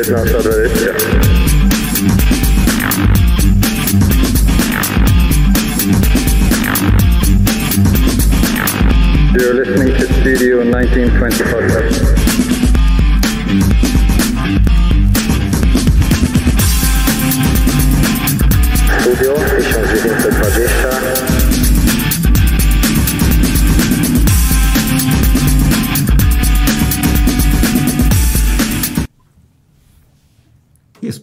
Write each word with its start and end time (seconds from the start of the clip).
You're 0.00 0.16
listening 9.54 9.92
to 9.98 10.06
Studio 10.20 10.64
1920 10.64 11.44
podcast. 11.44 12.39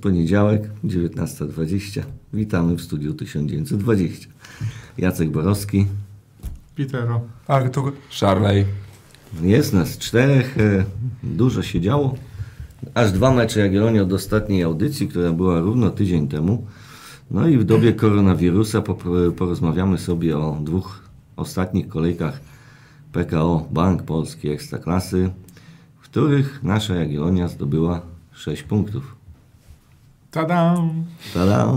Poniedziałek, 0.08 0.70
19.20. 0.86 2.02
Witamy 2.34 2.76
w 2.76 2.82
studiu 2.82 3.14
1920. 3.14 4.28
Jacek 4.98 5.30
Borowski. 5.30 5.86
Pitero. 6.76 7.22
Artur. 7.48 7.94
Szarlej. 8.10 8.66
Jest 9.42 9.74
nas 9.74 9.98
czterech. 9.98 10.58
e, 10.58 10.86
Dużo 11.24 11.64
się 11.64 11.82
działo. 11.82 12.16
Aż 12.94 13.12
dwa 13.12 13.32
mecze 13.32 13.60
Jagiellonii 13.60 14.00
od 14.00 14.14
ostatniej 14.14 14.64
audycji, 14.64 15.08
która 15.08 15.32
była 15.32 15.60
równo 15.60 15.90
tydzień 15.90 16.28
temu. 16.28 16.66
No 17.32 17.48
i 17.48 17.58
w 17.58 17.64
dobie 17.64 17.94
koronawirusa 17.94 18.82
porozmawiamy 19.38 19.98
sobie 19.98 20.38
o 20.38 20.58
dwóch 20.62 21.00
ostatnich 21.36 21.88
kolejkach 21.88 22.40
PKO 23.12 23.68
Bank 23.72 24.04
Polski 24.04 24.50
Ekstraklasy, 24.50 25.30
w 25.99 26.04
których 26.04 26.64
nasza 26.64 26.96
Jagiellonia 26.96 27.48
zdobyła 27.48 28.02
6 28.32 28.64
punktów. 28.64 29.16
Tada! 30.38 30.76
Tada! 31.34 31.68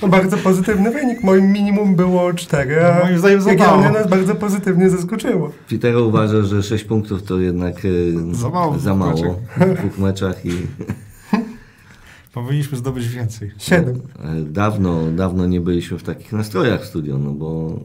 To 0.00 0.08
bardzo 0.08 0.36
pozytywny 0.36 0.90
wynik. 0.90 1.22
Moim 1.22 1.52
minimum 1.52 1.96
było 1.96 2.34
4, 2.34 2.86
a 2.86 3.04
Moim 3.04 3.18
zdaniem 3.18 3.40
Jagiellonia 3.46 3.90
nas 3.90 4.10
bardzo 4.10 4.34
pozytywnie 4.34 4.90
zaskoczyło. 4.90 5.50
Peter 5.70 5.96
uważa, 5.96 6.42
że 6.42 6.62
6 6.62 6.84
punktów 6.84 7.22
to 7.22 7.40
jednak 7.40 7.76
e, 7.84 8.34
Za 8.34 8.48
mało 8.50 8.72
w 8.72 8.80
za 8.80 8.94
dwóch 8.94 9.06
mało 9.06 9.40
w 9.56 9.74
dwóch 9.74 9.98
meczach 9.98 10.46
i 10.46 10.50
Powinniśmy 12.34 12.78
zdobyć 12.78 13.08
więcej. 13.08 13.52
7. 13.58 14.00
e, 14.24 14.34
dawno, 14.40 15.10
dawno 15.10 15.46
nie 15.46 15.60
byliśmy 15.60 15.98
w 15.98 16.02
takich 16.02 16.32
nastrojach 16.32 16.82
w 16.82 16.86
studio, 16.86 17.18
no 17.18 17.30
bo 17.30 17.80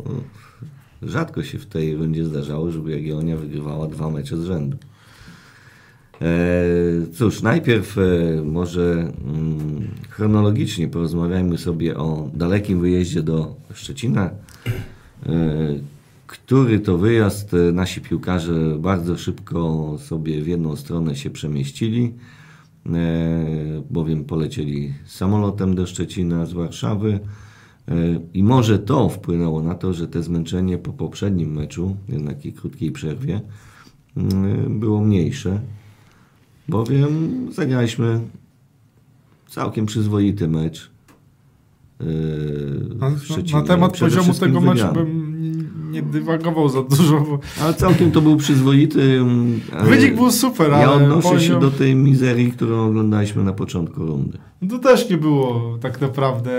e, 1.03 1.09
rzadko 1.09 1.43
się 1.43 1.59
w 1.59 1.65
tej 1.65 1.95
rundzie 1.95 2.25
zdarzało, 2.25 2.71
żeby 2.71 2.91
Jagiellonia 2.91 3.37
wygrywała 3.37 3.87
dwa 3.87 4.09
mecze 4.09 4.37
z 4.37 4.43
rzędu. 4.43 4.77
E, 6.23 7.07
cóż, 7.13 7.41
najpierw 7.41 7.97
e, 7.97 8.01
może 8.45 8.91
mm, 8.91 9.87
chronologicznie 10.09 10.87
porozmawiajmy 10.87 11.57
sobie 11.57 11.97
o 11.97 12.29
dalekim 12.33 12.79
wyjeździe 12.79 13.23
do 13.23 13.55
Szczecina, 13.73 14.29
e, 14.29 14.31
który 16.27 16.79
to 16.79 16.97
wyjazd? 16.97 17.51
Nasi 17.73 18.01
piłkarze 18.01 18.77
bardzo 18.79 19.17
szybko 19.17 19.95
sobie 19.99 20.41
w 20.41 20.47
jedną 20.47 20.75
stronę 20.75 21.15
się 21.15 21.29
przemieścili, 21.29 22.13
bowiem 23.91 24.25
polecieli 24.25 24.93
samolotem 25.05 25.75
do 25.75 25.85
Szczecina 25.87 26.45
z 26.45 26.53
Warszawy. 26.53 27.19
I 28.33 28.43
może 28.43 28.79
to 28.79 29.09
wpłynęło 29.09 29.63
na 29.63 29.75
to, 29.75 29.93
że 29.93 30.07
te 30.07 30.23
zmęczenie 30.23 30.77
po 30.77 30.93
poprzednim 30.93 31.53
meczu, 31.53 31.95
jednak 32.09 32.45
i 32.45 32.53
krótkiej 32.53 32.91
przerwie, 32.91 33.41
mm, 34.17 34.79
było 34.79 35.01
mniejsze, 35.01 35.59
bowiem 36.67 37.47
zagraliśmy 37.51 38.19
całkiem 39.49 39.85
przyzwoity 39.85 40.47
mecz. 40.47 40.91
e, 42.01 42.03
Na, 42.95 43.09
na 43.53 43.61
temat 43.67 43.97
poziomu 43.99 44.33
tego 44.33 44.61
meczu 44.61 44.87
bym 44.93 45.22
nie 45.93 46.01
dywagował 46.01 46.69
za 46.69 46.83
dużo, 46.83 47.19
bo 47.19 47.39
Ale 47.63 47.73
całkiem 47.73 48.11
to 48.11 48.21
był 48.21 48.37
przyzwoity. 48.37 49.19
ale 49.71 49.83
wynik 49.83 50.15
był 50.15 50.31
super, 50.31 50.73
ale 50.73 50.83
Ja 50.83 50.91
odnoszę 50.91 51.41
się 51.41 51.59
do 51.59 51.71
tej 51.71 51.95
mizerii, 51.95 52.51
którą 52.51 52.87
oglądaliśmy 52.87 53.43
na 53.43 53.53
początku 53.53 54.05
rundy. 54.05 54.37
To 54.69 54.79
też 54.79 55.09
nie 55.09 55.17
było 55.17 55.77
tak 55.81 56.01
naprawdę 56.01 56.51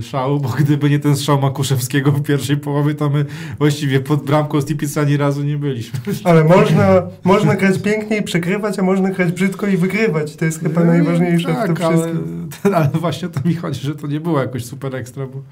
szału, 0.00 0.40
bo 0.40 0.48
gdyby 0.48 0.90
nie 0.90 0.98
ten 0.98 1.16
strzał 1.16 1.40
Makuszewskiego 1.40 2.12
w 2.12 2.22
pierwszej 2.22 2.56
połowie, 2.56 2.94
to 2.94 3.10
my 3.10 3.24
właściwie 3.58 4.00
pod 4.00 4.24
bramką 4.24 4.60
z 4.60 4.64
Tipica 4.64 5.00
ani 5.00 5.16
razu 5.16 5.42
nie 5.42 5.58
byliśmy. 5.58 6.00
Ale 6.24 6.44
można, 6.44 7.02
można 7.24 7.56
grać 7.56 7.78
pięknie 7.82 8.16
i 8.16 8.22
przegrywać, 8.22 8.78
a 8.78 8.82
można 8.82 9.10
grać 9.10 9.32
brzydko 9.32 9.66
i 9.66 9.76
wygrywać. 9.76 10.36
To 10.36 10.44
jest 10.44 10.60
chyba 10.60 10.84
najważniejsze 10.84 11.54
w 11.54 11.66
tym 11.66 11.76
tak, 11.76 11.80
ale, 11.80 11.96
wszystkim. 11.96 12.48
ale 12.76 12.88
właśnie 12.94 13.28
o 13.28 13.30
to 13.30 13.40
mi 13.44 13.54
chodzi, 13.54 13.80
że 13.80 13.94
to 13.94 14.06
nie 14.06 14.20
było 14.20 14.40
jakoś 14.40 14.64
super 14.64 14.96
ekstra, 14.96 15.26
bo 15.26 15.42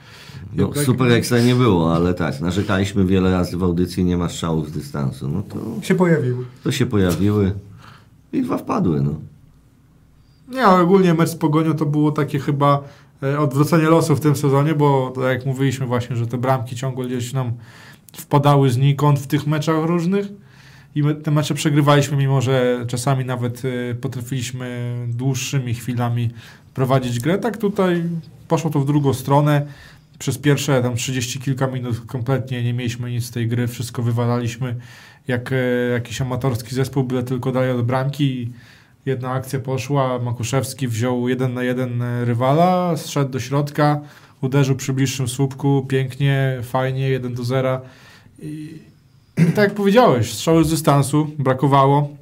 No, 0.56 0.70
super 0.84 1.12
ekstra 1.12 1.40
nie 1.40 1.54
było, 1.54 1.94
ale 1.94 2.14
tak, 2.14 2.40
narzekaliśmy 2.40 3.04
wiele 3.04 3.32
razy 3.32 3.56
w 3.56 3.62
audycji, 3.62 4.04
nie 4.04 4.16
ma 4.16 4.28
strzałów 4.28 4.68
z 4.68 4.72
dystansu. 4.72 5.28
No 5.28 5.42
to, 5.42 5.82
Się 5.82 5.94
pojawiły. 5.94 6.44
to 6.64 6.72
się 6.72 6.86
pojawiły 6.86 7.54
i 8.32 8.42
dwa 8.42 8.58
wpadły. 8.58 9.00
No. 9.02 9.14
Nie, 10.48 10.64
ale 10.64 10.82
ogólnie 10.82 11.14
mecz 11.14 11.28
z 11.28 11.36
Pogonią 11.36 11.74
to 11.74 11.86
było 11.86 12.12
takie 12.12 12.38
chyba 12.38 12.82
e, 13.22 13.38
odwrócenie 13.38 13.84
losu 13.84 14.16
w 14.16 14.20
tym 14.20 14.36
sezonie, 14.36 14.74
bo 14.74 15.12
tak 15.14 15.24
jak 15.24 15.46
mówiliśmy 15.46 15.86
właśnie, 15.86 16.16
że 16.16 16.26
te 16.26 16.38
bramki 16.38 16.76
ciągle 16.76 17.06
gdzieś 17.06 17.32
nam 17.32 17.52
wpadały 18.12 18.70
znikąd 18.70 19.18
w 19.18 19.26
tych 19.26 19.46
meczach 19.46 19.84
różnych 19.84 20.26
i 20.94 21.02
te 21.22 21.30
mecze 21.30 21.54
przegrywaliśmy, 21.54 22.16
mimo 22.16 22.40
że 22.40 22.84
czasami 22.88 23.24
nawet 23.24 23.62
e, 23.64 23.94
potrafiliśmy 23.94 24.94
dłuższymi 25.08 25.74
chwilami 25.74 26.30
prowadzić 26.74 27.20
grę. 27.20 27.38
Tak 27.38 27.56
tutaj 27.56 28.04
poszło 28.48 28.70
to 28.70 28.80
w 28.80 28.86
drugą 28.86 29.14
stronę. 29.14 29.66
Przez 30.20 30.38
pierwsze 30.38 30.82
tam 30.82 30.97
30 30.97 31.41
kilka 31.41 31.66
minut 31.66 32.00
kompletnie 32.06 32.64
nie 32.64 32.75
mieliśmy 32.75 33.10
nic 33.10 33.25
z 33.25 33.31
tej 33.31 33.48
gry, 33.48 33.69
wszystko 33.69 34.03
wywalaliśmy 34.03 34.76
jak 35.28 35.53
e, 35.53 35.56
jakiś 35.92 36.20
amatorski 36.20 36.75
zespół, 36.75 37.04
byle 37.04 37.22
tylko 37.22 37.53
dali 37.53 37.70
od 37.70 37.86
bramki 37.86 38.53
Jedna 39.06 39.30
akcja 39.32 39.60
poszła, 39.60 40.19
Makuszewski 40.19 40.88
wziął 40.88 41.28
jeden 41.28 41.54
na 41.54 41.62
jeden 41.62 42.03
e, 42.03 42.25
rywala, 42.25 42.97
zszedł 42.97 43.30
do 43.30 43.41
środka, 43.41 44.00
uderzył 44.41 44.76
przy 44.76 44.92
bliższym 44.92 45.28
słupku, 45.28 45.86
pięknie, 45.88 46.59
fajnie, 46.62 47.09
1 47.09 47.34
do 47.34 47.44
0. 47.44 47.80
I, 48.42 48.78
i 49.38 49.44
tak 49.44 49.56
jak 49.56 49.75
powiedziałeś, 49.75 50.32
strzały 50.32 50.64
z 50.64 50.70
dystansu, 50.70 51.30
brakowało 51.38 52.19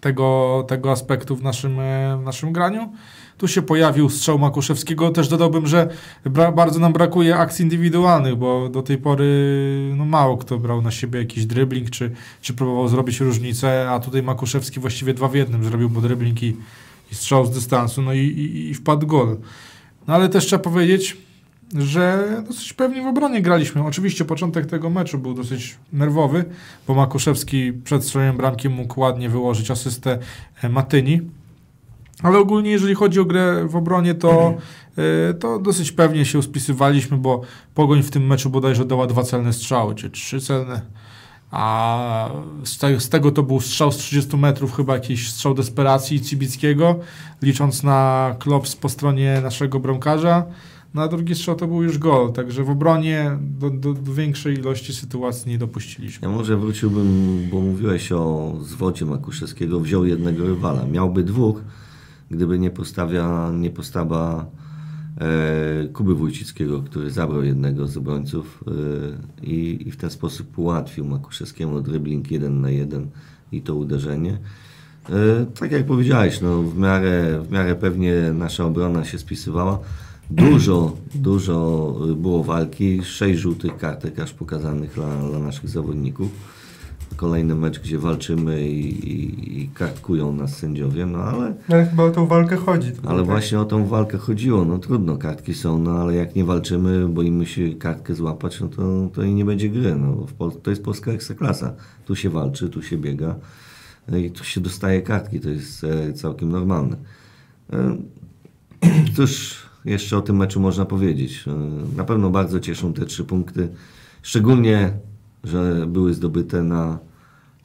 tego, 0.00 0.64
tego 0.68 0.92
aspektu 0.92 1.36
w 1.36 1.42
naszym, 1.42 1.80
e, 1.80 2.18
w 2.20 2.24
naszym 2.24 2.52
graniu. 2.52 2.92
Tu 3.38 3.48
się 3.48 3.62
pojawił 3.62 4.10
strzał 4.10 4.38
Makuszewskiego. 4.38 5.10
Też 5.10 5.28
dodałbym, 5.28 5.66
że 5.66 5.88
bra- 6.24 6.54
bardzo 6.54 6.80
nam 6.80 6.92
brakuje 6.92 7.36
akcji 7.36 7.62
indywidualnych, 7.62 8.36
bo 8.36 8.68
do 8.68 8.82
tej 8.82 8.98
pory 8.98 9.26
no, 9.96 10.04
mało 10.04 10.36
kto 10.36 10.58
brał 10.58 10.82
na 10.82 10.90
siebie 10.90 11.18
jakiś 11.18 11.46
dribbling, 11.46 11.90
czy, 11.90 12.10
czy 12.40 12.54
próbował 12.54 12.88
zrobić 12.88 13.20
różnicę, 13.20 13.90
a 13.90 14.00
tutaj 14.00 14.22
Makuszewski 14.22 14.80
właściwie 14.80 15.14
dwa 15.14 15.28
w 15.28 15.34
jednym 15.34 15.64
zrobił, 15.64 15.90
bo 15.90 16.00
dribbling 16.00 16.42
i, 16.42 16.56
i 17.12 17.14
strzał 17.14 17.46
z 17.46 17.50
dystansu, 17.50 18.02
no 18.02 18.12
i, 18.12 18.18
i, 18.18 18.70
i 18.70 18.74
wpadł 18.74 19.06
gol. 19.06 19.36
No 20.06 20.14
ale 20.14 20.28
też 20.28 20.46
trzeba 20.46 20.62
powiedzieć, 20.62 21.16
że 21.74 22.28
dosyć 22.46 22.72
pewnie 22.72 23.02
w 23.02 23.06
obronie 23.06 23.42
graliśmy. 23.42 23.84
Oczywiście 23.84 24.24
początek 24.24 24.66
tego 24.66 24.90
meczu 24.90 25.18
był 25.18 25.34
dosyć 25.34 25.76
nerwowy, 25.92 26.44
bo 26.86 26.94
Makuszewski 26.94 27.72
przed 27.72 28.04
strzeleniem 28.04 28.36
bramki 28.36 28.68
mógł 28.68 29.00
ładnie 29.00 29.28
wyłożyć 29.28 29.70
asystę 29.70 30.18
e, 30.62 30.68
Matyni. 30.68 31.20
Ale 32.22 32.38
ogólnie, 32.38 32.70
jeżeli 32.70 32.94
chodzi 32.94 33.20
o 33.20 33.24
grę 33.24 33.66
w 33.68 33.76
obronie, 33.76 34.14
to, 34.14 34.54
e, 35.30 35.34
to 35.34 35.58
dosyć 35.58 35.92
pewnie 35.92 36.24
się 36.24 36.42
spisywaliśmy, 36.42 37.16
bo 37.16 37.40
Pogoń 37.74 38.02
w 38.02 38.10
tym 38.10 38.26
meczu 38.26 38.50
bodajże 38.50 38.84
dała 38.84 39.06
dwa 39.06 39.22
celne 39.22 39.52
strzały, 39.52 39.94
czy 39.94 40.10
trzy 40.10 40.40
celne. 40.40 40.82
A 41.50 42.30
z, 42.64 42.78
te, 42.78 43.00
z 43.00 43.08
tego 43.08 43.30
to 43.30 43.42
był 43.42 43.60
strzał 43.60 43.92
z 43.92 43.96
30 43.96 44.36
metrów, 44.36 44.76
chyba 44.76 44.94
jakiś 44.94 45.30
strzał 45.32 45.54
desperacji 45.54 46.20
Cibickiego, 46.20 46.98
licząc 47.42 47.82
na 47.82 48.34
klops 48.38 48.76
po 48.76 48.88
stronie 48.88 49.40
naszego 49.42 49.80
bramkarza. 49.80 50.44
Na 50.96 51.08
drugi 51.08 51.34
strzał 51.34 51.54
to 51.54 51.66
był 51.66 51.82
już 51.82 51.98
gol, 51.98 52.32
także 52.32 52.64
w 52.64 52.70
obronie 52.70 53.38
do, 53.40 53.70
do, 53.70 53.94
do 53.94 54.12
większej 54.14 54.54
ilości 54.54 54.94
sytuacji 54.94 55.50
nie 55.50 55.58
dopuściliśmy. 55.58 56.28
Ja 56.28 56.34
może 56.34 56.56
wróciłbym, 56.56 57.38
bo 57.50 57.60
mówiłeś 57.60 58.12
o 58.12 58.54
zwodzie 58.62 59.04
Makuszewskiego, 59.04 59.80
wziął 59.80 60.04
jednego 60.04 60.46
rywala. 60.46 60.86
Miałby 60.86 61.24
dwóch, 61.24 61.60
gdyby 62.30 62.58
nie, 62.58 62.70
postawia, 62.70 63.50
nie 63.54 63.70
postawa 63.70 64.46
e, 65.20 65.88
Kuby 65.92 66.14
Wójcickiego, 66.14 66.82
który 66.82 67.10
zabrał 67.10 67.44
jednego 67.44 67.86
z 67.86 67.96
obrońców 67.96 68.64
e, 68.66 69.46
i, 69.46 69.88
i 69.88 69.90
w 69.90 69.96
ten 69.96 70.10
sposób 70.10 70.58
ułatwił 70.58 71.04
Makuszewskiemu 71.04 71.80
dribbling 71.80 72.30
jeden 72.30 72.60
na 72.60 72.70
jeden 72.70 73.06
i 73.52 73.62
to 73.62 73.74
uderzenie. 73.74 74.38
E, 75.10 75.46
tak 75.60 75.72
jak 75.72 75.86
powiedziałeś, 75.86 76.40
no, 76.40 76.62
w, 76.62 76.78
miarę, 76.78 77.42
w 77.42 77.50
miarę 77.50 77.74
pewnie 77.74 78.32
nasza 78.34 78.64
obrona 78.64 79.04
się 79.04 79.18
spisywała. 79.18 79.78
Dużo, 80.30 80.96
dużo 81.14 81.94
było 82.16 82.44
walki, 82.44 83.02
sześć 83.04 83.40
żółtych 83.40 83.76
kartek 83.76 84.18
aż 84.20 84.32
pokazanych 84.32 84.94
dla, 84.94 85.28
dla 85.28 85.38
naszych 85.38 85.68
zawodników. 85.68 86.28
kolejny 87.16 87.54
mecz, 87.54 87.80
gdzie 87.80 87.98
walczymy 87.98 88.68
i, 88.68 89.08
i, 89.10 89.62
i 89.62 89.68
karkują 89.68 90.32
nas 90.32 90.56
sędziowie, 90.56 91.06
no 91.06 91.18
ale, 91.18 91.54
No, 91.68 91.74
ale 91.74 91.86
chyba 91.86 92.04
o 92.04 92.10
tą 92.10 92.26
walkę 92.26 92.56
chodzi. 92.56 92.92
Ale 93.06 93.18
tak. 93.18 93.26
właśnie 93.26 93.60
o 93.60 93.64
tą 93.64 93.86
walkę 93.86 94.18
chodziło. 94.18 94.64
No 94.64 94.78
trudno, 94.78 95.16
kartki 95.16 95.54
są, 95.54 95.78
no 95.78 95.90
ale 95.90 96.14
jak 96.14 96.34
nie 96.36 96.44
walczymy, 96.44 97.08
boimy 97.08 97.46
się 97.46 97.74
kartkę 97.74 98.14
złapać, 98.14 98.60
no 98.60 98.68
to, 98.68 99.08
to 99.14 99.22
i 99.22 99.34
nie 99.34 99.44
będzie 99.44 99.68
gry. 99.68 99.94
No, 99.94 100.26
to 100.62 100.70
jest 100.70 100.82
polska 100.84 101.10
ekstraklasa. 101.12 101.74
Tu 102.04 102.16
się 102.16 102.30
walczy, 102.30 102.68
tu 102.68 102.82
się 102.82 102.98
biega 102.98 103.34
no 104.08 104.16
i 104.16 104.30
tu 104.30 104.44
się 104.44 104.60
dostaje 104.60 105.02
kartki. 105.02 105.40
To 105.40 105.48
jest 105.48 105.84
e, 105.84 106.12
całkiem 106.12 106.48
normalne. 106.48 106.96
E, 107.72 107.96
Cóż 109.16 109.56
jeszcze 109.86 110.16
o 110.16 110.22
tym 110.22 110.36
meczu 110.36 110.60
można 110.60 110.84
powiedzieć? 110.84 111.44
E, 111.46 111.96
Na 111.96 112.04
pewno 112.04 112.30
bardzo 112.30 112.60
cieszą 112.60 112.92
te 112.92 113.06
trzy 113.06 113.24
punkty. 113.24 113.68
Szczególnie, 114.22 114.92
że 115.44 115.86
były 115.88 116.14
zdobyte 116.14 116.62
na, 116.62 116.98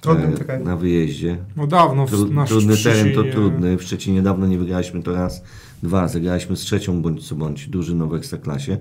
Trudnym 0.02 0.36
e, 0.48 0.60
na 0.60 0.78
wyjeździe. 0.78 1.38
No 1.56 1.68
dawno 1.68 2.08
w, 2.08 2.30
trudny 2.48 2.78
teren 2.78 3.14
to 3.16 3.24
trudny. 3.24 3.78
W 3.78 3.84
Szczecinie 3.84 4.22
dawno 4.22 4.48
nie 4.48 4.58
wygraliśmy 4.58 5.04
to 5.04 5.14
raz. 5.14 5.44
Dwa, 5.84 6.08
zagraliśmy 6.08 6.58
z 6.58 6.60
trzecią 6.60 7.02
bądź 7.02 7.28
co 7.28 7.36
bądź 7.36 7.70
drużyną 7.70 8.10
w 8.10 8.16
Ekstraklasie. 8.16 8.78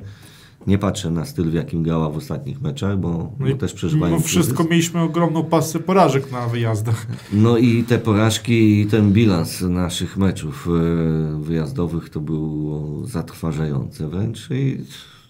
Nie 0.66 0.78
patrzę 0.78 1.10
na 1.10 1.24
styl, 1.24 1.50
w 1.50 1.54
jakim 1.54 1.82
grała 1.82 2.10
w 2.10 2.16
ostatnich 2.16 2.60
meczach, 2.60 2.98
bo, 2.98 3.08
No 3.08 3.30
bo 3.38 3.46
i 3.46 3.56
też 3.56 3.72
przeżywają 3.72 4.14
Mimo 4.14 4.26
wszystko 4.26 4.54
kryzys. 4.56 4.70
mieliśmy 4.70 5.00
ogromną 5.00 5.44
pasę 5.44 5.78
porażek 5.78 6.32
na 6.32 6.48
wyjazdach. 6.48 7.06
No 7.32 7.58
i 7.58 7.84
te 7.84 7.98
porażki 7.98 8.80
i 8.80 8.86
ten 8.86 9.12
bilans 9.12 9.60
naszych 9.60 10.16
meczów 10.16 10.68
e, 10.68 11.40
wyjazdowych 11.42 12.08
to 12.10 12.20
było 12.20 13.06
zatrważające 13.06 14.08
wręcz 14.08 14.50
i 14.50 14.78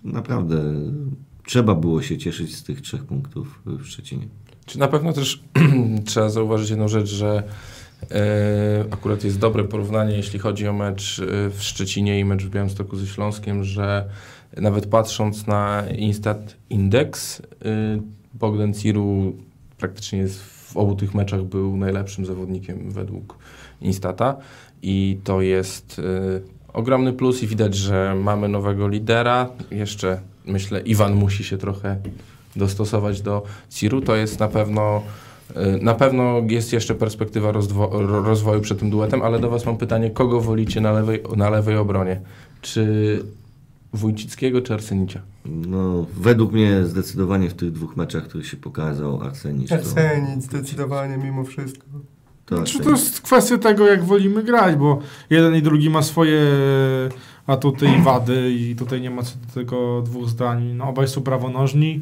naprawdę 0.04 0.62
trzeba 1.46 1.74
było 1.74 2.02
się 2.02 2.18
cieszyć 2.18 2.56
z 2.56 2.62
tych 2.62 2.80
trzech 2.80 3.04
punktów 3.04 3.60
w 3.66 3.86
Szczecinie. 3.86 4.28
Czy 4.66 4.78
na 4.78 4.88
pewno 4.88 5.12
też 5.12 5.42
trzeba 6.06 6.28
zauważyć 6.28 6.70
jedną 6.70 6.88
rzecz, 6.88 7.08
że 7.08 7.42
e, 8.10 8.84
akurat 8.90 9.24
jest 9.24 9.38
dobre 9.38 9.64
porównanie, 9.64 10.16
jeśli 10.16 10.38
chodzi 10.38 10.68
o 10.68 10.72
mecz 10.72 11.18
e, 11.18 11.50
w 11.50 11.62
Szczecinie 11.62 12.20
i 12.20 12.24
mecz 12.24 12.44
w 12.44 12.50
Białymstoku 12.50 12.96
ze 12.96 13.06
Śląskiem, 13.06 13.64
że 13.64 14.08
nawet 14.56 14.86
patrząc 14.86 15.46
na 15.46 15.84
Instat 15.96 16.56
Index, 16.70 17.40
e, 17.40 17.44
Bogdan 18.34 18.74
Ciru 18.74 19.32
praktycznie 19.78 20.18
jest 20.18 20.40
w 20.42 20.76
obu 20.76 20.94
tych 20.94 21.14
meczach 21.14 21.42
był 21.42 21.76
najlepszym 21.76 22.26
zawodnikiem 22.26 22.90
według 22.90 23.38
Instata 23.80 24.36
i 24.82 25.18
to 25.24 25.40
jest 25.40 25.98
e, 25.98 26.72
ogromny 26.72 27.12
plus 27.12 27.42
i 27.42 27.46
widać, 27.46 27.74
że 27.74 28.14
mamy 28.22 28.48
nowego 28.48 28.88
lidera. 28.88 29.48
Jeszcze 29.70 30.20
myślę, 30.46 30.80
Iwan 30.80 31.14
musi 31.14 31.44
się 31.44 31.58
trochę 31.58 31.96
dostosować 32.56 33.22
do 33.22 33.42
Ciru, 33.70 34.00
to 34.00 34.16
jest 34.16 34.40
na 34.40 34.48
pewno 34.48 35.02
y, 35.50 35.82
na 35.82 35.94
pewno 35.94 36.42
jest 36.48 36.72
jeszcze 36.72 36.94
perspektywa 36.94 37.52
rozdwo- 37.52 37.90
ro- 37.92 38.22
rozwoju 38.22 38.60
przed 38.60 38.78
tym 38.78 38.90
duetem, 38.90 39.22
ale 39.22 39.38
do 39.38 39.50
Was 39.50 39.66
mam 39.66 39.76
pytanie, 39.76 40.10
kogo 40.10 40.40
wolicie 40.40 40.80
na 40.80 40.92
lewej, 40.92 41.22
na 41.36 41.50
lewej 41.50 41.76
obronie? 41.76 42.20
Czy 42.62 43.22
Wójcickiego, 43.92 44.62
czy 44.62 44.74
Arsenicia? 44.74 45.20
No, 45.44 46.06
według 46.16 46.52
mnie 46.52 46.84
zdecydowanie 46.84 47.50
w 47.50 47.54
tych 47.54 47.72
dwóch 47.72 47.96
meczach, 47.96 48.24
których 48.24 48.46
się 48.46 48.56
pokazał 48.56 49.22
Arsenicz, 49.22 49.68
to, 49.70 49.78
Cenić 49.82 50.42
zdecydowanie 50.44 51.16
mimo 51.16 51.44
wszystko. 51.44 51.86
to 52.46 52.54
Czy 52.54 52.60
Arsenicz. 52.60 52.84
to 52.84 52.90
jest 52.90 53.20
kwestia 53.20 53.58
tego, 53.58 53.86
jak 53.86 54.04
wolimy 54.04 54.42
grać, 54.42 54.76
bo 54.76 54.98
jeden 55.30 55.54
i 55.54 55.62
drugi 55.62 55.90
ma 55.90 56.02
swoje 56.02 56.40
atuty 57.46 57.86
i 57.98 58.02
wady 58.02 58.52
i 58.52 58.76
tutaj 58.76 59.00
nie 59.00 59.10
ma 59.10 59.22
co 59.22 59.32
do 59.46 59.54
tego 59.54 60.02
dwóch 60.02 60.28
zdań. 60.28 60.72
No, 60.74 60.88
obaj 60.88 61.08
są 61.08 61.20
prawonożni, 61.22 62.00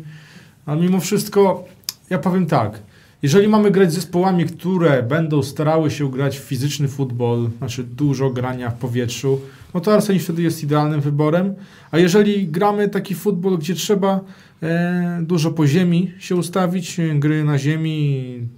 ale 0.67 0.81
mimo 0.81 1.00
wszystko 1.00 1.64
ja 2.11 2.19
powiem 2.19 2.46
tak. 2.46 2.82
Jeżeli 3.23 3.49
mamy 3.49 3.70
grać 3.70 3.93
z 3.93 3.94
zespołami, 3.94 4.44
które 4.44 5.03
będą 5.03 5.43
starały 5.43 5.91
się 5.91 6.11
grać 6.11 6.38
w 6.38 6.43
fizyczny 6.43 6.88
futbol, 6.88 7.50
znaczy 7.59 7.85
dużo 7.85 8.31
grania 8.31 8.70
w 8.70 8.79
powietrzu, 8.79 9.41
no 9.75 9.81
to 9.81 9.94
Arsenal 9.94 10.20
wtedy 10.20 10.43
jest 10.43 10.65
idealnym 10.65 11.00
wyborem. 11.00 11.55
A 11.91 11.99
jeżeli 11.99 12.49
gramy 12.49 12.88
taki 12.88 13.15
futbol, 13.15 13.59
gdzie 13.59 13.75
trzeba 13.75 14.20
e, 14.62 15.20
dużo 15.23 15.50
po 15.50 15.67
ziemi 15.67 16.12
się 16.19 16.37
ustawić, 16.37 17.00
e, 17.00 17.15
gry 17.15 17.44
na 17.44 17.59
ziemi, 17.59 18.49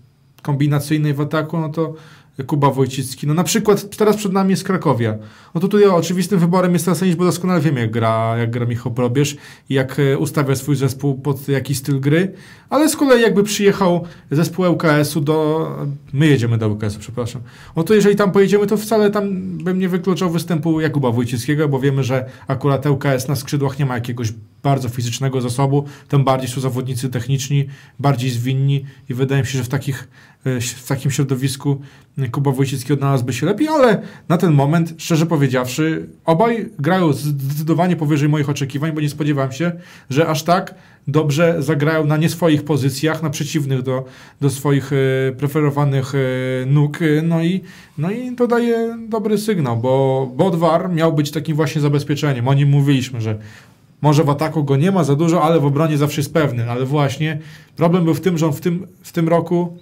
kombinacyjnej 0.42 1.14
w 1.14 1.20
ataku, 1.20 1.58
no 1.58 1.68
to 1.68 1.94
Kuba 2.46 2.70
Wojcicki. 2.70 3.26
No 3.26 3.34
na 3.34 3.44
przykład 3.44 3.96
teraz 3.96 4.16
przed 4.16 4.32
nami 4.32 4.50
jest 4.50 4.64
Krakowia. 4.64 5.18
No 5.54 5.60
to 5.60 5.68
tutaj 5.68 5.88
oczywistym 5.88 6.38
wyborem 6.38 6.72
jest 6.72 6.88
Arsenal, 6.88 7.16
bo 7.16 7.24
doskonale 7.24 7.60
wiemy 7.60 7.80
jak 7.80 7.90
gra, 7.90 8.34
jak 8.38 8.50
gra 8.50 8.66
Michał 8.66 8.92
Probierz 8.92 9.36
jak 9.70 9.98
e, 9.98 10.18
ustawia 10.18 10.54
swój 10.54 10.76
zespół 10.76 11.14
pod 11.14 11.48
jaki 11.48 11.74
styl 11.74 12.00
gry. 12.00 12.32
Ale 12.70 12.88
z 12.88 12.96
kolei 12.96 13.22
jakby 13.22 13.42
przyjechał 13.42 14.04
zespół 14.30 14.64
ŁKS-u 14.64 15.20
do... 15.20 15.68
My 16.12 16.26
jedziemy 16.26 16.58
do 16.58 16.68
ŁKS-u, 16.68 16.98
przepraszam. 16.98 17.42
No 17.76 17.82
to 17.82 17.94
jeżeli 17.94 18.16
tam 18.16 18.32
pojedziemy, 18.32 18.66
to 18.66 18.76
wcale 18.76 19.10
tam 19.10 19.58
bym 19.58 19.78
nie 19.78 19.88
wykluczał 19.88 20.30
występu 20.30 20.80
Jakuba 20.80 21.10
Wojcickiego, 21.10 21.68
bo 21.68 21.80
wiemy, 21.80 22.04
że 22.04 22.24
akurat 22.46 22.86
ŁKS 22.86 23.28
na 23.28 23.36
skrzydłach 23.36 23.78
nie 23.78 23.86
ma 23.86 23.94
jakiegoś 23.94 24.32
bardzo 24.62 24.88
fizycznego 24.88 25.40
zasobu, 25.40 25.84
tym 26.08 26.24
bardziej 26.24 26.50
są 26.50 26.60
zawodnicy 26.60 27.08
techniczni, 27.08 27.66
bardziej 27.98 28.30
zwinni 28.30 28.84
i 29.08 29.14
wydaje 29.14 29.42
mi 29.42 29.48
się, 29.48 29.58
że 29.58 29.64
w, 29.64 29.68
takich, 29.68 30.08
w 30.44 30.86
takim 30.88 31.10
środowisku 31.10 31.80
Kuba 32.32 32.50
Wojcicki 32.50 32.92
odnalazłby 32.92 33.32
się 33.32 33.46
lepiej, 33.46 33.68
ale 33.68 34.02
na 34.28 34.36
ten 34.36 34.52
moment, 34.52 34.94
szczerze 34.98 35.26
powiedziawszy, 35.26 36.06
obaj 36.24 36.68
grają 36.78 37.12
zdecydowanie 37.12 37.96
powyżej 37.96 38.28
moich 38.28 38.50
oczekiwań, 38.50 38.92
bo 38.92 39.00
nie 39.00 39.08
spodziewałem 39.08 39.52
się, 39.52 39.72
że 40.10 40.26
aż 40.26 40.42
tak 40.42 40.74
dobrze 41.08 41.56
zagrają 41.58 42.06
na 42.06 42.16
nie 42.16 42.28
swoich 42.28 42.64
pozycjach, 42.64 43.22
na 43.22 43.30
przeciwnych 43.30 43.82
do, 43.82 44.04
do 44.40 44.50
swoich 44.50 44.92
e, 44.92 44.96
preferowanych 45.32 46.12
e, 46.14 46.66
nóg. 46.66 47.02
E, 47.02 47.22
No 47.22 47.42
i, 47.42 47.60
no 47.98 48.10
i 48.10 48.36
to 48.36 48.46
daje 48.46 48.98
dobry 49.08 49.38
sygnał, 49.38 49.76
bo 49.76 50.32
Bodwar 50.36 50.90
miał 50.90 51.12
być 51.12 51.30
takim 51.30 51.56
właśnie 51.56 51.80
zabezpieczeniem. 51.80 52.48
O 52.48 52.54
nim 52.54 52.68
mówiliśmy, 52.68 53.20
że 53.20 53.38
może 54.02 54.24
w 54.24 54.30
ataku 54.30 54.64
go 54.64 54.76
nie 54.76 54.92
ma 54.92 55.04
za 55.04 55.16
dużo, 55.16 55.42
ale 55.42 55.60
w 55.60 55.64
obronie 55.64 55.98
zawsze 55.98 56.20
jest 56.20 56.32
pewny. 56.32 56.70
Ale 56.70 56.84
właśnie 56.84 57.38
problem 57.76 58.04
był 58.04 58.14
w 58.14 58.20
tym, 58.20 58.38
że 58.38 58.46
on 58.46 58.52
w 58.52 58.60
tym, 58.60 58.86
w 59.02 59.12
tym 59.12 59.28
roku 59.28 59.78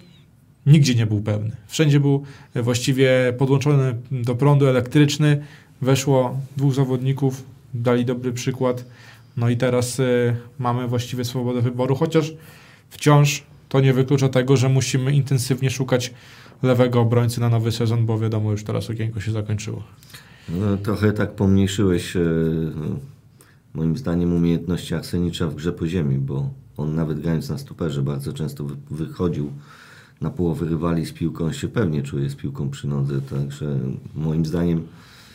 nigdzie 0.69 0.95
nie 0.95 1.07
był 1.07 1.21
pełny. 1.21 1.57
Wszędzie 1.67 2.01
był 2.01 2.25
e, 2.55 2.63
właściwie 2.63 3.35
podłączony 3.39 3.95
do 4.11 4.35
prądu 4.35 4.67
elektryczny. 4.67 5.43
Weszło 5.83 6.41
dwóch 6.57 6.75
zawodników, 6.75 7.45
dali 7.75 8.05
dobry 8.05 8.33
przykład. 8.33 8.85
No 9.37 9.49
i 9.49 9.57
teraz 9.57 10.01
y, 10.01 10.37
mamy 10.59 10.89
właściwie 10.89 11.25
swobodę 11.25 11.63
wyboru, 11.63 11.95
chociaż 11.95 12.35
wciąż 12.91 13.43
to 13.69 13.81
nie 13.81 13.93
wyklucza 13.93 14.29
tego, 14.29 14.57
że 14.57 14.69
musimy 14.69 15.13
intensywnie 15.13 15.71
szukać 15.71 16.15
lewego 16.63 17.01
obrońcy 17.01 17.41
na 17.41 17.49
nowy 17.49 17.73
sezon, 17.73 18.07
bo 18.07 18.19
wiadomo, 18.19 18.51
już 18.51 18.65
teraz 18.65 18.91
okienko 18.91 19.21
się 19.21 19.33
zakończyło. 19.33 19.83
No, 20.49 20.77
trochę 20.77 21.13
tak 21.13 21.35
pomniejszyłeś 21.35 22.17
e, 22.17 22.21
no, 22.75 22.99
moim 23.75 23.97
zdaniem 23.97 24.33
umiejętności 24.33 24.95
Arsenicza 24.95 25.47
w 25.47 25.55
grze 25.55 25.73
po 25.73 25.87
ziemi, 25.87 26.19
bo 26.19 26.51
on 26.77 26.95
nawet 26.95 27.21
grając 27.21 27.49
na 27.49 27.59
stoperze 27.59 28.03
bardzo 28.03 28.33
często 28.33 28.65
wy, 28.65 28.77
wychodził 28.91 29.53
na 30.21 30.31
połowę 30.31 30.67
rywali 30.69 31.07
z 31.07 31.13
piłką, 31.13 31.45
on 31.45 31.53
się 31.53 31.69
pewnie 31.69 32.03
czuje 32.03 32.31
z 32.31 32.35
piłką 32.35 32.71
przy 32.71 32.89
nodze, 32.89 33.21
także 33.21 33.79
moim 34.15 34.47
zdaniem 34.47 34.83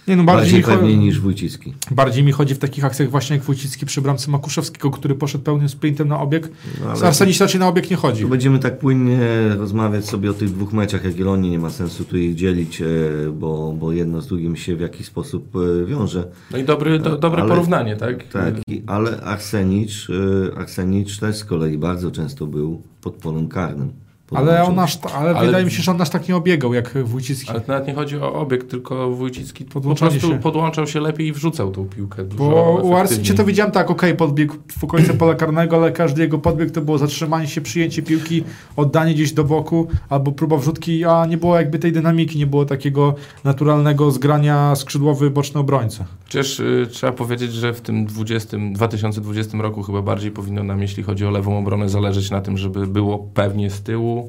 Nie, 0.08 0.16
no 0.16 0.24
bardziej, 0.24 0.44
bardziej, 0.44 0.58
mi 0.60 0.64
pewnie 0.64 0.96
chodzi, 0.96 0.98
niż 1.08 1.20
Wójcicki. 1.20 1.74
bardziej 1.92 2.24
mi 2.24 2.32
chodzi 2.32 2.56
w 2.56 2.60
takich 2.60 2.86
akcjach 2.86 3.10
właśnie 3.10 3.36
jak 3.36 3.46
Wójcicki 3.46 3.86
przy 3.86 4.02
bramce 4.02 4.32
Makuszewskiego, 4.32 4.92
który 4.92 5.16
poszedł 5.16 5.44
pełnym 5.44 5.70
sprintem 5.70 6.08
na 6.08 6.20
obieg. 6.20 6.50
No, 6.82 6.88
ale 6.90 6.98
Z 7.00 7.04
Arsenić 7.04 7.40
raczej 7.40 7.60
na 7.60 7.68
obieg 7.68 7.92
nie 7.92 7.96
chodzi. 7.98 8.26
będziemy 8.26 8.60
tak 8.60 8.80
płynnie 8.80 9.20
rozmawiać 9.58 10.06
sobie 10.06 10.30
o 10.30 10.34
tych 10.34 10.50
dwóch 10.50 10.74
meczach 10.74 11.04
Jagiellonii, 11.04 11.52
nie 11.52 11.60
ma 11.60 11.70
sensu 11.70 12.04
tu 12.06 12.18
ich 12.18 12.36
dzielić, 12.36 12.82
e, 12.82 12.86
bo, 13.34 13.74
bo 13.80 13.92
jedno 13.92 14.22
z 14.22 14.28
drugim 14.28 14.56
się 14.56 14.76
w 14.76 14.80
jakiś 14.82 15.06
sposób 15.08 15.56
e, 15.56 15.86
wiąże. 15.86 16.28
No 16.52 16.58
i 16.58 16.64
dobry, 16.64 17.00
do, 17.00 17.18
dobre 17.18 17.42
Ale- 17.42 17.50
porównanie, 17.50 17.98
tak? 17.98 18.28
Tak, 18.28 18.54
ale 18.88 19.22
Arsenicz, 19.22 20.10
e, 20.54 20.58
Arsenicz 20.58 21.20
też 21.20 21.36
z 21.36 21.46
kolei 21.46 21.78
bardzo 21.78 22.12
często 22.12 22.48
był 22.48 22.82
pod 23.02 23.14
polem 23.14 23.48
karnym. 23.48 24.03
Ale, 24.36 24.48
Podłączał 24.48 24.74
on 24.74 24.80
aż, 24.80 25.00
ale, 25.16 25.36
Ale- 25.36 25.46
wydaje 25.46 25.66
mi 25.66 25.72
się, 25.72 25.84
że 25.84 25.92
on 25.92 26.02
aż 26.02 26.10
tak 26.10 26.30
nie 26.30 26.36
obiegał 26.36 26.74
jak 26.74 27.04
Wójcicki. 27.04 27.50
Ale 27.50 27.62
to 27.62 27.72
nawet 27.72 27.88
nie 27.88 27.94
chodzi 27.94 28.18
o 28.18 28.34
obieg, 28.34 28.64
tylko 28.64 29.12
Wójcicki 29.12 29.66
po 29.66 29.74
Podłączanie 29.74 30.12
prostu 30.12 30.28
się. 30.30 30.40
podłączał 30.40 30.88
się 30.88 31.00
lepiej 31.00 31.28
i 31.28 31.34
wrzucał 31.34 31.72
tą 31.72 31.86
piłkę 31.86 32.24
dużo 32.24 32.44
Bo 32.44 32.80
u. 32.84 32.96
Arsencie 32.96 33.34
to 33.34 33.46
widziałem 33.46 33.72
tak, 33.72 33.92
okej, 33.92 34.16
podbiegł 34.16 34.54
w 34.80 34.84
okolice 34.84 35.14
pola 35.24 35.36
karnego, 35.36 35.76
ale 35.76 35.92
każdy 35.92 36.22
jego 36.22 36.38
podbieg 36.40 36.72
to 36.72 36.82
było 36.82 36.98
zatrzymanie 36.98 37.48
się, 37.48 37.62
przyjęcie 37.62 38.02
piłki, 38.02 38.44
oddanie 38.76 39.14
gdzieś 39.14 39.32
do 39.34 39.44
boku, 39.44 39.88
albo 40.10 40.32
próba 40.32 40.58
wrzutki, 40.58 41.06
a 41.06 41.26
nie 41.26 41.38
było 41.38 41.56
jakby 41.58 41.80
tej 41.80 41.92
dynamiki, 41.92 42.40
nie 42.40 42.48
było 42.48 42.66
takiego 42.66 43.16
naturalnego 43.44 44.12
zgrania 44.12 44.76
skrzydłowy 44.76 45.30
boczny 45.30 45.60
obrońca. 45.60 46.06
Przecież 46.30 46.60
y, 46.60 46.88
trzeba 46.92 47.14
powiedzieć, 47.14 47.54
że 47.54 47.74
w 47.74 47.82
tym 47.82 48.06
20, 48.06 48.58
2020 48.74 49.58
roku 49.58 49.84
chyba 49.84 50.02
bardziej 50.02 50.32
powinno 50.32 50.64
nam, 50.64 50.82
jeśli 50.82 51.04
chodzi 51.04 51.26
o 51.26 51.32
lewą 51.32 51.58
obronę, 51.60 51.90
zależeć 51.90 52.32
na 52.32 52.42
tym, 52.42 52.58
żeby 52.58 52.88
było 52.88 53.20
pewnie 53.34 53.70
z 53.70 53.82
tyłu 53.82 54.23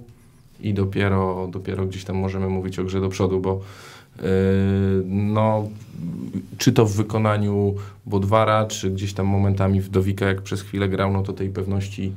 i 0.64 0.74
dopiero, 0.74 1.48
dopiero 1.52 1.86
gdzieś 1.86 2.04
tam 2.04 2.16
możemy 2.16 2.48
mówić 2.48 2.78
o 2.78 2.84
grze 2.84 3.00
do 3.00 3.08
przodu, 3.08 3.40
bo 3.40 3.60
y, 4.18 4.22
no, 5.04 5.68
czy 6.58 6.72
to 6.72 6.86
w 6.86 6.92
wykonaniu 6.92 7.74
Bodwara, 8.06 8.66
czy 8.66 8.90
gdzieś 8.90 9.14
tam 9.14 9.26
momentami 9.26 9.80
w 9.80 9.88
Dowika, 9.88 10.26
jak 10.26 10.42
przez 10.42 10.62
chwilę 10.62 10.88
grał, 10.88 11.12
no 11.12 11.22
to 11.22 11.32
tej 11.32 11.48
pewności 11.48 12.12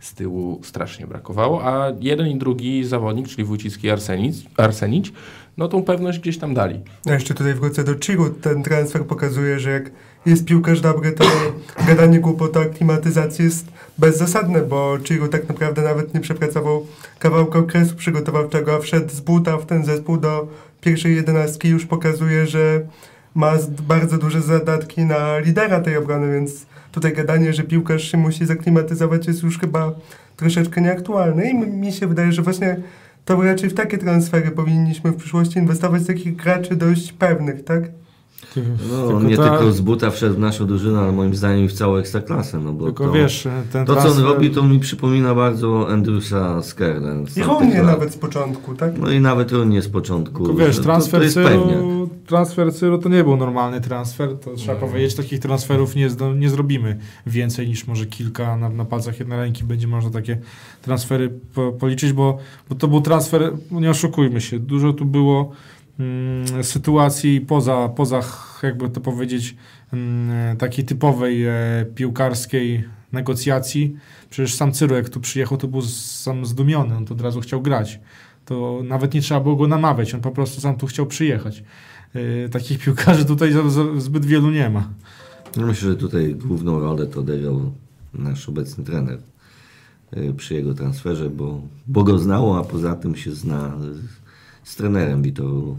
z 0.00 0.14
tyłu 0.14 0.60
strasznie 0.62 1.06
brakowało, 1.06 1.64
a 1.64 1.92
jeden 2.00 2.28
i 2.28 2.36
drugi 2.36 2.84
zawodnik, 2.84 3.28
czyli 3.28 3.44
Wójcicki 3.44 3.86
i 3.86 3.90
Arsenic, 3.90 4.44
Arsenić, 4.56 5.12
no 5.56 5.68
tą 5.68 5.82
pewność 5.82 6.18
gdzieś 6.18 6.38
tam 6.38 6.54
dali. 6.54 6.80
Ja 7.06 7.14
jeszcze 7.14 7.34
tutaj 7.34 7.54
wrócę 7.54 7.84
do 7.84 7.94
Chiru. 7.98 8.30
Ten 8.30 8.62
transfer 8.62 9.06
pokazuje, 9.06 9.60
że 9.60 9.70
jak 9.70 9.90
jest 10.26 10.44
piłkarz 10.44 10.80
dobry, 10.80 11.12
to 11.12 11.24
gadanie 11.86 12.20
głupot 12.20 12.56
o 12.56 12.60
aklimatyzacji 12.60 13.44
jest 13.44 13.66
bezzasadne, 13.98 14.60
bo 14.60 14.98
Chiru 15.04 15.28
tak 15.28 15.48
naprawdę 15.48 15.82
nawet 15.82 16.14
nie 16.14 16.20
przepracował 16.20 16.86
kawałka 17.18 17.58
okresu 17.58 17.96
przygotowawczego, 17.96 18.74
a 18.74 18.78
wszedł 18.78 19.10
z 19.10 19.20
buta 19.20 19.56
w 19.56 19.66
ten 19.66 19.84
zespół 19.84 20.16
do 20.16 20.48
pierwszej 20.80 21.16
jedenastki 21.16 21.68
już 21.68 21.86
pokazuje, 21.86 22.46
że 22.46 22.80
ma 23.34 23.52
bardzo 23.88 24.18
duże 24.18 24.42
zadatki 24.42 25.04
na 25.04 25.38
lidera 25.38 25.80
tej 25.80 25.96
obrony, 25.96 26.32
więc 26.32 26.66
tutaj 26.92 27.12
gadanie, 27.12 27.52
że 27.52 27.62
piłkarz 27.62 28.10
się 28.10 28.18
musi 28.18 28.46
zaklimatyzować 28.46 29.26
jest 29.26 29.42
już 29.42 29.58
chyba 29.58 29.92
troszeczkę 30.36 30.80
nieaktualne 30.80 31.50
i 31.50 31.54
mi 31.54 31.92
się 31.92 32.06
wydaje, 32.06 32.32
że 32.32 32.42
właśnie 32.42 32.76
to 33.24 33.42
raczej 33.42 33.70
w 33.70 33.74
takie 33.74 33.98
transfery 33.98 34.50
powinniśmy 34.50 35.10
w 35.10 35.16
przyszłości 35.16 35.58
inwestować 35.58 36.06
takich 36.06 36.36
graczy 36.36 36.76
dość 36.76 37.12
pewnych, 37.12 37.64
tak? 37.64 37.82
No, 38.56 38.96
Tylko 39.02 39.16
on 39.16 39.26
nie 39.26 39.36
ta- 39.36 39.50
tylko 39.50 39.72
z 39.72 39.80
buta 39.80 40.10
wszedł 40.10 40.34
w 40.34 40.38
naszą 40.38 40.66
drużynę, 40.66 40.98
ale 41.00 41.12
moim 41.12 41.34
zdaniem 41.34 41.68
w 41.68 41.72
całą 41.72 41.96
ekstraklasę. 41.96 42.58
No 42.60 42.72
bo 42.72 42.84
Tylko 42.84 43.04
to, 43.06 43.12
wiesz, 43.12 43.48
ten 43.72 43.86
to 43.86 43.94
co 43.94 44.00
on 44.00 44.06
transfer- 44.06 44.24
robi, 44.24 44.50
to 44.50 44.62
mi 44.62 44.78
przypomina 44.80 45.34
bardzo 45.34 45.88
Andrewsa 45.88 46.62
Skerden. 46.62 47.26
z 47.26 47.36
I 47.36 47.42
Rumnie 47.42 47.76
lat. 47.82 47.86
nawet 47.86 48.12
z 48.12 48.16
początku, 48.16 48.74
tak? 48.74 48.98
No 48.98 49.10
i 49.10 49.20
nawet 49.20 49.52
Runie 49.52 49.82
z 49.82 49.88
początku. 49.88 50.46
Tylko 50.46 50.64
wiesz, 50.64 50.76
To- 50.76 50.82
transfer 50.82 51.20
to 51.20 51.24
jest 51.24 51.34
pewniak. 51.36 51.78
Cyru, 51.78 52.08
transfer 52.26 52.74
Cyru 52.74 52.98
to 52.98 53.08
nie 53.08 53.24
był 53.24 53.36
normalny 53.36 53.80
transfer, 53.80 54.38
to 54.38 54.54
trzeba 54.54 54.74
Nie. 54.74 54.80
powiedzieć, 54.80 55.14
takich 55.14 55.40
transferów 55.40 55.94
nie, 55.96 56.10
zdo, 56.10 56.34
nie 56.34 56.50
zrobimy 56.50 56.98
więcej 57.26 57.68
niż 57.68 57.86
może 57.86 58.06
kilka 58.06 58.56
na, 58.56 58.68
na 58.68 58.84
palcach 58.84 59.18
jednej 59.18 59.38
ręki 59.38 59.64
będzie 59.64 59.86
można 59.88 60.10
takie 60.10 60.38
transfery 60.82 61.30
po, 61.54 61.72
policzyć, 61.72 62.12
bo, 62.12 62.38
bo 62.68 62.74
to 62.74 62.88
był 62.88 63.00
transfer, 63.00 63.52
no 63.70 63.80
nie 63.80 63.90
oszukujmy 63.90 64.40
się, 64.40 64.58
dużo 64.58 64.92
tu 64.92 65.04
było 65.04 65.50
mm, 65.98 66.64
sytuacji 66.64 67.40
poza, 67.40 67.88
poza, 67.88 68.20
jakby 68.62 68.88
to 68.88 69.00
powiedzieć, 69.00 69.56
mm, 69.92 70.56
takiej 70.56 70.84
typowej 70.84 71.46
e, 71.46 71.52
piłkarskiej 71.94 72.84
negocjacji. 73.12 73.96
Przecież 74.30 74.54
sam 74.54 74.72
Cyru, 74.72 74.94
jak 74.94 75.08
tu 75.08 75.20
przyjechał, 75.20 75.58
to 75.58 75.68
był 75.68 75.82
sam 75.82 76.46
zdumiony, 76.46 76.96
on 76.96 77.04
to 77.04 77.14
od 77.14 77.20
razu 77.20 77.40
chciał 77.40 77.62
grać. 77.62 78.00
To 78.44 78.80
nawet 78.84 79.14
nie 79.14 79.20
trzeba 79.20 79.40
było 79.40 79.56
go 79.56 79.66
namawiać, 79.68 80.14
on 80.14 80.20
po 80.20 80.30
prostu 80.30 80.60
sam 80.60 80.76
tu 80.76 80.86
chciał 80.86 81.06
przyjechać. 81.06 81.64
Yy, 82.14 82.48
takich 82.48 82.78
piłkarzy 82.78 83.24
tutaj 83.24 83.52
zbyt 83.96 84.24
wielu 84.24 84.50
nie 84.50 84.70
ma. 84.70 84.88
No 85.56 85.66
Myślę, 85.66 85.90
że 85.90 85.96
tutaj 85.96 86.34
główną 86.34 86.80
rolę 86.80 87.06
to 87.06 87.20
odegrał 87.20 87.72
nasz 88.14 88.48
obecny 88.48 88.84
trener 88.84 89.18
y, 90.16 90.34
przy 90.36 90.54
jego 90.54 90.74
transferze, 90.74 91.30
bo, 91.30 91.60
bo 91.86 92.04
go 92.04 92.18
znało, 92.18 92.58
a 92.58 92.64
poza 92.64 92.94
tym 92.94 93.16
się 93.16 93.32
zna 93.32 93.76
z, 94.64 94.76
trenerem 94.76 95.22
Witoru. 95.22 95.76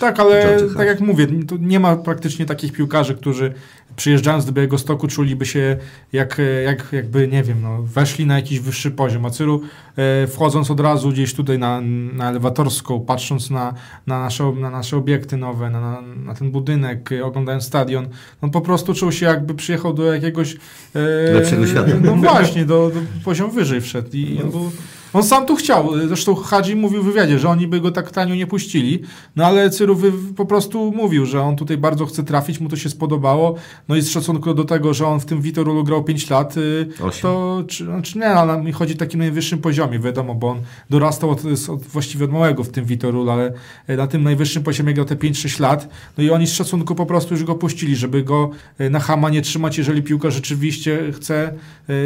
Tak, 0.00 0.20
ale 0.20 0.42
George 0.42 0.76
tak 0.76 0.86
jak 0.86 1.00
mówię, 1.00 1.26
to 1.48 1.56
nie 1.60 1.80
ma 1.80 1.96
praktycznie 1.96 2.46
takich 2.46 2.72
piłkarzy, 2.72 3.14
którzy 3.14 3.54
przyjeżdżając 3.96 4.44
do 4.44 4.52
Białego 4.52 4.78
Stoku 4.78 5.08
czuliby 5.08 5.46
się 5.46 5.76
jak, 6.12 6.40
jak 6.64 6.92
jakby, 6.92 7.28
nie 7.28 7.42
wiem, 7.42 7.62
no, 7.62 7.82
weszli 7.82 8.26
na 8.26 8.36
jakiś 8.36 8.60
wyższy 8.60 8.90
poziom. 8.90 9.26
A 9.26 9.30
Cyru 9.30 9.62
e, 9.96 10.26
wchodząc 10.26 10.70
od 10.70 10.80
razu 10.80 11.10
gdzieś 11.10 11.34
tutaj 11.34 11.58
na, 11.58 11.80
na 12.12 12.30
elewatorską, 12.30 13.00
patrząc 13.00 13.50
na, 13.50 13.74
na, 14.06 14.20
nasze, 14.20 14.52
na 14.52 14.70
nasze 14.70 14.96
obiekty 14.96 15.36
nowe, 15.36 15.70
na, 15.70 15.80
na, 15.80 16.02
na 16.02 16.34
ten 16.34 16.50
budynek, 16.50 17.12
e, 17.12 17.24
oglądając 17.24 17.64
stadion, 17.64 18.08
on 18.42 18.50
po 18.50 18.60
prostu 18.60 18.94
czuł 18.94 19.12
się 19.12 19.26
jakby 19.26 19.54
przyjechał 19.54 19.94
do 19.94 20.14
jakiegoś... 20.14 20.56
E, 20.94 21.32
Lepszego 21.32 21.66
świata. 21.66 21.92
No 22.02 22.16
właśnie, 22.16 22.64
do, 22.64 22.90
do 22.90 23.00
poziom 23.24 23.50
wyżej 23.50 23.80
wszedł. 23.80 24.08
I 24.12 24.40
on, 24.42 24.50
był, 24.50 24.70
on 25.16 25.22
sam 25.22 25.46
tu 25.46 25.56
chciał. 25.56 26.08
Zresztą 26.08 26.34
Hadzi 26.34 26.76
mówił 26.76 27.02
w 27.02 27.06
wywiadzie, 27.06 27.38
że 27.38 27.48
oni 27.48 27.66
by 27.66 27.80
go 27.80 27.90
tak 27.90 28.10
tanio 28.10 28.34
nie 28.34 28.46
puścili, 28.46 29.02
no 29.36 29.46
ale 29.46 29.70
Cyru 29.70 29.96
wy, 29.96 30.12
po 30.36 30.46
prostu 30.46 30.92
mówił, 30.96 31.26
że 31.26 31.42
on 31.42 31.56
tutaj 31.56 31.78
bardzo 31.78 32.06
chce 32.06 32.22
trafić, 32.22 32.60
mu 32.60 32.68
to 32.68 32.76
się 32.76 32.88
spodobało. 32.88 33.54
No 33.88 33.96
i 33.96 34.02
z 34.02 34.10
szacunku 34.10 34.54
do 34.54 34.64
tego, 34.64 34.94
że 34.94 35.06
on 35.06 35.20
w 35.20 35.24
tym 35.24 35.40
Witorulu 35.40 35.84
grał 35.84 36.04
5 36.04 36.30
lat, 36.30 36.56
y, 36.56 36.88
Osiem. 37.02 37.22
to 37.22 37.64
czy, 37.68 37.84
znaczy 37.84 38.18
nie, 38.18 38.28
ale 38.28 38.62
mi 38.62 38.72
chodzi 38.72 38.94
o 38.94 38.96
takim 38.96 39.20
najwyższym 39.20 39.58
poziomie, 39.58 39.98
wiadomo, 39.98 40.34
bo 40.34 40.48
on 40.48 40.58
dorastał 40.90 41.30
od, 41.30 41.40
od, 41.68 41.82
właściwie 41.82 42.24
od 42.24 42.32
małego 42.32 42.64
w 42.64 42.68
tym 42.68 42.84
Witorulu, 42.84 43.30
ale 43.30 43.52
y, 43.90 43.96
na 43.96 44.06
tym 44.06 44.22
najwyższym 44.22 44.62
poziomie 44.62 44.94
grał 44.94 45.06
te 45.06 45.16
5-6 45.16 45.60
lat. 45.60 45.88
No 46.18 46.24
i 46.24 46.30
oni 46.30 46.46
z 46.46 46.52
szacunku 46.52 46.94
po 46.94 47.06
prostu 47.06 47.34
już 47.34 47.44
go 47.44 47.54
puścili, 47.54 47.96
żeby 47.96 48.22
go 48.22 48.50
y, 48.80 48.90
na 48.90 49.00
hama 49.00 49.30
nie 49.30 49.42
trzymać, 49.42 49.78
jeżeli 49.78 50.02
piłka 50.02 50.30
rzeczywiście 50.30 51.12
chce 51.12 51.52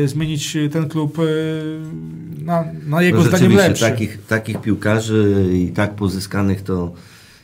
zmienić 0.07 0.57
ten 0.73 0.89
klub 0.89 1.19
y, 1.19 1.81
na, 2.39 2.65
na 3.01 3.05
jego 3.05 3.19
No 3.19 3.25
zdaniem 3.25 3.51
rzeczywiście, 3.51 3.69
lepszy. 3.69 3.85
Takich, 3.85 4.27
takich 4.27 4.61
piłkarzy 4.61 5.51
i 5.55 5.69
tak 5.69 5.95
pozyskanych 5.95 6.63
to, 6.63 6.93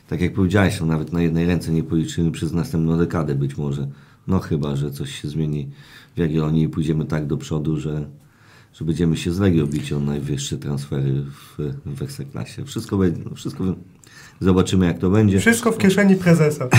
tak 0.07 0.21
jak 0.21 0.33
powiedziałeś, 0.33 0.77
to 0.77 0.85
nawet 0.85 1.13
na 1.13 1.21
jednej 1.21 1.45
ręce 1.45 1.71
nie 1.71 1.83
policzymy 1.83 2.31
przez 2.31 2.53
następną 2.53 2.97
dekadę 2.97 3.35
być 3.35 3.57
może. 3.57 3.87
No 4.27 4.39
chyba, 4.39 4.75
że 4.75 4.91
coś 4.91 5.21
się 5.21 5.27
zmieni 5.27 5.69
w 6.15 6.19
Jagiellonii 6.19 6.63
i 6.63 6.69
pójdziemy 6.69 7.05
tak 7.05 7.25
do 7.25 7.37
przodu, 7.37 7.79
że, 7.79 8.07
że 8.73 8.85
będziemy 8.85 9.17
się 9.17 9.31
z 9.31 9.39
Legio 9.39 9.67
bić 9.67 9.93
o 9.93 9.99
najwyższe 9.99 10.57
transfery 10.57 11.23
w, 11.23 11.73
w 11.85 12.01
Ekstraklasie. 12.01 12.65
Wszystko, 12.65 12.97
będzie, 12.97 13.21
no 13.29 13.35
wszystko 13.35 13.63
zobaczymy 14.39 14.85
jak 14.85 14.99
to 14.99 15.09
będzie. 15.09 15.39
Wszystko 15.39 15.71
w 15.71 15.77
kieszeni 15.77 16.15
prezesa. 16.15 16.67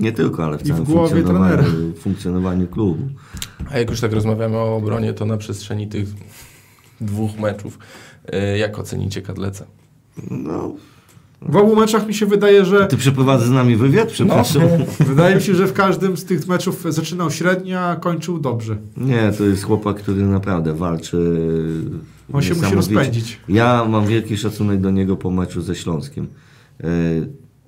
Nie 0.00 0.12
tylko, 0.12 0.44
ale 0.44 0.58
w 0.58 0.60
I 0.60 0.64
w 0.64 0.68
całym 0.68 0.84
głowie 0.84 1.10
funkcjonowaniu, 1.10 1.94
funkcjonowaniu 1.94 2.66
klubu. 2.66 3.08
A 3.70 3.78
jak 3.78 3.90
już 3.90 4.00
tak 4.00 4.12
rozmawiamy 4.12 4.56
o 4.56 4.76
obronie, 4.76 5.12
to 5.12 5.26
na 5.26 5.36
przestrzeni 5.36 5.88
tych 5.88 6.08
dwóch 7.00 7.38
meczów, 7.38 7.78
y, 8.54 8.58
jak 8.58 8.78
ocenicie 8.78 9.22
Kadleca? 9.22 9.66
No, 10.30 10.72
W 11.42 11.56
obu 11.56 11.76
meczach 11.76 12.06
mi 12.06 12.14
się 12.14 12.26
wydaje, 12.26 12.64
że 12.64 12.86
ty 12.86 12.96
przeprowadzasz 12.96 13.48
z 13.48 13.52
nami 13.52 13.76
wywiad? 13.76 14.08
Przepraszam. 14.08 14.62
wydaje 15.06 15.36
mi 15.36 15.42
się, 15.42 15.54
że 15.54 15.66
w 15.66 15.72
każdym 15.72 16.16
z 16.16 16.24
tych 16.24 16.46
meczów 16.48 16.84
zaczynał 16.88 17.30
średnio, 17.30 17.80
a 17.80 17.96
kończył 17.96 18.38
dobrze. 18.38 18.76
Nie, 18.96 19.32
to 19.38 19.44
jest 19.44 19.64
chłopak, 19.64 19.96
który 19.96 20.22
naprawdę 20.22 20.74
walczy. 20.74 21.16
On 22.32 22.42
się 22.42 22.54
musi 22.54 22.74
rozpędzić. 22.74 23.40
Ja 23.48 23.84
mam 23.88 24.06
wielki 24.06 24.36
szacunek 24.36 24.80
do 24.80 24.90
niego 24.90 25.16
po 25.16 25.30
meczu 25.30 25.62
ze 25.62 25.74
Śląskiem. 25.74 26.26
E, 26.80 26.86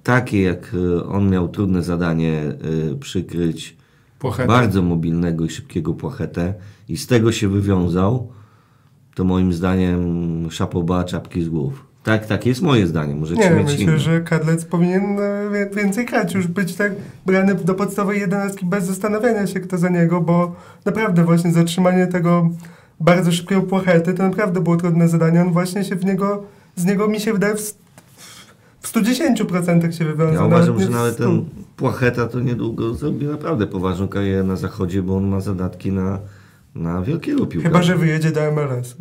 Takie 0.03 0.43
jak 0.43 0.75
e, 0.99 1.05
on 1.07 1.31
miał 1.31 1.49
trudne 1.49 1.83
zadanie 1.83 2.43
e, 2.93 2.95
przykryć 3.01 3.77
Płachetę. 4.19 4.49
bardzo 4.49 4.83
mobilnego 4.83 5.45
i 5.45 5.49
szybkiego 5.51 5.95
płachetę 5.95 6.55
i 6.89 6.97
z 6.97 7.07
tego 7.07 7.33
się 7.33 7.49
wywiązał, 7.49 8.33
to 9.15 9.25
moim 9.25 9.53
zdaniem 9.53 10.51
szapoba 10.51 11.05
czapki 11.05 11.43
z 11.43 11.49
głów. 11.49 11.93
Tak, 12.03 12.27
tak 12.27 12.47
jest 12.47 12.63
moje 12.63 12.87
zdanie, 12.87 13.15
możecie 13.15 13.41
Nie, 13.41 13.51
mieć 13.51 13.67
myślę, 13.67 13.85
inne. 13.85 13.99
że 13.99 14.21
Kadlec 14.21 14.65
powinien 14.65 15.19
e, 15.21 15.67
więcej 15.77 16.07
grać, 16.07 16.35
już 16.35 16.47
być 16.47 16.75
tak 16.75 16.93
brany 17.27 17.55
do 17.55 17.75
podstawowej 17.75 18.21
jedenastki 18.21 18.67
bez 18.67 18.85
zastanawiania 18.85 19.47
się, 19.47 19.61
kto 19.61 19.79
za 19.79 19.89
niego, 19.89 20.21
bo 20.21 20.55
naprawdę 20.85 21.25
właśnie 21.25 21.53
zatrzymanie 21.53 22.07
tego 22.07 22.51
bardzo 23.01 23.33
szybkiego 23.33 23.63
płachety 23.63 24.15
to 24.15 24.23
naprawdę 24.23 24.61
było 24.61 24.77
trudne 24.77 25.09
zadanie. 25.09 25.43
On 25.43 25.53
właśnie 25.53 25.85
się 25.85 25.97
w 25.97 26.05
niego, 26.05 26.43
z 26.77 26.85
niego 26.85 27.09
mi 27.09 27.21
się 27.21 27.33
wydaje 27.33 27.55
w, 27.55 27.75
w 28.81 28.93
110% 28.93 29.93
się 29.93 30.05
wywiązał. 30.05 30.35
Ja 30.35 30.45
uważam, 30.45 30.81
że 30.81 30.89
nawet 30.89 31.15
100. 31.15 31.25
ten 31.25 31.45
Płacheta 31.77 32.27
to 32.27 32.41
niedługo 32.41 32.95
zrobi 32.95 33.27
naprawdę 33.27 33.67
poważną 33.67 34.09
karierę 34.09 34.43
na 34.43 34.57
zachodzie, 34.57 35.03
bo 35.03 35.17
on 35.17 35.29
ma 35.29 35.41
zadatki 35.41 35.93
na, 35.93 36.19
na 36.75 37.03
wielkiego 37.03 37.47
piłkarza. 37.47 37.73
Chyba, 37.73 37.83
że 37.83 37.97
wyjedzie 37.97 38.31
do 38.31 38.41
MLS. 38.53 38.97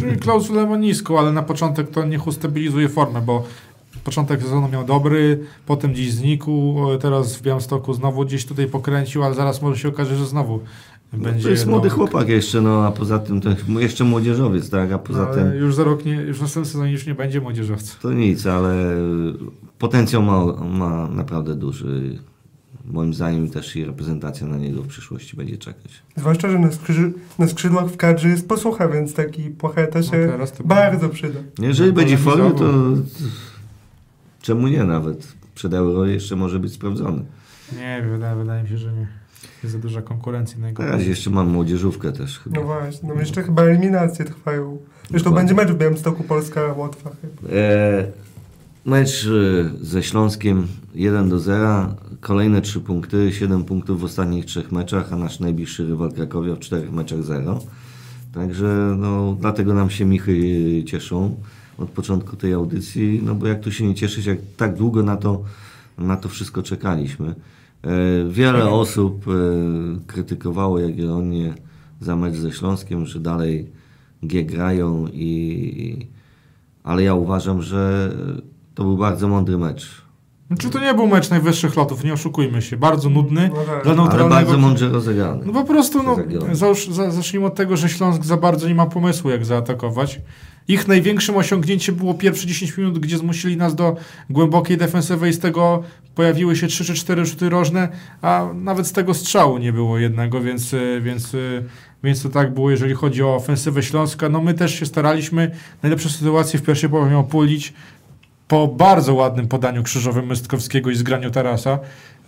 Czyli 0.00 0.16
klauzulę 0.16 0.66
ma 0.66 0.76
niską, 0.76 1.18
ale 1.18 1.32
na 1.32 1.42
początek 1.42 1.90
to 1.90 2.04
niech 2.04 2.26
ustabilizuje 2.26 2.88
formę, 2.88 3.22
bo 3.22 3.44
początek 4.04 4.42
sezonu 4.42 4.68
miał 4.68 4.84
dobry, 4.84 5.40
potem 5.66 5.92
gdzieś 5.92 6.12
znikł, 6.12 6.78
o, 6.82 6.98
teraz 6.98 7.36
w 7.36 7.42
Białymstoku 7.42 7.94
znowu 7.94 8.24
gdzieś 8.24 8.46
tutaj 8.46 8.66
pokręcił, 8.66 9.24
ale 9.24 9.34
zaraz 9.34 9.62
może 9.62 9.78
się 9.80 9.88
okaże, 9.88 10.16
że 10.16 10.26
znowu 10.26 10.60
No, 11.12 11.18
będzie... 11.18 11.42
to 11.42 11.50
jest 11.50 11.66
młody 11.66 11.88
no, 11.88 11.94
chłopak 11.94 12.28
jeszcze, 12.28 12.60
no 12.60 12.86
a 12.86 12.92
poza 12.92 13.18
tym 13.18 13.40
to 13.40 13.50
jeszcze 13.80 14.04
młodzieżowiec, 14.04 14.70
tak, 14.70 14.92
a 14.92 14.98
poza 14.98 15.22
no, 15.22 15.28
ale 15.28 15.36
tym 15.50 15.54
Już 15.60 15.74
za 15.74 15.84
rok, 15.84 16.04
nie, 16.04 16.12
już 16.14 16.38
w 16.38 16.42
następnym 16.42 16.72
sezonie 16.72 16.92
już 16.92 17.06
nie 17.06 17.14
będzie 17.14 17.40
młodzieżowca. 17.40 17.94
to 18.02 18.12
nic, 18.12 18.46
ale 18.46 18.96
potencjał 19.78 20.22
ma, 20.22 20.44
ma 20.52 21.08
naprawdę 21.08 21.54
duży. 21.54 22.18
Moim 22.92 23.14
zdaniem 23.14 23.50
też 23.50 23.76
i 23.76 23.84
reprezentacja 23.84 24.46
na 24.46 24.56
niego 24.56 24.82
w 24.82 24.86
przyszłości 24.86 25.36
będzie 25.36 25.58
czekać. 25.58 26.02
Zwłaszcza, 26.16 26.50
że 26.50 26.58
na, 26.58 26.68
skrzy- 26.68 27.12
na 27.38 27.48
skrzydłach 27.48 27.86
w 27.86 27.96
kadrze 27.96 28.28
jest 28.28 28.48
posłucha, 28.48 28.88
więc 28.88 29.14
taki 29.14 29.42
płacheta 29.42 30.02
się 30.02 30.10
teraz 30.10 30.52
to- 30.52 30.64
bardzo 30.64 31.08
przyda. 31.08 31.40
Jeżeli 31.58 31.90
No, 31.90 31.96
będzie 31.96 32.16
w 32.16 32.20
formie, 32.20 32.50
to 32.50 32.72
czemu 34.42 34.68
nie 34.68 34.84
nawet? 34.84 35.32
Przed 35.54 35.74
euro 35.74 36.06
jeszcze 36.06 36.36
może 36.36 36.58
być 36.58 36.72
sprawdzony. 36.72 37.24
Nie, 37.78 38.06
wydaje, 38.12 38.36
wydaje 38.36 38.62
mi 38.62 38.68
się, 38.68 38.78
że 38.78 38.92
nie. 38.92 39.06
Jest 39.62 39.72
za 39.72 39.78
duża 39.78 40.02
konkurencja 40.02 40.58
na 40.58 40.68
jego 40.68 40.86
razie 40.86 41.08
jeszcze 41.10 41.30
mam 41.30 41.48
młodzieżówkę 41.48 42.12
też 42.12 42.38
chyba. 42.40 42.60
No 42.60 42.66
właśnie, 42.66 43.08
no 43.08 43.20
jeszcze 43.20 43.42
chyba 43.42 43.62
eliminacje 43.62 44.24
trwają. 44.24 44.78
Zresztą 45.10 45.30
Dokładnie. 45.30 45.54
będzie 45.54 45.64
mecz 45.64 45.74
w 45.76 45.78
Białymstoku 45.80 46.24
Polska-Łotwa. 46.24 47.10
chyba. 47.10 47.54
E, 47.54 48.04
mecz 48.84 49.26
e, 49.26 49.84
ze 49.86 50.02
Śląskiem 50.02 50.66
1 50.94 51.28
do 51.28 51.38
0, 51.38 51.94
kolejne 52.22 52.60
3 52.60 52.80
punkty, 52.80 53.32
7 53.32 53.64
punktów 53.64 54.00
w 54.00 54.04
ostatnich 54.04 54.44
trzech 54.44 54.72
meczach, 54.72 55.12
a 55.12 55.16
nasz 55.16 55.40
najbliższy 55.40 55.86
rywal 55.86 56.12
Krakowia 56.12 56.54
w 56.54 56.58
czterech 56.58 56.92
meczach 56.92 57.22
0. 57.22 57.60
Także 58.32 58.96
no, 58.98 59.36
dlatego 59.40 59.74
nam 59.74 59.90
się 59.90 60.04
Michy 60.04 60.84
cieszą 60.86 61.36
od 61.78 61.88
początku 61.90 62.36
tej 62.36 62.52
audycji, 62.52 63.20
no 63.24 63.34
bo 63.34 63.46
jak 63.46 63.60
tu 63.60 63.72
się 63.72 63.86
nie 63.86 63.94
cieszyć, 63.94 64.26
jak 64.26 64.38
tak 64.56 64.76
długo 64.76 65.02
na 65.02 65.16
to, 65.16 65.42
na 65.98 66.16
to 66.16 66.28
wszystko 66.28 66.62
czekaliśmy. 66.62 67.34
E, 67.82 68.28
Wiele 68.30 68.70
osób 68.70 69.28
e, 69.28 69.32
krytykowało 70.06 70.78
Jagiellonię 70.78 71.54
za 72.00 72.16
mecz 72.16 72.34
ze 72.34 72.52
Śląskiem, 72.52 73.06
że 73.06 73.20
dalej 73.20 73.70
G 74.22 74.44
grają 74.44 75.08
i... 75.08 76.06
Ale 76.84 77.02
ja 77.02 77.14
uważam, 77.14 77.62
że 77.62 78.12
to 78.74 78.84
był 78.84 78.96
bardzo 78.96 79.28
mądry 79.28 79.58
mecz. 79.58 80.01
Czy 80.58 80.70
to 80.70 80.80
nie 80.80 80.94
był 80.94 81.06
mecz 81.06 81.30
najwyższych 81.30 81.76
lotów, 81.76 82.04
nie 82.04 82.12
oszukujmy 82.12 82.62
się. 82.62 82.76
Bardzo 82.76 83.08
nudny. 83.08 83.50
No 83.54 83.56
tak. 83.56 83.82
Dla 83.82 83.92
Ale 83.92 84.02
neutralnego... 84.02 84.34
bardzo 84.34 84.58
mądrze 84.58 84.88
rozegrany. 84.88 85.42
No 85.46 85.52
po 85.52 85.64
prostu, 85.64 86.02
no, 86.02 86.16
załóż, 86.52 86.88
za, 86.88 87.10
zacznijmy 87.10 87.46
od 87.46 87.54
tego, 87.54 87.76
że 87.76 87.88
Śląsk 87.88 88.24
za 88.24 88.36
bardzo 88.36 88.68
nie 88.68 88.74
ma 88.74 88.86
pomysłu, 88.86 89.30
jak 89.30 89.44
zaatakować. 89.44 90.20
Ich 90.68 90.88
największym 90.88 91.36
osiągnięciem 91.36 91.94
było 91.94 92.14
pierwsze 92.14 92.46
10 92.46 92.76
minut, 92.76 92.98
gdzie 92.98 93.18
zmusili 93.18 93.56
nas 93.56 93.74
do 93.74 93.96
głębokiej 94.30 94.76
defensywy 94.76 95.28
i 95.28 95.32
z 95.32 95.38
tego 95.38 95.82
pojawiły 96.14 96.56
się 96.56 96.66
3 96.66 96.84
czy 96.84 96.94
4 96.94 97.26
rzuty 97.26 97.48
rożne, 97.48 97.88
a 98.22 98.48
nawet 98.54 98.86
z 98.86 98.92
tego 98.92 99.14
strzału 99.14 99.58
nie 99.58 99.72
było 99.72 99.98
jednego, 99.98 100.40
więc, 100.40 100.74
więc, 101.00 101.36
więc 102.04 102.22
to 102.22 102.28
tak 102.28 102.54
było, 102.54 102.70
jeżeli 102.70 102.94
chodzi 102.94 103.22
o 103.22 103.34
ofensywę 103.34 103.82
Śląska. 103.82 104.28
No 104.28 104.40
my 104.40 104.54
też 104.54 104.74
się 104.74 104.86
staraliśmy. 104.86 105.50
Najlepsze 105.82 106.08
sytuacje 106.08 106.58
w 106.58 106.62
pierwszej 106.62 106.90
połowie 106.90 107.10
miał 107.10 107.24
Pulić 107.24 107.72
po 108.52 108.68
bardzo 108.68 109.14
ładnym 109.14 109.48
podaniu 109.48 109.82
krzyżowym 109.82 110.26
Mystkowskiego 110.26 110.90
i 110.90 110.94
zgraniu 110.94 111.30
Tarasa. 111.30 111.78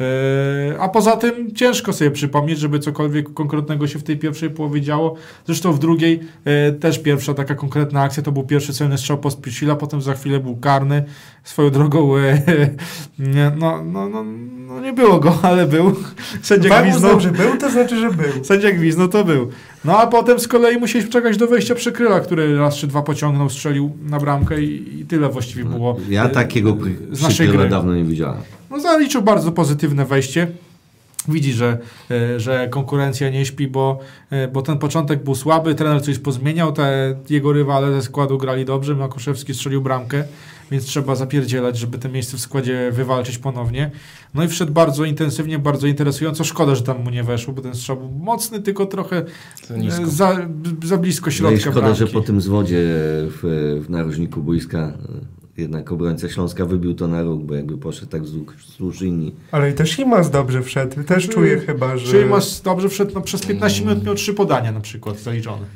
Yy, 0.00 0.06
A 0.80 0.88
poza 0.88 1.16
tym 1.16 1.54
ciężko 1.54 1.92
sobie 1.92 2.10
przypomnieć, 2.10 2.58
żeby 2.58 2.78
cokolwiek 2.78 3.34
konkretnego 3.34 3.86
się 3.86 3.98
w 3.98 4.02
tej 4.02 4.16
pierwszej 4.16 4.50
połowie 4.50 4.80
działo. 4.80 5.14
Zresztą 5.46 5.72
w 5.72 5.78
drugiej 5.78 6.20
yy, 6.44 6.72
też 6.72 6.98
pierwsza 6.98 7.34
taka 7.34 7.54
konkretna 7.54 8.02
akcja 8.02 8.22
to 8.22 8.32
był 8.32 8.42
pierwszy 8.42 8.72
celny 8.72 8.98
strzał 8.98 9.18
Pospiesila, 9.18 9.76
potem 9.76 10.02
za 10.02 10.14
chwilę 10.14 10.40
był 10.40 10.56
karny. 10.56 11.04
Swoją 11.44 11.70
drogą 11.70 12.12
nie, 13.18 13.52
no, 13.56 13.84
no, 13.84 14.08
no, 14.08 14.24
no 14.66 14.80
nie 14.80 14.92
było 14.92 15.20
go, 15.20 15.38
ale 15.42 15.66
był. 15.66 15.94
Sędzia 16.42 16.82
gwizdnął. 16.82 17.20
że 17.20 17.30
był, 17.30 17.56
to 17.58 17.70
znaczy, 17.70 18.00
że 18.00 18.10
był. 18.10 18.44
Sędzia 18.44 18.70
gwizdnął, 18.72 19.08
to 19.08 19.24
był. 19.24 19.50
No 19.84 19.98
a 19.98 20.06
potem 20.06 20.40
z 20.40 20.48
kolei 20.48 20.78
musieliśmy 20.78 21.12
czekać 21.12 21.36
do 21.36 21.46
wejścia 21.46 21.74
przykryla, 21.74 22.20
który 22.20 22.58
raz 22.58 22.76
czy 22.76 22.86
dwa 22.86 23.02
pociągnął, 23.02 23.50
strzelił 23.50 23.90
na 24.02 24.20
bramkę 24.20 24.62
i, 24.62 25.00
i 25.00 25.04
tyle 25.04 25.28
właściwie 25.28 25.64
było. 25.64 25.96
Ja 26.08 26.24
e, 26.24 26.28
takiego 26.28 26.76
z 27.12 27.22
naszej 27.22 27.48
gry. 27.48 27.68
dawno 27.68 27.94
nie 27.94 28.04
widziałem. 28.04 28.40
No 28.70 28.80
zaliczył 28.80 29.22
bardzo 29.22 29.52
pozytywne 29.52 30.04
wejście. 30.04 30.46
Widzi, 31.28 31.52
że, 31.52 31.78
e, 32.10 32.40
że 32.40 32.68
konkurencja 32.68 33.30
nie 33.30 33.46
śpi, 33.46 33.68
bo, 33.68 33.98
e, 34.30 34.48
bo 34.48 34.62
ten 34.62 34.78
początek 34.78 35.24
był 35.24 35.34
słaby, 35.34 35.74
trener 35.74 36.02
coś 36.02 36.18
pozmieniał, 36.18 36.72
te 36.72 37.16
jego 37.30 37.52
rywale 37.52 37.92
ze 37.92 38.02
składu 38.02 38.38
grali 38.38 38.64
dobrze, 38.64 38.94
Makuszewski 38.94 39.54
strzelił 39.54 39.82
bramkę, 39.82 40.24
więc 40.70 40.84
trzeba 40.84 41.14
zapierdzielać, 41.14 41.78
żeby 41.78 41.98
te 41.98 42.08
miejsce 42.08 42.36
w 42.36 42.40
składzie 42.40 42.90
wywalczyć 42.92 43.38
ponownie. 43.38 43.90
No 44.34 44.44
i 44.44 44.48
wszedł 44.48 44.72
bardzo 44.72 45.04
intensywnie, 45.04 45.58
bardzo 45.58 45.86
interesująco. 45.86 46.44
Szkoda, 46.44 46.74
że 46.74 46.82
tam 46.82 47.04
mu 47.04 47.10
nie 47.10 47.24
weszło, 47.24 47.54
bo 47.54 47.62
ten 47.62 47.74
strzał 47.74 47.96
był 47.96 48.10
mocny, 48.10 48.62
tylko 48.62 48.86
trochę 48.86 49.24
Za 50.06 50.34
za, 50.84 50.98
blisko 50.98 51.26
No 51.26 51.30
i 51.30 51.34
środka 51.34 51.60
szkoda, 51.60 51.80
bramki. 51.80 51.98
że 51.98 52.06
po 52.06 52.20
tym 52.20 52.40
zwodzie 52.40 52.82
w, 52.86 53.40
w 53.86 53.90
narożniku 53.90 54.42
boiska 54.42 54.78
e, 54.78 54.92
jednak 55.56 55.92
obrońca 55.92 56.28
Śląska 56.28 56.64
wybił 56.64 56.94
to 56.94 57.08
na 57.08 57.22
róg, 57.22 57.42
bo 57.42 57.54
jakby 57.54 57.78
poszedł 57.78 58.06
tak 58.06 58.22
wzdłuż 58.22 59.00
linii. 59.00 59.34
Ale 59.52 59.70
i 59.70 59.74
też 59.74 59.98
Imas 59.98 60.30
dobrze 60.30 60.62
wszedł. 60.62 61.02
Też 61.04 61.28
czuję 61.28 61.58
chyba, 61.58 61.96
że... 61.96 62.10
Czyli 62.12 62.24
masz 62.24 62.60
dobrze 62.60 62.88
wszedł, 62.88 63.12
no, 63.14 63.20
przez 63.20 63.46
15 63.46 63.80
minut 63.84 64.04
miał 64.04 64.14
trzy 64.14 64.34
podania 64.34 64.72
na 64.72 64.80
przykład 64.80 65.18
zaliczone. 65.18 65.66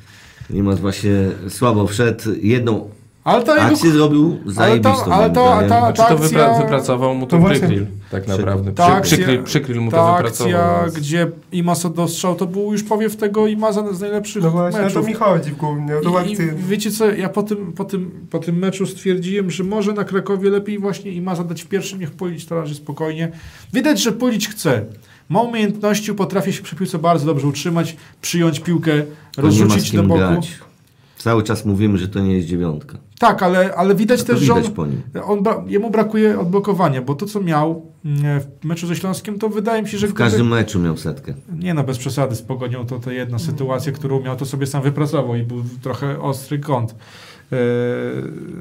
Nimas 0.50 0.80
właśnie 0.80 1.11
słabo 1.49 1.87
wszedł, 1.87 2.23
jedną 2.42 2.90
Ale 3.28 3.44
to 3.44 3.56
jego 3.56 3.66
akcję 3.66 3.90
zrobił 3.90 4.38
zajebistą. 4.47 4.90
ale 5.05 5.05
to- 5.05 5.14
ale 5.14 5.31
to- 5.31 5.44
zdaniem. 5.66 5.68
ta- 5.68 5.81
Znaczy 5.81 5.96
to 5.96 6.02
akcja- 6.09 6.38
wypra- 6.38 6.62
wypracował 6.62 7.14
mu 7.14 7.26
to 7.26 7.37
No 7.37 7.40
właśnie. 7.42 7.59
Przykryl, 7.68 7.87
tak 8.11 8.29
naprawdę. 8.29 8.72
Ta 8.72 8.87
akcja- 8.87 9.00
przykryl, 9.16 9.42
przykryl 9.42 9.81
mu 9.81 9.90
to 9.90 9.96
ta 9.96 10.12
wypracował. 10.16 10.55
akcja, 10.55 10.81
więc- 10.83 10.94
gdzie 10.94 11.31
Imas 11.52 11.92
dostrzał, 11.94 12.35
to 12.35 12.46
był 12.46 12.72
już 12.72 12.83
powiew 12.83 13.16
tego 13.16 13.46
Imaza 13.46 13.92
z 13.94 14.00
najlepszych 14.00 14.42
No 14.42 14.50
właśnie, 14.50 14.81
o 14.81 14.83
to 14.83 14.88
meczów. 14.88 15.07
mi 15.07 15.14
chodzi 15.14 15.50
głównie, 15.52 15.96
o 15.96 16.00
tą 16.00 16.24
I, 16.24 16.33
I 16.33 16.37
wiecie 16.68 16.90
co, 16.90 17.11
ja 17.11 17.29
po 17.29 17.42
tym, 17.42 17.72
po, 17.72 17.85
tym, 17.85 18.11
po 18.31 18.38
tym 18.38 18.59
meczu 18.59 18.87
stwierdziłem, 18.87 19.50
że 19.50 19.64
może 19.64 19.92
na 19.92 20.05
Krakowie 20.05 20.50
lepiej 20.50 20.79
właśnie 20.79 21.12
Imaza 21.12 21.44
dać 21.44 21.62
w 21.62 21.66
pierwszym, 21.66 22.00
niech 22.00 22.11
Polić 22.11 22.46
to 22.46 22.55
razie 22.61 22.74
spokojnie. 22.74 23.33
Widać, 23.72 24.02
że 24.02 24.12
Polić 24.12 24.48
chce. 24.48 24.85
Ma 25.29 25.40
umiejętności, 25.40 26.14
potrafi 26.14 26.52
się 26.52 26.62
przy 26.62 26.76
piłce 26.76 26.98
bardzo 26.98 27.26
dobrze 27.26 27.46
utrzymać, 27.46 27.96
przyjąć 28.22 28.61
piłkę, 28.61 28.92
To 29.35 29.42
rozrzucić 29.42 29.92
do 29.92 30.02
boku. 30.02 30.18
grać. 30.18 30.50
Cały 31.18 31.42
czas 31.42 31.64
mówimy, 31.64 31.98
że 31.98 32.09
to 32.09 32.20
nie 32.20 32.33
jest 32.37 32.48
dziewiątka. 32.48 32.98
Tak, 33.18 33.42
ale, 33.42 33.74
ale 33.74 33.94
widać 33.94 34.22
też, 34.24 34.40
że 34.40 34.52
on, 34.54 34.62
widać 34.62 34.76
nim. 34.78 35.02
on 35.24 35.38
bra- 35.42 35.62
jemu 35.66 35.90
brakuje 35.90 36.40
odblokowania, 36.40 37.02
bo 37.02 37.14
to, 37.14 37.26
co 37.26 37.40
miał 37.40 37.92
mm, 38.04 38.40
w 38.61 38.64
meczu 38.64 38.87
ze 38.87 38.96
Śląskiem, 38.96 39.38
to 39.38 39.48
wydaje 39.48 39.83
mi 39.83 39.88
się, 39.88 39.98
że 39.98 40.07
W 40.07 40.11
gdyby- 40.11 40.24
każdym 40.31 40.48
meczu 40.48 40.81
miał 40.81 40.96
setkę. 40.96 41.35
Nie 41.59 41.74
no, 41.74 41.85
bez 41.85 41.98
przesady 41.98 42.37
z 42.37 42.42
Pogonią 42.42 42.87
to, 42.87 42.98
to 42.98 43.11
jedna 43.11 43.38
sytuacja, 43.38 43.92
którą 43.92 44.20
miał, 44.20 44.37
to 44.37 44.46
sobie 44.46 44.66
sam 44.66 44.83
wypracował 44.83 45.35
i 45.37 45.42
był 45.42 45.62
trochę 45.83 46.20
ostry 46.20 46.59
kąt. 46.59 46.94
Yy, 47.50 47.59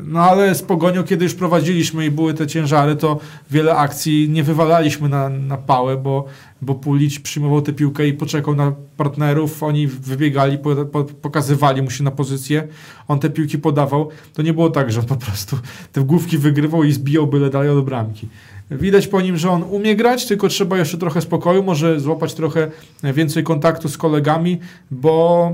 No 0.06 0.20
ale 0.20 0.56
z 0.56 0.62
Pogonią, 0.64 1.04
kiedy 1.04 1.26
już 1.26 1.34
prowadziliśmy 1.36 2.06
i 2.06 2.12
były 2.12 2.34
te 2.34 2.48
ciężary, 2.48 2.96
to 2.96 3.20
wiele 3.52 3.76
akcji 3.76 4.30
nie 4.30 4.44
wywalaliśmy 4.44 5.10
na, 5.10 5.30
na 5.30 5.58
pałę, 5.58 5.98
bo, 5.98 6.26
bo 6.62 6.76
Pulic 6.76 7.20
przyjmował 7.20 7.62
tę 7.62 7.74
piłkę 7.74 8.08
i 8.08 8.14
poczekał 8.14 8.56
na 8.56 8.74
partnerów, 8.98 9.64
oni 9.64 9.88
wybiegali, 9.88 10.58
po, 10.58 10.76
po, 10.76 11.04
pokazywali 11.04 11.82
mu 11.82 11.90
się 11.90 12.04
na 12.04 12.12
pozycję, 12.12 12.68
on 13.08 13.20
te 13.20 13.30
piłki 13.30 13.58
podawał. 13.58 14.10
To 14.34 14.42
nie 14.42 14.54
było 14.54 14.70
tak, 14.70 14.92
że 14.92 15.00
on 15.00 15.06
po 15.06 15.16
prostu 15.16 15.60
te 15.92 16.02
główki 16.02 16.38
wygrywał 16.38 16.84
i 16.84 16.92
zbijał 16.92 17.28
byle 17.28 17.50
dalej 17.50 17.70
od 17.70 17.86
bramki. 17.86 18.28
Widać 18.72 19.08
po 19.08 19.22
nim, 19.22 19.38
że 19.38 19.52
on 19.52 19.64
umie 19.64 19.96
grać, 19.96 20.26
tylko 20.26 20.48
trzeba 20.48 20.78
jeszcze 20.78 20.98
trochę 20.98 21.22
spokoju, 21.22 21.64
może 21.64 22.00
złapać 22.00 22.34
trochę 22.34 22.72
więcej 23.04 23.44
kontaktu 23.44 23.90
z 23.90 23.98
kolegami, 23.98 24.60
bo 24.92 25.52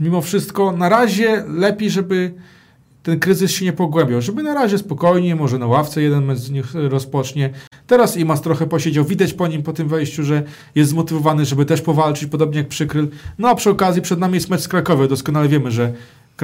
mimo 0.00 0.20
wszystko 0.20 0.72
na 0.72 0.88
razie 0.88 1.44
lepiej, 1.48 1.90
żeby 1.90 2.34
ten 3.02 3.18
kryzys 3.20 3.50
się 3.50 3.64
nie 3.64 3.72
pogłębiał, 3.72 4.22
żeby 4.22 4.42
na 4.42 4.54
razie 4.54 4.78
spokojnie, 4.78 5.36
może 5.36 5.58
na 5.58 5.66
ławce 5.66 6.02
jeden 6.02 6.36
z 6.36 6.50
nich 6.50 6.74
rozpocznie. 6.74 7.50
Teraz 7.86 8.16
Imas 8.16 8.42
trochę 8.42 8.66
posiedział, 8.66 9.04
widać 9.04 9.32
po 9.32 9.46
nim 9.46 9.62
po 9.62 9.72
tym 9.72 9.88
wejściu, 9.88 10.24
że 10.24 10.42
jest 10.74 10.90
zmotywowany, 10.90 11.44
żeby 11.44 11.64
też 11.64 11.80
powalczyć, 11.80 12.30
podobnie 12.30 12.58
jak 12.58 12.68
Przykryl. 12.68 13.08
No 13.38 13.48
a 13.48 13.54
przy 13.54 13.70
okazji 13.70 14.02
przed 14.02 14.18
nami 14.18 14.34
jest 14.34 14.50
mecz 14.50 14.60
z 14.60 14.68
Krakowią, 14.68 15.08
doskonale 15.08 15.48
wiemy, 15.48 15.70
że 15.70 15.92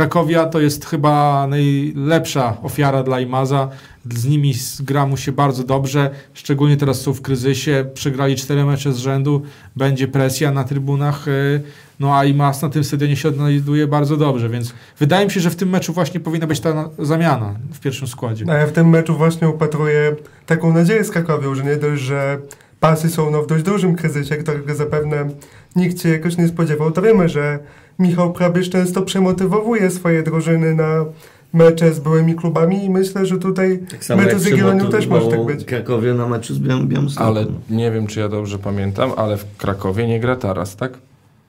Krakowia 0.02 0.46
to 0.46 0.60
jest 0.60 0.86
chyba 0.86 1.46
najlepsza 1.46 2.56
ofiara 2.62 3.02
dla 3.02 3.20
Imaza. 3.20 3.68
Z 4.14 4.24
nimi 4.26 4.54
gra 4.80 5.06
mu 5.06 5.16
się 5.16 5.32
bardzo 5.32 5.64
dobrze, 5.64 6.10
szczególnie 6.34 6.76
teraz 6.76 7.00
są 7.00 7.12
w 7.14 7.22
kryzysie. 7.22 7.84
Przegrali 7.94 8.36
cztery 8.36 8.64
mecze 8.64 8.92
z 8.92 8.96
rzędu, 8.96 9.42
będzie 9.76 10.08
presja 10.08 10.50
na 10.52 10.64
trybunach. 10.64 11.28
y, 11.28 11.60
No 12.00 12.16
a 12.18 12.24
Imaz 12.24 12.62
na 12.62 12.68
tym 12.68 12.84
stadionie 12.84 13.16
się 13.16 13.28
odnajduje 13.28 13.86
bardzo 13.86 14.16
dobrze, 14.16 14.48
więc 14.48 14.74
wydaje 14.98 15.26
mi 15.26 15.32
się, 15.32 15.40
że 15.40 15.50
w 15.50 15.56
tym 15.56 15.68
meczu 15.68 15.92
właśnie 15.92 16.20
powinna 16.20 16.46
być 16.46 16.60
ta 16.60 16.74
na- 16.74 16.88
zamiana 16.98 17.54
w 17.72 17.80
pierwszym 17.80 18.08
składzie. 18.08 18.44
A 18.48 18.54
ja 18.54 18.66
w 18.66 18.72
tym 18.72 18.88
meczu 18.88 19.16
właśnie 19.16 19.48
upatruję 19.48 20.16
taką 20.46 20.72
nadzieję 20.72 21.04
z 21.04 21.10
Krakowią, 21.10 21.54
że 21.54 21.64
nie 21.64 21.76
dość, 21.76 22.02
że 22.02 22.38
pasy 22.80 23.10
są 23.10 23.30
no, 23.30 23.42
w 23.42 23.46
dość 23.46 23.64
dużym 23.64 23.94
kryzysie, 23.96 24.36
którego 24.36 24.74
zapewne 24.74 25.28
nikt 25.76 26.02
się 26.02 26.08
jakoś 26.08 26.36
nie 26.36 26.48
spodziewał, 26.48 26.90
to 26.90 27.02
wiemy, 27.02 27.28
że 27.28 27.58
Michał 27.98 28.32
Prabisz 28.32 28.70
często 28.70 29.02
przemotywowuje 29.02 29.90
swoje 29.90 30.22
drużyny 30.22 30.74
na 30.74 31.04
mecze 31.52 31.94
z 31.94 32.00
byłymi 32.00 32.34
klubami 32.34 32.84
i 32.84 32.90
myślę, 32.90 33.26
że 33.26 33.38
tutaj 33.38 33.80
Tak 34.06 34.16
mecze 34.18 34.38
z 34.38 34.46
Jagiellonią 34.46 34.90
też 34.90 35.06
może 35.06 35.28
tak 35.28 35.44
być. 35.44 35.64
Krakowie 35.64 36.14
na 36.14 36.28
meczu 36.28 36.54
z 36.54 36.58
Białym 36.58 36.88
Białymstokiem. 36.88 37.28
Ale 37.28 37.46
nie 37.70 37.90
wiem, 37.90 38.06
czy 38.06 38.20
ja 38.20 38.28
dobrze 38.28 38.58
pamiętam, 38.58 39.10
ale 39.16 39.36
w 39.36 39.56
Krakowie 39.56 40.06
nie 40.06 40.20
gra 40.20 40.36
Taras, 40.36 40.76
tak? 40.76 40.98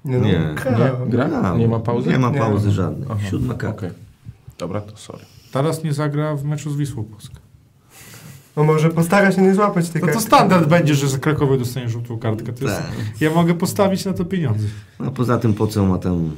Nie, 0.06 0.18
no, 0.18 0.26
Nie. 0.26 0.40
gra. 0.56 0.72
Nie? 0.72 1.12
Gra? 1.12 1.56
Nie 1.58 1.68
ma 1.68 1.80
pauzy? 1.80 2.10
Nie 2.10 2.20
ma 2.20 2.30
Nie. 2.30 2.40
pauzy 2.40 2.72
żadnej. 2.72 3.08
Aha, 3.12 3.30
Siódma 3.30 3.54
karta. 3.54 3.78
Okej. 3.78 3.90
Dobra, 4.58 4.82
to 4.82 4.98
sorry. 4.98 5.24
Teraz 5.52 5.84
nie 5.84 5.94
zagra 5.94 6.36
w 6.36 6.44
meczu 6.44 6.72
z 6.72 6.78
Wisłą 6.78 7.04
Polską. 7.04 7.36
No 8.60 8.66
może 8.66 8.90
postara 8.90 9.32
się 9.32 9.42
nie 9.42 9.56
złapać 9.56 9.90
tej 9.90 10.02
No 10.02 10.08
to 10.08 10.14
kartki. 10.14 10.28
standard 10.28 10.68
będzie, 10.70 10.96
że 10.96 11.08
za 11.08 11.18
Krakowie 11.18 11.58
dostanie 11.58 11.90
żółtą 11.90 12.20
kartkę. 12.20 12.54
To 12.54 12.66
jest, 12.66 12.78
Tak. 12.78 12.92
ja 13.22 13.30
mogę 13.32 13.54
postawić 13.54 14.06
na 14.06 14.14
to 14.14 14.26
pieniądze. 14.26 14.68
No 15.00 15.12
poza 15.12 15.38
tym 15.38 15.54
po 15.54 15.68
co 15.68 15.86
ma 15.86 15.98
tam 15.98 16.32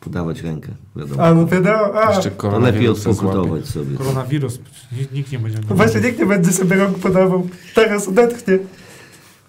podawać 0.00 0.42
rękę? 0.42 0.68
Wiadomo. 0.96 1.22
A, 1.22 1.34
no 1.34 1.46
wiadomo, 1.46 2.02
a. 2.02 2.14
Jeszcze 2.14 2.30
To 2.30 2.58
lepiej 2.58 2.88
odpokutować 2.88 3.66
sobie. 3.66 3.96
Koronawirus, 3.96 4.58
nikt, 4.98 5.12
nikt 5.12 5.32
nie 5.32 5.38
będzie 5.38 5.58
No 5.70 5.76
właśnie 5.76 6.00
nikt 6.00 6.18
nie 6.18 6.26
będzie 6.26 6.52
sobie 6.52 6.76
rąk 6.76 6.98
podawał. 6.98 7.48
Teraz 7.74 8.08
odetchnie. 8.08 8.58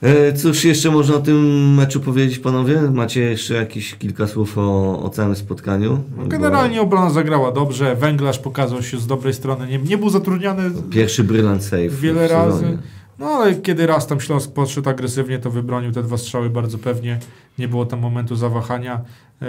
E, 0.02 0.34
Cóż 0.34 0.64
jeszcze 0.64 0.92
można 0.92 1.16
o 1.16 1.20
tym 1.20 1.74
meczu 1.76 2.00
powiedzieć, 2.00 2.40
panowie? 2.40 2.82
Macie 2.82 3.22
jeszcze 3.22 3.54
jakieś 3.54 3.96
kilka 3.96 4.28
słów 4.28 4.58
o, 4.58 5.04
o 5.04 5.10
całym 5.10 5.36
spotkaniu? 5.36 6.04
No, 6.18 6.28
Generalnie 6.28 6.82
obrona 6.82 7.10
zagrała 7.10 7.52
dobrze, 7.52 7.96
Węglarz 7.96 8.40
pokazał 8.40 8.84
się 8.84 8.98
z 8.98 9.08
dobrej 9.08 9.34
strony, 9.34 9.68
nie, 9.68 9.78
nie 9.78 9.98
był 9.98 10.10
zatrudniany 10.10 10.70
Bo 10.70 10.82
Pierwszy 10.82 11.24
brylant 11.24 11.64
save 11.64 12.00
wiele 12.00 12.28
razy. 12.28 12.78
No 13.20 13.28
ale 13.28 13.56
kiedy 13.56 13.88
raz 13.88 14.08
tam 14.08 14.20
Śląsk 14.20 14.52
podszedł 14.52 14.90
agresywnie, 14.90 15.40
to 15.40 15.52
wybronił 15.52 15.92
te 15.92 16.04
dwa 16.04 16.18
strzały 16.18 16.50
bardzo 16.50 16.78
pewnie. 16.78 17.20
Nie 17.60 17.68
było 17.68 17.86
tam 17.86 18.00
momentu 18.00 18.36
zawahania. 18.36 19.02
E, 19.42 19.46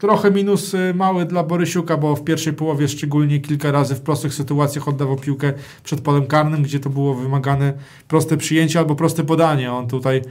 Trochę 0.00 0.30
minus 0.30 0.76
mały 0.94 1.24
dla 1.24 1.44
Borysiuka, 1.44 1.96
bo 1.96 2.16
w 2.16 2.24
pierwszej 2.24 2.52
połowie 2.52 2.88
szczególnie 2.88 3.40
kilka 3.40 3.70
razy 3.70 3.94
w 3.94 4.00
prostych 4.00 4.34
sytuacjach 4.34 4.88
oddawał 4.88 5.16
piłkę 5.16 5.52
przed 5.84 6.00
polem 6.00 6.26
karnym, 6.26 6.62
gdzie 6.62 6.80
to 6.80 6.90
było 6.90 7.14
wymagane 7.14 7.72
proste 8.08 8.36
przyjęcie 8.36 8.78
albo 8.78 8.94
proste 8.94 9.24
podanie. 9.24 9.72
On 9.72 9.88
tutaj, 9.88 10.22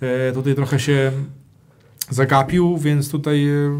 e, 0.00 0.32
tutaj 0.32 0.54
trochę 0.54 0.80
się 0.80 1.12
zagapił, 2.10 2.78
więc 2.78 3.10
tutaj 3.10 3.48
e, 3.48 3.78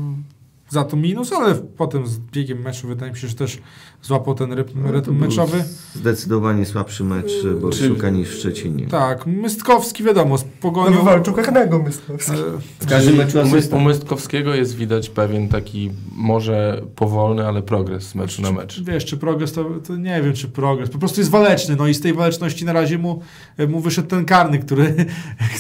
za 0.73 0.85
to 0.85 0.97
minus, 0.97 1.33
ale 1.33 1.55
potem 1.55 2.07
z 2.07 2.19
biegiem 2.19 2.59
meczu 2.63 2.89
wydaje 2.89 3.13
mi 3.13 3.19
się, 3.19 3.29
że 3.29 3.35
też 3.35 3.59
złapał 4.03 4.35
ten 4.35 4.53
rytm, 4.53 4.83
No, 4.83 4.93
rytm 4.93 5.19
meczowy. 5.19 5.65
Zdecydowanie 5.95 6.65
słabszy 6.67 7.05
mecz 7.05 7.33
e, 7.51 7.55
Borysiuka 7.61 8.11
niż 8.11 8.29
w 8.29 8.35
Szczecinie. 8.39 8.87
Tak, 8.87 9.27
Mystkowski 9.27 10.05
wiadomo, 10.05 10.39
z 10.39 10.45
No 10.45 10.49
pogonią... 10.61 10.97
wywalczył 10.99 11.35
karnego 11.35 11.79
Myslowski. 11.79 12.33
e, 12.33 12.37
W 12.81 12.87
każdym 12.89 13.17
meczu 13.17 13.39
U, 13.73 13.81
Mystkowskiego 13.81 14.55
jest 14.55 14.77
widać 14.77 15.09
pewien 15.09 15.49
taki 15.49 15.91
może 16.17 16.83
powolny, 16.97 17.47
ale 17.47 17.63
progres 17.63 18.03
z 18.09 18.15
meczu 18.15 18.43
na 18.43 18.53
mecz. 18.53 18.83
Wiesz, 18.83 19.05
czy 19.05 19.17
progres, 19.17 19.53
to, 19.53 19.65
to 19.87 19.97
nie 19.97 20.23
wiem, 20.23 20.33
czy 20.33 20.49
progres. 20.49 20.91
Po 20.91 20.99
prostu 20.99 21.21
jest 21.21 21.31
waleczny, 21.31 21.77
no 21.77 21.87
i 21.87 21.95
z 21.95 22.01
tej 22.01 22.13
waleczności 22.15 22.65
na 22.65 22.73
razie 22.73 22.99
mu, 22.99 23.21
mu 23.69 23.81
wyszedł 23.81 24.09
ten 24.09 24.25
karny, 24.25 24.59
który, 24.59 25.07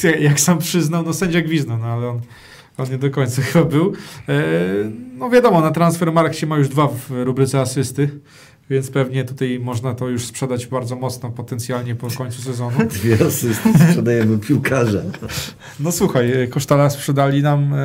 jak 0.20 0.40
sam 0.40 0.58
przyznał, 0.58 1.02
no 1.02 1.12
sędzia 1.12 1.40
gwizdał, 1.40 1.78
no 1.78 1.86
ale 1.86 2.08
on, 2.08 2.20
on 2.78 2.90
nie 2.90 2.98
do 2.98 3.10
końca 3.10 3.42
chyba 3.52 3.64
był. 3.64 3.92
E, 4.28 4.42
no 5.18 5.30
wiadomo, 5.30 5.60
na 5.60 5.70
transfer 5.70 6.12
się 6.32 6.46
ma 6.46 6.58
już 6.58 6.68
dwa 6.68 6.88
w 6.88 7.10
rubryce 7.10 7.60
asysty, 7.60 8.10
więc 8.70 8.90
pewnie 8.90 9.24
tutaj 9.24 9.60
można 9.62 9.94
to 9.94 10.08
już 10.08 10.24
sprzedać 10.26 10.66
bardzo 10.66 10.96
mocno, 10.96 11.30
potencjalnie 11.30 11.94
po 11.94 12.08
końcu 12.18 12.42
sezonu. 12.42 12.76
Dwie 12.94 13.14
asysty 13.26 13.68
sprzedajemy 13.88 14.38
piłkarza. 14.38 15.02
No 15.80 15.92
słuchaj, 15.92 16.42
e, 16.42 16.46
Kosztala 16.46 16.90
sprzedali 16.90 17.42
nam 17.42 17.74
e, 17.74 17.78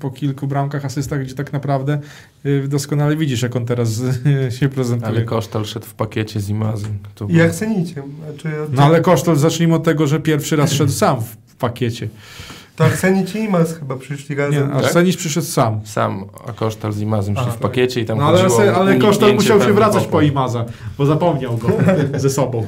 po 0.00 0.10
kilku 0.10 0.46
bramkach, 0.46 0.84
asystach, 0.84 1.20
gdzie 1.24 1.34
tak 1.34 1.52
naprawdę 1.52 1.98
e, 2.44 2.68
doskonale 2.68 3.16
widzisz, 3.16 3.42
jak 3.42 3.56
on 3.56 3.66
teraz 3.66 4.02
e, 4.46 4.50
się 4.52 4.68
prezentuje. 4.68 5.08
Ale 5.08 5.22
Kosztal 5.22 5.64
szedł 5.64 5.86
w 5.86 5.94
pakiecie 5.94 6.40
z 6.40 6.48
Imazem. 6.48 6.98
To 7.14 7.26
I 7.30 7.40
Arseniciem. 7.40 8.04
Znaczy, 8.24 8.62
od- 8.62 8.72
No 8.72 8.82
ale 8.82 9.00
Kosztol, 9.00 9.36
zacznijmy 9.36 9.74
od 9.74 9.84
tego, 9.84 10.06
że 10.06 10.20
pierwszy 10.20 10.56
raz 10.56 10.72
szedł 10.72 10.92
sam 10.92 11.20
w 11.46 11.56
pakiecie. 11.56 12.08
To 12.78 12.84
Arsenic 12.84 13.34
i 13.34 13.38
Imaz 13.38 13.78
chyba 13.78 13.96
przyszli 13.96 14.36
Nie, 14.36 14.42
razem. 14.42 14.72
Arseniś 14.72 15.16
przyszedł 15.16 15.46
sam. 15.46 15.80
Sam, 15.84 16.24
a 16.48 16.52
Kosztal 16.52 16.92
z 16.92 17.00
Imazem 17.00 17.36
szli 17.36 17.44
w 17.44 17.48
tak. 17.48 17.58
pakiecie 17.58 18.00
i 18.00 18.04
tam 18.04 18.18
No 18.18 18.24
ale, 18.24 18.42
chodziło 18.42 18.76
ale 18.76 18.98
Kosztol 18.98 19.28
uniknięcie 19.28 19.54
musiał 19.54 19.68
się 19.68 19.74
wracać 19.74 20.06
po. 20.06 20.20
Imaza, 20.20 20.64
bo 20.98 21.06
zapomniał 21.06 21.56
go 21.56 21.68
ze 22.18 22.30
sobą. 22.30 22.66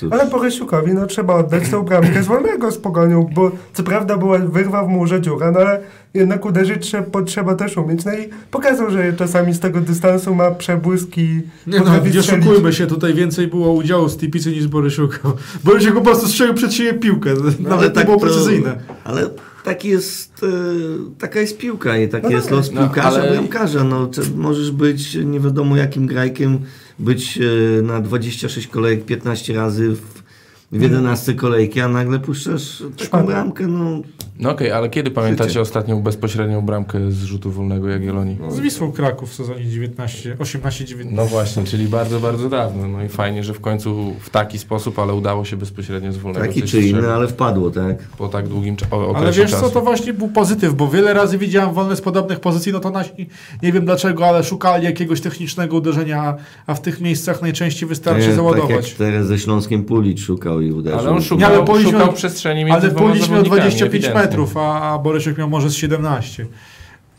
Cóż, 0.00 0.12
Ale 0.12 0.26
Borysiukowi 0.26 0.92
no 0.92 1.06
trzeba 1.06 1.34
oddać 1.34 1.68
tą 1.70 1.82
bramkę 1.82 2.22
z 2.22 2.26
wolnego 2.26 2.70
z 2.70 2.78
pogonią, 2.78 3.30
bo 3.34 3.50
co 3.72 3.82
prawda 3.82 4.16
była 4.16 4.38
wyrwa 4.38 4.84
w 4.84 4.88
murze 4.88 5.20
dziura, 5.20 5.50
no 5.50 5.60
ale 5.60 5.80
jednak 6.14 6.46
uderzyć 6.46 6.82
trzeba, 6.82 7.02
potrzeba 7.02 7.54
też 7.54 7.76
umieć. 7.76 8.04
No 8.04 8.12
i 8.12 8.28
pokazał, 8.50 8.90
że 8.90 9.12
czasami 9.12 9.54
z 9.54 9.60
tego 9.60 9.80
dystansu 9.80 10.34
ma 10.34 10.50
przebłyski. 10.50 11.40
Nie 11.66 11.80
no, 11.80 11.84
nie 12.14 12.20
oszukujmy 12.20 12.72
się, 12.72 12.86
tutaj 12.86 13.14
więcej 13.14 13.46
było 13.46 13.72
udziału 13.72 14.08
z 14.08 14.16
Tipicy 14.16 14.50
niż 14.50 14.68
Borysiuka. 14.68 15.18
Borysiuk 15.64 15.94
po 15.94 16.00
prostu 16.00 16.28
strzelił 16.28 16.54
przed 16.54 16.72
siebie 16.72 16.94
piłkę, 16.94 17.30
no, 17.60 17.68
nawet 17.70 17.96
nie 17.96 18.04
było 18.04 18.16
to- 18.16 18.22
precyzyjne. 18.22 18.78
Ale 19.04 19.30
taki 19.68 19.88
jest, 19.88 20.42
e, 20.42 20.46
taka 21.18 21.40
jest 21.40 21.58
piłka 21.58 21.98
i 21.98 22.08
taki 22.08 22.24
No 22.26 22.30
jest 22.30 22.46
tak. 22.48 22.56
los 22.56 22.72
No, 22.72 22.80
piłkarza, 22.82 23.08
ale- 23.22 23.32
bramkarza. 23.32 23.84
No, 23.84 24.10
możesz 24.36 24.70
być 24.70 25.14
nie 25.14 25.40
wiadomo 25.40 25.76
jakim 25.76 26.06
grajkiem, 26.06 26.58
być 26.98 27.38
e, 27.78 27.82
na 27.82 28.00
26 28.00 28.66
kolejek 28.68 29.04
15 29.04 29.54
razy 29.54 29.88
w, 29.90 30.22
w 30.72 30.82
11 30.82 31.34
kolejki, 31.34 31.80
a 31.80 31.88
nagle 31.88 32.18
puszczasz 32.18 32.82
taką 33.10 33.26
bramkę. 33.26 33.66
No, 33.66 34.00
No 34.40 34.50
okej, 34.50 34.70
ale 34.72 34.90
kiedy 34.90 35.10
pamiętacie 35.10 35.48
Życie. 35.50 35.60
ostatnią 35.60 36.02
bezpośrednią 36.02 36.62
bramkę 36.62 37.12
z 37.12 37.22
rzutu 37.24 37.50
wolnego 37.50 37.88
Jagiellonii? 37.88 38.38
Z 38.50 38.60
Wisłą 38.60 38.92
Kraków 38.92 39.30
w 39.30 39.34
sezonie 39.34 39.66
19, 39.66 40.36
18-19. 40.38 41.06
No 41.10 41.26
właśnie, 41.26 41.64
czyli 41.64 41.86
bardzo, 41.88 42.20
bardzo 42.20 42.48
dawno. 42.48 42.88
No 42.88 43.02
i 43.04 43.08
fajnie, 43.08 43.44
że 43.44 43.54
w 43.54 43.60
końcu 43.60 44.14
w 44.20 44.30
taki 44.30 44.58
sposób, 44.58 44.98
ale 44.98 45.14
udało 45.14 45.44
się 45.44 45.56
bezpośrednio 45.56 46.12
z 46.12 46.16
wolnego 46.16 46.46
taki 46.46 46.62
czy 46.62 46.80
inny, 46.80 47.08
ale 47.12 47.28
wpadło, 47.28 47.70
tak? 47.70 47.98
po 47.98 48.28
tak 48.28 48.48
długim 48.48 48.76
o- 48.90 49.08
okresie 49.08 49.16
Ale 49.26 49.32
wiesz 49.32 49.50
czasu. 49.50 49.62
co, 49.64 49.70
to 49.70 49.80
właśnie 49.80 50.12
był 50.12 50.28
pozytyw, 50.28 50.74
bo 50.74 50.88
wiele 50.88 51.12
razy 51.14 51.38
widziałem 51.38 51.74
wolne 51.74 51.96
z 51.96 52.00
podobnych 52.00 52.40
pozycji, 52.40 52.72
no 52.72 52.80
to 52.80 52.90
nasi, 52.90 53.28
nie 53.62 53.72
wiem 53.72 53.84
dlaczego, 53.84 54.26
ale 54.26 54.44
szukali 54.44 54.84
jakiegoś 54.84 55.20
technicznego 55.20 55.76
uderzenia, 55.76 56.36
a 56.66 56.74
w 56.74 56.82
tych 56.82 57.00
miejscach 57.00 57.42
najczęściej 57.42 57.88
wystarczy 57.88 58.20
Nie, 58.20 58.26
Tak 58.26 58.36
załadować. 58.36 58.88
jak 58.88 58.98
teraz 58.98 59.26
ze 59.26 59.38
Śląskiem 59.38 59.84
Pulicz 59.84 60.20
szukał 60.20 60.57
i 60.60 60.72
uderzył. 60.72 60.98
Ale 60.98 61.10
on 61.10 61.16
Nie, 61.16 61.22
szukał, 61.22 61.54
ale 61.54 61.64
Polisz 61.64 61.90
szukał 61.90 62.12
przestrzeni 62.12 62.64
między 62.64 62.86
Ale 62.86 62.94
Polisz 62.94 63.18
miał 63.28 63.28
zawodnikami, 63.28 63.60
25 63.60 63.94
ewidentnie. 63.94 64.22
metrów, 64.22 64.56
a, 64.56 64.80
a 64.92 64.98
Borysiuk 64.98 65.38
miał 65.38 65.48
może 65.48 65.70
z 65.70 65.74
17. 65.74 66.46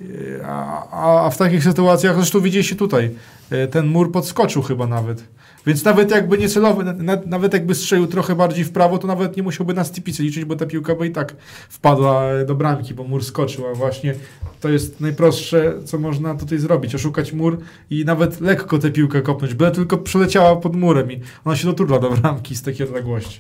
Yy, 0.02 0.42
A, 0.46 1.26
a, 1.26 1.30
w 1.30 1.38
takich 1.38 1.64
sytuacjach, 1.64 2.16
zresztą 2.16 2.40
widzieliście 2.40 2.76
tutaj, 2.76 3.12
yy, 3.52 3.68
ten 3.68 3.88
mur 3.88 4.12
podskoczył 4.12 4.62
chyba 4.62 4.88
nawet. 4.88 5.24
Więc 5.70 5.84
nawet 5.84 6.12
jakby 6.12 6.38
nie 6.38 6.50
celowy, 6.50 6.84
na, 6.84 6.94
na- 6.94 7.22
nawet 7.26 7.54
jakby 7.54 7.76
strzelił 7.76 8.08
trochę 8.08 8.36
bardziej 8.36 8.64
w 8.66 8.72
prawo, 8.72 8.98
to 8.98 9.08
nawet 9.08 9.38
nie 9.38 9.44
musiałby 9.44 9.74
na 9.74 9.84
stipicy 9.84 10.24
liczyć, 10.24 10.46
bo 10.46 10.56
ta 10.56 10.66
piłka 10.66 10.96
by 10.96 11.08
i 11.08 11.12
tak 11.12 11.36
wpadła 11.70 12.24
e, 12.24 12.46
do 12.46 12.56
bramki, 12.56 12.94
bo 12.94 13.04
mur 13.04 13.24
skoczył, 13.24 13.68
a 13.68 13.74
właśnie 13.74 14.16
to 14.62 14.70
jest 14.70 15.00
najprostsze, 15.02 15.74
co 15.86 16.00
można 16.00 16.36
tutaj 16.36 16.58
zrobić, 16.58 16.96
oszukać 16.96 17.34
mur 17.34 17.58
i 17.90 18.06
nawet 18.06 18.42
lekko 18.42 18.80
tę 18.80 18.92
piłkę 18.92 19.22
kopnąć, 19.22 19.54
byle 19.54 19.72
tylko 19.72 19.98
przeleciała 19.98 20.56
pod 20.56 20.76
murem 20.76 21.12
i 21.12 21.20
ona 21.46 21.56
się 21.56 21.68
doturla 21.68 22.00
do 22.00 22.10
bramki 22.12 22.56
z 22.56 22.62
takiej 22.62 22.88
odległości. 22.88 23.40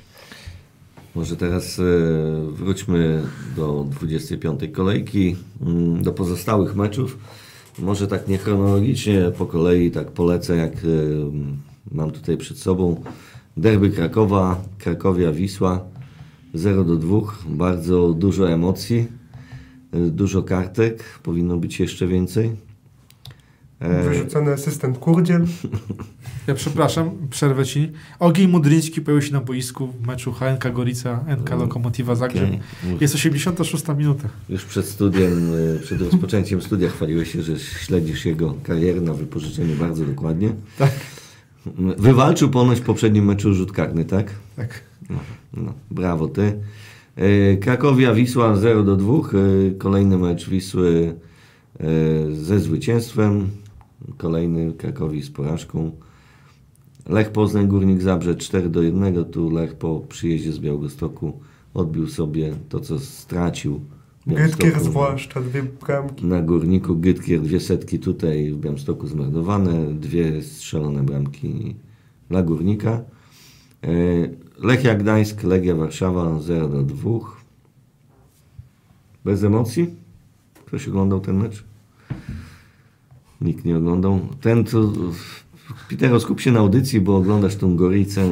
Może 1.15 1.36
teraz 1.36 1.80
e, 1.80 1.84
wróćmy 2.52 3.22
do 3.56 3.86
25 4.00 4.60
kolejki, 4.74 5.36
mm, 5.62 6.04
do 6.04 6.12
pozostałych 6.12 6.76
meczów. 6.76 7.18
Może 7.80 8.08
tak 8.08 8.28
nie 8.28 8.38
chronologicznie, 8.38 9.32
po 9.38 9.46
kolei 9.46 9.92
tak 9.92 10.12
polecę, 10.12 10.56
jak 10.56 10.74
e, 10.74 10.78
mam 11.91 12.12
tutaj 12.12 12.38
przed 12.38 12.58
sobą. 12.58 13.04
Derby 13.58 13.89
Krakowa, 13.89 14.62
Krakowia 14.78 15.32
Wisła 15.32 15.86
0 16.54 16.84
do 16.84 16.95
2. 16.95 17.19
Bardzo 17.49 18.13
dużo 18.13 18.52
emocji, 18.52 19.08
e, 19.93 19.99
dużo 19.99 20.43
kartek, 20.43 21.04
powinno 21.23 21.58
być 21.58 21.80
jeszcze 21.80 22.08
więcej. 22.08 22.52
E, 23.80 24.04
Wyrzucony 24.04 24.52
asystent 24.52 24.97
Kurdziel. 24.97 25.45
Ja 26.47 26.56
przepraszam, 26.56 27.12
przerwę 27.30 27.65
ci. 27.65 27.91
Ogień 28.19 28.47
Mudryński 28.47 29.02
pojawił 29.02 29.21
się 29.28 29.34
na 29.34 29.41
boisku 29.41 29.88
w 29.88 30.08
meczu 30.08 30.34
HNK 30.34 30.73
Gorica, 30.73 31.25
NK 31.38 31.49
Lokomotiva 31.49 32.15
Zagrzeb. 32.15 32.43
okej. 32.49 32.60
Jest 33.02 33.15
86 33.15 33.84
minuta. 33.97 34.30
Już 34.49 34.65
przed 34.65 34.86
studiem, 34.86 35.52
e, 35.75 35.80
przed 35.80 36.02
rozpoczęciem 36.02 36.62
studia 36.62 36.89
chwaliłeś 36.89 37.32
się, 37.32 37.41
że 37.43 37.60
śledzisz 37.60 38.25
jego 38.25 38.56
karierę 38.63 39.02
na 39.02 39.13
wypożyczeniu 39.13 39.75
bardzo 39.75 40.06
dokładnie. 40.06 40.49
Tak. 40.78 40.91
Wywalczył 41.98 42.50
ponoć 42.50 42.80
w 42.80 42.84
poprzednim 42.84 43.26
meczu 43.26 43.54
rzut 43.54 43.72
karny, 43.72 44.06
tak? 44.06 44.34
Tak. 44.56 44.84
No, 45.10 45.19
no, 45.54 45.74
brawo 45.91 46.28
ty. 46.28 46.60
E, 47.15 47.58
Krakowia 47.58 48.13
Wisła 48.13 48.56
0 48.56 48.84
do 48.84 48.95
2. 48.95 49.13
E, 49.13 49.22
Kolejny 49.78 50.17
mecz 50.17 50.50
Wisły 50.50 51.15
e, 51.80 51.86
ze 52.32 52.60
zwycięstwem. 52.60 53.50
Kolejny 54.17 54.74
Krakowi 54.74 55.22
z 55.22 55.30
porażką. 55.30 55.91
Lech 57.10 57.32
Poznań 57.32 57.67
Górnik 57.67 58.02
Zabrze 58.02 58.36
4 58.36 58.69
do 58.69 58.82
1. 58.82 59.26
Tu 59.26 59.50
Lech 59.50 59.76
po 59.76 60.00
przyjeździe 60.00 60.52
z 60.52 60.60
Białegostoku 60.60 61.39
odbił 61.74 62.08
sobie 62.08 62.56
to, 62.69 62.80
co 62.80 63.00
stracił. 63.00 63.82
Białymstoku. 64.36 64.80
zwłaszcza, 64.80 65.42
dwie 65.42 65.63
bramki. 65.63 66.26
Na 66.26 66.42
Górniku 66.42 66.96
Gytkier 66.96 67.42
dwie 67.42 67.60
setki 67.60 68.00
tutaj 68.00 68.52
w 68.52 68.58
Białymstoku 68.58 69.08
zmarnowane, 69.08 69.94
dwie 69.94 70.42
strzelone 70.42 71.04
bramki 71.04 71.76
dla 72.30 72.44
Górnika. 72.44 73.02
E, 73.84 73.89
Lechia 74.58 74.96
Gdańsk, 74.96 75.44
Legia 75.44 75.76
Warszawa 75.76 76.39
0 76.39 76.68
do 76.68 76.84
2. 76.84 77.10
Bez 79.26 79.44
emocji? 79.44 79.96
Ktoś 80.65 80.88
oglądał 80.88 81.20
ten 81.20 81.38
mecz? 81.38 81.63
Nikt 83.42 83.65
nie 83.65 83.78
oglądał. 83.78 84.20
Ten, 84.42 84.65
co... 84.65 84.92
Pitero, 85.88 86.20
skup 86.20 86.42
się 86.42 86.52
na 86.52 86.60
audycji, 86.60 87.02
bo 87.02 87.18
oglądasz 87.18 87.56
tą 87.56 87.76
Goricę. 87.76 88.30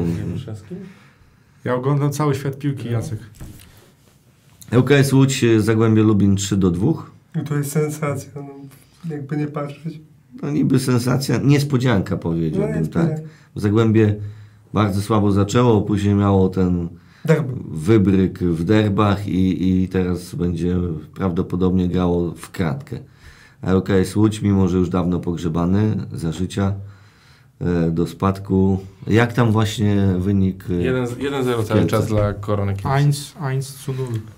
Ja 1.64 1.76
oglądam 1.76 2.12
cały 2.12 2.36
świat 2.36 2.60
piłki, 2.60 2.92
Jacek. 2.92 3.20
ŁKS 4.72 5.14
Łódź, 5.14 5.46
Zagłębie 5.58 6.04
Lubin 6.04 6.36
3 6.36 6.58
do 6.58 6.72
2. 6.72 6.88
I 7.42 7.46
to 7.46 7.56
jest 7.56 7.72
sensacja, 7.72 8.32
no, 8.36 8.50
jakby 9.16 9.38
nie 9.38 9.48
patrzeć. 9.48 10.00
No 10.44 10.52
niby 10.52 10.80
sensacja, 10.80 11.38
niespodzianka 11.38 12.16
No 12.16 12.22
powiedziałbym, 12.22 12.78
jest 12.78 12.94
tak. 12.94 13.22
Zagłębie 13.56 14.16
bardzo 14.74 15.02
słabo 15.02 15.32
zaczęło, 15.32 15.82
później 15.82 16.16
miało 16.16 16.50
ten 16.50 16.90
Derby. 17.26 17.54
wybryk 17.72 18.40
w 18.40 18.64
derbach 18.64 19.28
i, 19.28 19.70
i 19.84 19.88
teraz 19.88 20.36
będzie 20.36 20.78
prawdopodobnie 21.16 21.88
grało 21.88 22.32
w 22.32 22.52
kratkę. 22.52 23.00
A 23.62 23.72
LKS 23.72 24.16
Łódź, 24.16 24.42
mimo 24.42 24.68
że 24.68 24.78
już 24.78 24.90
dawno 24.90 25.20
pogrzebany 25.20 26.08
za 26.14 26.32
życia, 26.32 26.74
do 27.92 28.08
spadku. 28.08 28.80
Jak 29.08 29.34
tam 29.34 29.52
właśnie 29.52 29.96
wynik? 30.20 30.66
e, 30.70 30.74
1-0 30.74 31.44
cały 31.44 31.66
Kielce. 31.66 31.88
czas 31.88 32.08
dla 32.08 32.34
Korony 32.34 32.74
Kielce. 32.74 32.90
Eins, 32.90 33.36
eins 33.42 33.86
zu 33.86 33.94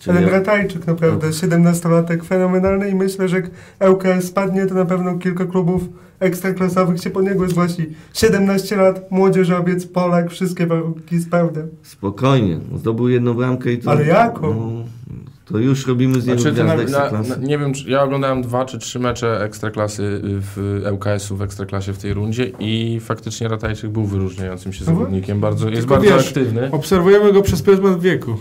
Ale 0.07 0.21
Bratajczyk 0.21 0.87
naprawdę, 0.87 1.29
17-latek 1.29 2.23
fenomenalny 2.23 2.89
i 2.89 2.95
myślę, 2.95 3.27
że 3.27 3.35
jak 3.35 3.49
ŁKS 3.91 4.25
spadnie, 4.27 4.65
to 4.65 4.75
na 4.75 4.85
pewno 4.85 5.17
kilka 5.17 5.45
klubów 5.45 5.81
ekstraklasowych 6.19 7.01
się 7.01 7.09
po 7.09 7.21
niego 7.21 7.49
zgłosi. 7.49 7.89
17 8.13 8.75
lat, 8.75 9.11
młodzieżowiec, 9.11 9.85
Polak, 9.85 10.29
wszystkie 10.29 10.67
warunki 10.67 11.19
spełnia. 11.19 11.61
Spokojnie, 11.83 12.59
zdobył 12.75 13.09
jedną 13.09 13.33
bramkę 13.33 13.71
i 13.71 13.77
to... 13.77 13.91
Ale 13.91 14.05
jaką? 14.05 14.53
No, 14.55 14.83
to 15.51 15.57
już 15.57 15.87
robimy 15.87 16.21
z 16.21 16.25
niego 16.27 16.41
Znaczy, 16.41 16.53
gwiazdę 16.55 16.75
na, 16.75 16.81
Ekstraklasy. 16.83 17.29
na, 17.29 17.47
nie 17.47 17.57
wiem, 17.57 17.73
czy, 17.73 17.89
ja 17.89 18.03
oglądałem 18.03 18.41
dwa 18.41 18.65
czy 18.65 18.79
trzy 18.79 18.99
mecze 18.99 19.43
Ekstraklasy 19.43 20.21
w 20.23 20.81
ŁKS-u 20.93 21.35
w 21.37 21.41
Ekstraklasie 21.41 21.93
w 21.93 21.97
tej 21.97 22.13
rundzie 22.13 22.51
i 22.59 22.99
faktycznie 23.01 23.47
Ratajczyk 23.47 23.89
był 23.91 24.05
wyróżniającym 24.05 24.73
się 24.73 24.79
Mhm. 24.79 24.97
zawodnikiem. 24.97 25.39
Bardzo, 25.39 25.69
jest 25.69 25.81
Tylko 25.81 25.93
bardzo 25.95 26.15
wiesz, 26.17 26.27
aktywny. 26.27 26.71
Obserwujemy 26.71 27.33
go 27.33 27.41
przez 27.41 27.61
pryzmat 27.61 28.01
wieku. 28.01 28.37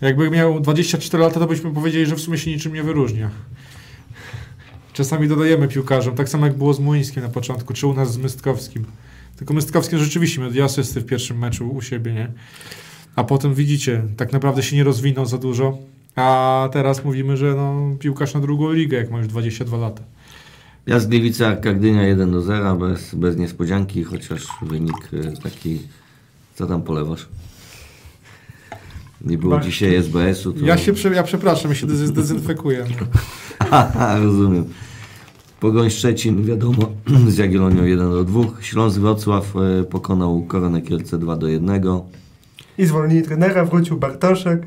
Jakby 0.00 0.30
miał 0.30 0.60
24 0.60 1.22
lata, 1.22 1.40
to 1.40 1.46
byśmy 1.46 1.70
powiedzieli, 1.74 2.06
że 2.06 2.16
w 2.16 2.20
sumie 2.20 2.38
się 2.38 2.50
niczym 2.50 2.74
nie 2.74 2.82
wyróżnia. 2.82 3.30
Czasami 4.92 5.28
dodajemy 5.28 5.68
piłkarzom, 5.68 6.14
tak 6.14 6.28
samo 6.28 6.46
jak 6.46 6.56
było 6.58 6.74
z 6.74 6.80
Młyńskim 6.80 7.22
na 7.22 7.28
początku, 7.28 7.72
czy 7.74 7.86
u 7.86 7.94
nas 7.94 8.12
z 8.12 8.18
Mystkowskim. 8.18 8.84
Tylko 9.36 9.54
Mystkowskim 9.54 9.98
rzeczywiście 9.98 10.40
miał 10.40 10.50
dwie 10.50 10.64
asysty 10.64 11.00
w 11.00 11.04
pierwszym 11.06 11.38
meczu 11.38 11.70
u 11.70 11.82
siebie, 11.82 12.12
nie? 12.12 12.28
A 13.16 13.24
potem 13.24 13.54
widzicie, 13.54 14.02
tak 14.16 14.32
naprawdę 14.32 14.62
się 14.62 14.76
nie 14.76 14.84
rozwinął 14.84 15.26
za 15.26 15.38
dużo, 15.38 15.78
a 16.16 16.68
teraz 16.72 17.04
mówimy, 17.04 17.36
że 17.36 17.54
no, 17.54 17.96
piłkarz 17.98 18.34
na 18.34 18.40
drugą 18.40 18.72
ligę, 18.72 18.96
jak 18.96 19.10
ma 19.10 19.18
już 19.18 19.26
22 19.26 19.76
lata. 19.76 20.02
Ja 20.86 21.00
z 21.00 21.06
Gliwice 21.06 21.48
Arka 21.48 21.72
Gdynia 21.72 22.02
1 22.02 22.32
do 22.32 22.42
0, 22.42 22.76
bez, 22.76 23.14
bez 23.14 23.36
niespodzianki, 23.36 24.04
chociaż 24.04 24.46
wynik 24.62 25.08
e, 25.12 25.32
taki... 25.42 25.78
Co 26.54 26.66
tam 26.66 26.82
polewasz? 26.82 27.28
Nie 29.24 29.38
było 29.38 29.50
Barszcz. 29.52 29.68
dzisiaj 29.68 29.94
SBS-u. 29.94 30.52
To... 30.52 30.64
Ja 30.66 30.78
się, 30.78 30.92
prze, 30.92 31.14
ja 31.14 31.22
przepraszam, 31.22 31.70
ja 31.70 31.74
się 31.74 31.86
dez- 31.86 32.06
zdezynfekuję. 32.06 32.86
no. 33.00 33.06
Haha, 33.70 34.18
rozumiem. 34.18 34.64
Pogoń 35.60 35.90
Szczecin, 35.90 36.44
wiadomo, 36.44 36.92
z 37.28 37.36
Jagiellonią 37.38 37.84
1 37.84 38.10
do 38.10 38.24
2. 38.24 38.40
Śląsk 38.60 38.98
Wrocław 38.98 39.54
e, 39.56 39.84
pokonał 39.84 40.42
Koronę 40.42 40.82
Kielce 40.82 41.18
2 41.18 41.36
do 41.36 41.48
1. 41.48 41.82
I 42.82 42.86
zwolnili 42.86 43.22
trenera, 43.22 43.64
wrócił 43.64 43.96
Bartoszek. 43.98 44.66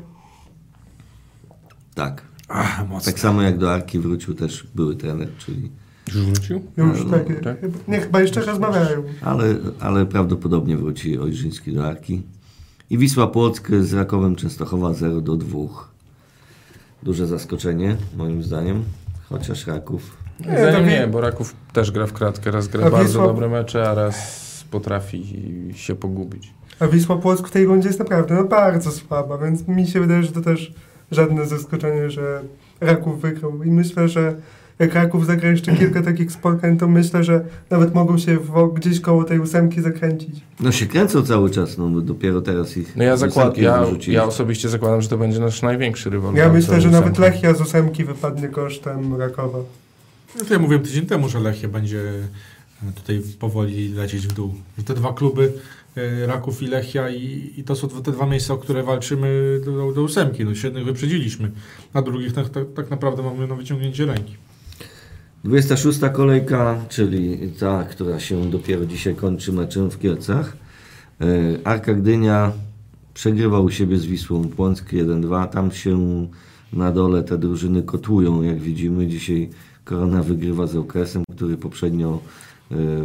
Tak. 1.94 2.22
Ach, 2.48 2.88
mocno. 2.88 3.12
Tak 3.12 3.20
samo 3.20 3.42
jak 3.42 3.58
do 3.58 3.72
Arki 3.74 3.98
wrócił 3.98 4.34
też 4.34 4.66
były 4.74 4.96
trener, 4.96 5.28
czyli... 5.38 5.70
Już 6.14 6.16
wrócił? 6.26 6.62
Już 6.76 7.04
No, 7.04 7.10
tak. 7.18 7.28
chyba, 7.60 7.78
nie, 7.88 8.00
chyba 8.00 8.20
jeszcze 8.20 8.40
rozmawiają. 8.40 9.02
Ale, 9.22 9.54
ale 9.80 10.06
prawdopodobnie 10.06 10.76
wróci 10.76 11.18
Ojrzyński 11.18 11.72
do 11.72 11.86
Arki. 11.86 12.22
I 12.90 12.98
Wisła 12.98 13.26
Płock 13.26 13.70
z 13.80 13.92
Rakowem 13.92 14.36
Częstochowa 14.36 14.94
0 14.94 15.20
do 15.20 15.36
2. 15.36 15.58
Duże 17.02 17.26
zaskoczenie, 17.26 17.96
moim 18.16 18.42
zdaniem. 18.42 18.84
Chociaż 19.28 19.66
Raków... 19.66 20.16
Nie, 20.40 20.46
Zdaniem 20.46 20.74
to 20.74 20.86
nie, 20.90 21.06
bo 21.06 21.20
Raków 21.20 21.54
też 21.72 21.90
gra 21.90 22.06
w 22.06 22.12
kratkę. 22.12 22.50
Raz 22.50 22.68
gra 22.68 22.86
A 22.86 22.90
bardzo 22.90 23.18
Wisła- 23.20 23.26
dobre 23.26 23.48
mecze, 23.48 23.90
a 23.90 23.94
raz 23.94 24.64
potrafi 24.70 25.34
się 25.74 25.94
pogubić. 25.94 26.54
A 26.80 26.86
Wisła 26.86 27.16
Płock 27.16 27.48
w 27.48 27.50
tej 27.50 27.64
rundzie 27.64 27.88
jest 27.88 27.98
naprawdę 27.98 28.34
no, 28.34 28.44
bardzo 28.44 28.90
słaba, 28.90 29.38
więc 29.38 29.68
mi 29.68 29.86
się 29.86 30.00
wydaje, 30.00 30.22
że 30.22 30.32
to 30.32 30.40
też 30.40 30.72
żadne 31.10 31.46
zaskoczenie, 31.46 32.10
że 32.10 32.42
Raków 32.80 33.20
wygrał. 33.20 33.62
I 33.62 33.70
myślę, 33.70 34.08
że 34.08 34.34
jak 34.78 34.94
Raków 34.94 35.26
zagra 35.26 35.50
jeszcze 35.50 35.76
kilka 35.76 36.02
takich 36.02 36.32
spotkań, 36.32 36.78
to 36.78 36.88
myślę, 36.88 37.24
że 37.24 37.44
nawet 37.70 37.94
mogą 37.94 38.18
się 38.18 38.36
w, 38.36 38.72
gdzieś 38.74 39.00
koło 39.00 39.24
tej 39.24 39.40
ósemki 39.40 39.80
zakręcić. 39.80 40.40
No 40.60 40.72
się 40.72 40.86
kręcą 40.86 41.22
cały 41.22 41.50
czas, 41.50 41.78
no 41.78 42.00
dopiero 42.00 42.40
teraz 42.40 42.76
ich... 42.76 42.96
No 42.96 43.04
ja, 43.04 43.16
z 43.16 43.20
zakład, 43.20 43.58
ósemki 43.58 43.62
ja, 43.62 43.86
ja 44.08 44.24
osobiście 44.24 44.68
zakładam, 44.68 45.02
że 45.02 45.08
to 45.08 45.18
będzie 45.18 45.40
nasz 45.40 45.62
największy 45.62 46.10
rywal. 46.10 46.34
Ja 46.34 46.52
myślę, 46.52 46.80
że 46.80 46.90
nawet. 46.90 47.18
Lechia 47.18 47.54
z 47.54 47.60
ósemki 47.60 48.04
wypadnie 48.04 48.48
kosztem 48.48 49.16
Rakowa. 49.16 49.58
No 50.38 50.44
to 50.44 50.54
ja 50.54 50.60
mówiłem 50.60 50.82
tydzień 50.82 51.06
temu, 51.06 51.28
że 51.28 51.40
Lechia 51.40 51.68
będzie 51.68 52.00
e, 52.88 52.92
tutaj 52.94 53.22
powoli 53.38 53.88
lecieć 53.88 54.26
w 54.26 54.32
dół. 54.32 54.54
Że 54.78 54.84
te 54.84 54.94
dwa 54.94 55.12
kluby, 55.12 55.52
Raków 56.26 56.62
i 56.62 56.66
Lechia 56.66 57.10
i, 57.10 57.52
i 57.56 57.64
to 57.64 57.76
są 57.76 57.88
te 57.88 58.12
dwa 58.12 58.26
miejsca, 58.26 58.54
o 58.54 58.58
które 58.58 58.82
walczymy 58.82 59.60
do, 59.64 59.92
do 59.92 60.02
ósemki. 60.02 60.44
No, 60.44 60.50
jednych 60.64 60.84
wyprzedziliśmy, 60.84 61.50
a 61.92 62.02
drugich 62.02 62.32
tak, 62.32 62.48
tak, 62.48 62.64
tak 62.76 62.90
naprawdę 62.90 63.22
mamy 63.22 63.46
na 63.46 63.54
wyciągnięcie 63.54 64.06
ręki. 64.06 64.36
26 65.44 65.98
kolejka, 66.12 66.80
czyli 66.88 67.38
ta, 67.58 67.84
która 67.84 68.20
się 68.20 68.50
dopiero 68.50 68.86
dzisiaj 68.86 69.14
kończy 69.14 69.52
meczem 69.52 69.90
w 69.90 69.98
Kielcach. 69.98 70.56
E, 71.20 71.26
Arka 71.64 71.94
Gdynia 71.94 72.52
przegrywa 73.14 73.60
u 73.60 73.70
siebie 73.70 73.98
z 73.98 74.06
Wisłą 74.06 74.48
Płock 74.48 74.92
1-2. 74.92 75.48
Tam 75.48 75.72
się 75.72 76.26
na 76.72 76.92
dole 76.92 77.22
te 77.22 77.38
drużyny 77.38 77.82
kotłują, 77.82 78.42
jak 78.42 78.60
widzimy. 78.60 79.06
Dzisiaj 79.06 79.50
Korona 79.84 80.22
wygrywa 80.22 80.66
z 80.66 80.76
okresem, 80.76 81.22
który 81.36 81.56
poprzednio 81.56 82.18
e, 82.18 82.20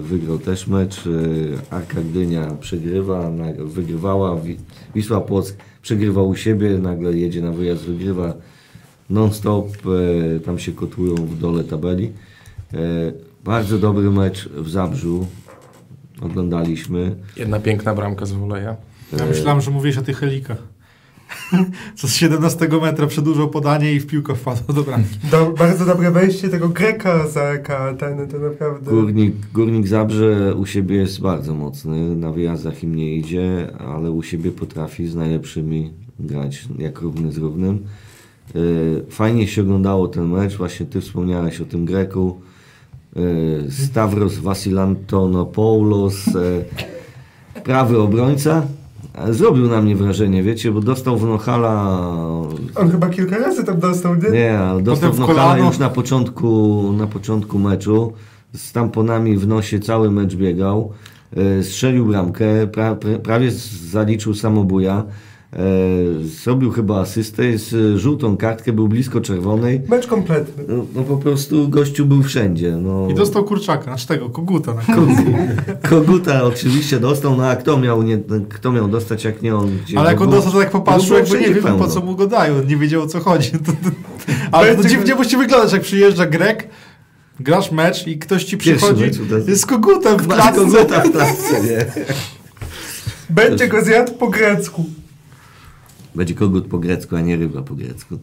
wygrał 0.01 0.37
też 0.39 0.67
mecz. 0.67 1.07
E, 1.07 1.73
Arka 1.75 2.01
Gdynia 2.01 2.45
przegrywa, 2.59 3.31
wygrywała. 3.65 4.35
Wi- 4.41 4.57
Wisła 4.95 5.21
Płock 5.21 5.57
przegrywa 5.81 6.21
u 6.23 6.35
siebie, 6.35 6.69
nagle 6.77 7.13
jedzie 7.17 7.41
na 7.41 7.51
wyjazd, 7.51 7.83
wygrywa 7.83 8.33
non-stop, 9.09 9.67
e, 10.35 10.39
tam 10.39 10.59
się 10.59 10.71
kotłują 10.71 11.15
w 11.15 11.37
dole 11.39 11.63
tabeli. 11.63 12.11
Bardzo 13.43 13.77
dobry 13.77 14.11
mecz 14.11 14.49
w 14.49 14.69
Zabrzu, 14.69 15.27
oglądaliśmy. 16.21 17.15
Jedna 17.37 17.59
piękna 17.59 17.95
bramka 17.95 18.25
z 18.25 18.31
woleja. 18.31 18.75
Ja 19.19 19.25
myślałem, 19.25 19.61
że 19.61 19.71
mówiłeś 19.71 19.97
o 19.97 20.01
tych 20.01 20.17
helikach. 20.17 20.57
Co 21.95 22.07
z 22.07 22.13
17 22.13 22.69
metra 22.81 23.07
przedłużał 23.07 23.49
podanie 23.49 23.93
i 23.93 23.99
w 23.99 24.07
piłkę 24.07 24.35
wpadło 24.35 24.73
do 24.73 24.83
bramki. 24.83 25.19
Do, 25.31 25.51
bardzo 25.51 25.85
dobre 25.85 26.11
wejście 26.11 26.49
tego 26.49 26.69
Greka 26.69 27.27
za 27.27 27.41
Eka, 27.41 27.93
ten 27.93 28.27
to 28.27 28.39
naprawdę... 28.39 28.91
Górnik, 28.91 29.35
Górnik 29.53 29.87
Zabrze 29.87 30.55
u 30.55 30.65
siebie 30.65 30.95
jest 30.95 31.21
bardzo 31.21 31.55
mocny, 31.55 32.15
na 32.15 32.31
wyjazdach 32.31 32.83
im 32.83 32.95
nie 32.95 33.15
idzie, 33.15 33.67
ale 33.79 34.11
u 34.11 34.23
siebie 34.23 34.51
potrafi 34.51 35.07
z 35.07 35.15
najlepszymi 35.15 35.93
grać 36.19 36.65
jak 36.77 37.01
równy 37.01 37.31
z 37.31 37.37
równym. 37.37 37.85
E, 38.55 38.59
Fajnie 39.09 39.47
się 39.47 39.61
oglądało 39.61 40.07
ten 40.07 40.27
mecz, 40.27 40.57
właśnie 40.57 40.85
Ty 40.85 41.01
wspomniałeś 41.01 41.61
o 41.61 41.65
tym 41.65 41.85
Greku. 41.85 42.41
E, 43.15 43.71
Stavros 43.71 44.37
Vasilantonopoulos, 44.37 46.27
e, 46.27 47.61
prawy 47.63 47.99
obrońca. 47.99 48.67
Zrobił 49.29 49.67
na 49.67 49.81
mnie 49.81 49.95
wrażenie, 49.95 50.43
wiecie, 50.43 50.71
bo 50.71 50.81
dostał 50.81 51.17
w 51.17 51.25
Nochala 51.25 51.99
On 52.75 52.91
chyba 52.91 53.09
kilka 53.09 53.37
razy 53.37 53.63
tam 53.63 53.79
dostał, 53.79 54.15
nie? 54.15 54.29
nie, 54.29 54.59
ale 54.59 54.81
dostał 54.81 55.09
Potem 55.11 55.23
w 55.25 55.27
kolano. 55.27 55.65
już 55.65 55.77
na 55.77 55.89
początku, 55.89 56.93
na 56.97 57.07
początku 57.07 57.59
meczu. 57.59 58.13
Z 58.55 58.71
tamponami 58.71 59.37
w 59.37 59.47
nosie 59.47 59.79
cały 59.79 60.11
mecz 60.11 60.35
biegał. 60.35 60.91
E, 61.59 61.63
strzelił 61.63 62.05
bramkę, 62.05 62.67
pra, 62.67 62.95
pra, 62.95 63.19
prawie 63.19 63.51
zaliczył 63.91 64.33
samobuja. 64.33 65.03
E, 65.53 66.23
zrobił 66.23 66.71
chyba 66.71 66.99
asystę, 67.01 67.57
z 67.57 67.73
e, 67.73 67.99
żółtą 67.99 68.37
kartkę, 68.37 68.73
był 68.73 68.87
blisko 68.87 69.21
czerwonej. 69.21 69.81
Mecz 69.89 70.07
kompletny. 70.07 70.63
No, 70.67 70.85
no 70.95 71.03
po 71.03 71.17
prostu 71.17 71.69
gościu 71.69 72.05
był 72.05 72.23
wszędzie. 72.23 72.71
No. 72.71 73.07
I 73.09 73.13
dostał 73.13 73.43
kurczaka, 73.43 73.83
znaczy 73.83 74.07
tego, 74.07 74.29
koguta 74.29 74.73
na 74.73 74.95
końcu. 74.95 75.23
Koguta 75.89 76.43
oczywiście 76.43 76.99
dostał, 76.99 77.37
no 77.37 77.47
a 77.47 77.55
kto 77.55 77.77
miał, 77.77 78.03
nie, 78.03 78.19
kto 78.49 78.71
miał 78.71 78.87
dostać 78.87 79.23
jak 79.23 79.41
nie 79.41 79.55
on? 79.55 79.77
Gdzie 79.85 79.99
Ale 79.99 80.09
jak 80.11 80.21
on 80.21 80.29
dostał, 80.29 80.53
to 80.53 80.59
tak 80.59 80.71
popatrzył, 80.71 81.09
było 81.09 81.19
jakby 81.19 81.39
nie 81.39 81.61
wiem 81.61 81.77
po 81.77 81.87
co 81.87 82.01
mu 82.01 82.15
go 82.15 82.27
dają, 82.27 82.63
nie 82.63 82.77
wiedział 82.77 83.01
o 83.01 83.07
co 83.07 83.19
chodzi. 83.19 83.51
To, 83.65 83.71
to, 83.71 83.89
ale 84.51 84.75
to 84.75 84.83
dziwnie 84.89 85.15
musi 85.15 85.37
wyglądać, 85.37 85.73
jak 85.73 85.81
przyjeżdża 85.81 86.25
Grek, 86.25 86.67
grasz 87.39 87.71
mecz 87.71 88.07
i 88.07 88.19
ktoś 88.19 88.43
ci 88.43 88.57
przychodzi 88.57 89.11
z 89.47 89.65
kogutem 89.65 90.17
w 90.17 90.27
klatce. 90.27 90.59
koguta 90.59 90.99
w 90.99 91.11
klatce, 91.11 91.63
nie? 91.63 91.85
Będzie 93.29 93.67
go 93.67 93.81
zjadł 93.85 94.13
po 94.13 94.29
grecku. 94.29 94.85
Będzie 96.15 96.33
kogut 96.33 96.67
po 96.67 96.79
grecku, 96.79 97.15
a 97.15 97.21
nie 97.21 97.37
ryba 97.37 97.61
po 97.61 97.75
grecku. 97.75 98.19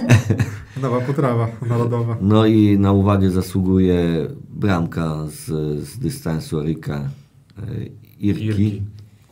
Nowa 0.82 1.00
potrawa 1.00 1.48
narodowa. 1.68 2.16
No 2.20 2.46
i 2.46 2.78
na 2.78 2.92
uwagę 2.92 3.30
zasługuje 3.30 4.26
bramka 4.50 5.26
z, 5.26 5.44
z 5.88 5.98
dystansu 5.98 6.60
Rika 6.62 7.08
e, 7.58 7.62
Irki. 8.20 8.44
Irki. 8.44 8.82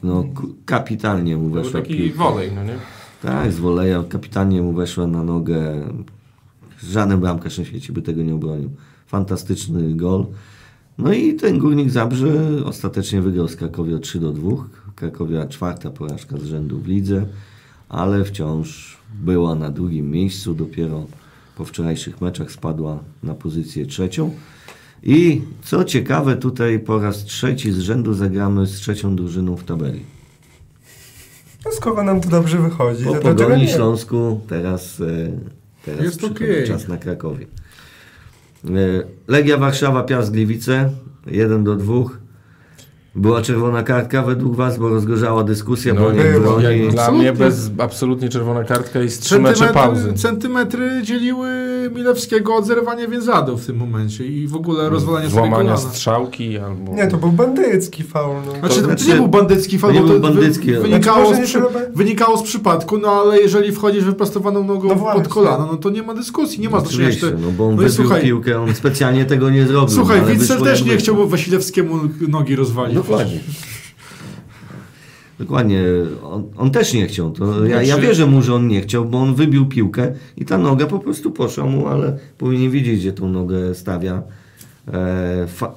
No 0.03 0.25
kapitalnie 0.67 1.37
mu 1.37 1.51
weszła 1.51 1.81
taki 1.81 1.97
piłka. 1.97 2.19
wolej, 2.19 2.53
no 2.55 2.65
nie? 2.65 2.77
Tak, 3.23 3.53
z 3.53 3.59
woleja 3.59 4.05
kapitalnie 4.09 4.63
mu 4.63 4.73
weszła 4.73 5.07
na 5.07 5.23
nogę. 5.23 5.89
Żaden 6.83 7.21
bramkarz 7.21 7.59
na 7.59 7.65
świecie 7.65 7.93
by 7.93 8.03
tego 8.03 8.23
nie 8.23 8.35
obronił. 8.35 8.71
Fantastyczny 9.07 9.95
gol. 9.95 10.27
No 10.99 11.13
i 11.13 11.35
ten 11.35 11.59
Górnik 11.59 11.91
Zabrze 11.91 12.65
ostatecznie 12.65 13.21
wygrał 13.21 13.49
z 13.49 13.57
Krakowia 13.57 13.99
3 13.99 14.21
do 14.21 14.33
2. 14.33 14.51
Krakowia 14.95 15.47
czwarta 15.47 15.91
porażka 15.91 16.39
z 16.39 16.45
rzędu 16.45 16.81
w 16.81 16.89
lidze, 16.89 17.27
ale 17.95 18.25
wciąż 18.25 18.97
była 19.15 19.55
na 19.55 19.71
drugim 19.71 20.11
miejscu. 20.11 20.55
Dopiero 20.55 21.07
po 21.57 21.65
wczorajszych 21.65 22.21
meczach 22.21 22.53
spadła 22.53 22.99
na 23.23 23.35
pozycję 23.35 23.87
trzecią. 23.87 24.31
I 25.03 25.43
co 25.63 25.85
ciekawe, 25.85 26.37
tutaj 26.37 26.79
po 26.79 26.99
raz 26.99 27.25
trzeci 27.25 27.73
z 27.73 27.79
rzędu 27.79 28.15
zagramy 28.15 28.67
z 28.67 28.71
trzecią 28.73 29.17
drużyną 29.17 29.57
w 29.57 29.65
tabeli. 29.65 30.01
No 31.65 31.73
skoro 31.73 32.03
nam 32.03 32.21
to 32.21 32.29
dobrze 32.29 32.59
wychodzi, 32.59 33.05
Po 33.05 33.13
to 33.13 33.21
Pogoni 33.21 33.63
nie? 33.63 33.69
Śląsku 33.69 34.41
teraz, 34.49 35.01
e, 35.01 35.05
teraz 35.85 36.03
Jest 36.05 36.25
okej. 36.25 36.67
czas 36.67 36.89
na 36.89 36.97
Krakowie. 36.97 37.47
E, 38.65 38.69
Legia 39.29 39.59
Warszawa, 39.59 40.03
Piast 40.03 40.33
Gliwice, 40.33 40.91
1 41.27 41.65
do 41.65 41.77
2. 41.77 42.24
Była 43.17 43.43
czerwona 43.43 43.83
kartka 43.83 44.23
według 44.23 44.57
Was, 44.57 44.79
bo 44.79 44.89
rozgorzała 44.89 45.45
dyskusja, 45.45 45.95
No, 45.95 46.01
bo 46.01 46.13
nie 46.13 46.23
było. 46.25 46.59
dla 46.61 46.71
Absolutnie. 47.03 47.19
mnie 47.19 47.33
bez 47.33 47.71
absolutnie 47.79 48.29
czerwona 48.29 48.65
kartka 48.65 49.03
i 49.03 49.09
z 49.09 49.19
trzy 49.19 49.39
mecze 49.39 49.67
pauzy. 49.67 50.13
centymetry 50.13 51.03
dzieliły 51.03 51.49
Milewskiego 51.91 52.55
od 52.55 52.67
zerwania 52.67 53.09
więzadów 53.09 53.63
w 53.63 53.67
tym 53.67 53.77
momencie 53.77 54.27
i 54.27 54.47
w 54.49 54.57
ogóle 54.57 54.89
rozwalania 54.89 55.29
sobie 55.31 55.41
Włamania 55.41 55.71
kolana. 55.75 55.77
strzałki 55.91 56.59
albo... 56.59 56.95
Nie, 56.95 57.07
to 57.07 57.17
był 57.17 57.33
bandycki 57.33 58.03
faul. 58.03 58.37
No. 58.47 58.53
Znaczy, 58.59 58.79
to, 58.81 58.85
znaczy- 58.87 59.09
nie 59.09 59.15
był 59.15 59.29
bandycki 59.29 59.77
to 59.79 59.81
faul, 59.81 59.95
nie 59.95 60.01
był 60.01 60.09
to 60.09 60.15
wy- 60.15 60.21
bandycki, 60.21 60.71
ale- 60.71 60.81
wynikało, 60.81 61.29
Znaczy, 61.29 61.47
z 61.47 61.49
przy, 61.51 61.59
wynikało 61.95 62.37
z 62.39 62.43
przypadku, 62.43 62.99
no 62.99 63.09
ale 63.09 63.39
jeżeli 63.41 63.73
wchodzisz 63.73 64.05
wyprostowaną 64.05 64.65
nogą 64.65 64.89
No 64.89 64.97
pod 64.97 65.29
kolano, 65.29 65.67
no 65.73 65.77
to 65.79 65.91
nie 65.91 66.03
ma 66.03 66.15
dyskusji, 66.15 66.61
nie 66.61 66.71
ma 66.71 66.81
znaczenia. 66.81 67.09
Oczywiście, 67.09 67.27
czy- 67.31 67.37
no 67.43 67.51
bo 67.59 67.65
on 67.65 67.71
no 67.71 67.77
wybił 67.77 67.93
słuchaj- 67.95 68.23
piłkę, 68.23 68.61
on 68.61 68.75
specjalnie 68.75 69.25
tego 69.25 69.51
nie 69.51 69.67
zrobił. 69.67 69.95
Słuchaj, 69.95 70.21
ale 70.21 70.33
Witzel 70.33 70.63
też 70.63 70.85
nie 70.85 70.97
chciał 70.97 71.29
Wasilewskiemu 71.29 71.99
nogi 72.29 72.57
rozwalić. 72.57 72.95
Dokładnie. 72.97 73.39
Dokładnie. 75.39 75.83
On, 76.23 76.45
on 76.57 76.71
też 76.71 76.95
nie 76.95 77.07
chciał. 77.07 77.31
To 77.31 77.65
ja, 77.67 77.83
ja 77.83 77.87
Znaczy- 77.87 78.03
wierzę 78.09 78.27
mu, 78.27 78.43
że 78.43 78.55
on 78.55 78.69
nie 78.69 78.81
chciał, 78.81 79.05
bo 79.05 79.19
on 79.19 79.35
wybił 79.35 79.67
piłkę 79.67 80.13
i 80.37 80.45
ta 80.45 80.59
noga 80.59 80.87
po 80.87 80.99
prostu 80.99 81.31
poszła 81.31 81.65
mu, 81.67 81.87
ale 81.87 82.19
powinien 82.39 82.71
wiedzieć, 82.71 83.01
gdzie 83.01 83.13
tą 83.13 83.29
nogę 83.29 83.75
stawia. 83.75 84.23
E, 84.93 85.47
fa- 85.49 85.75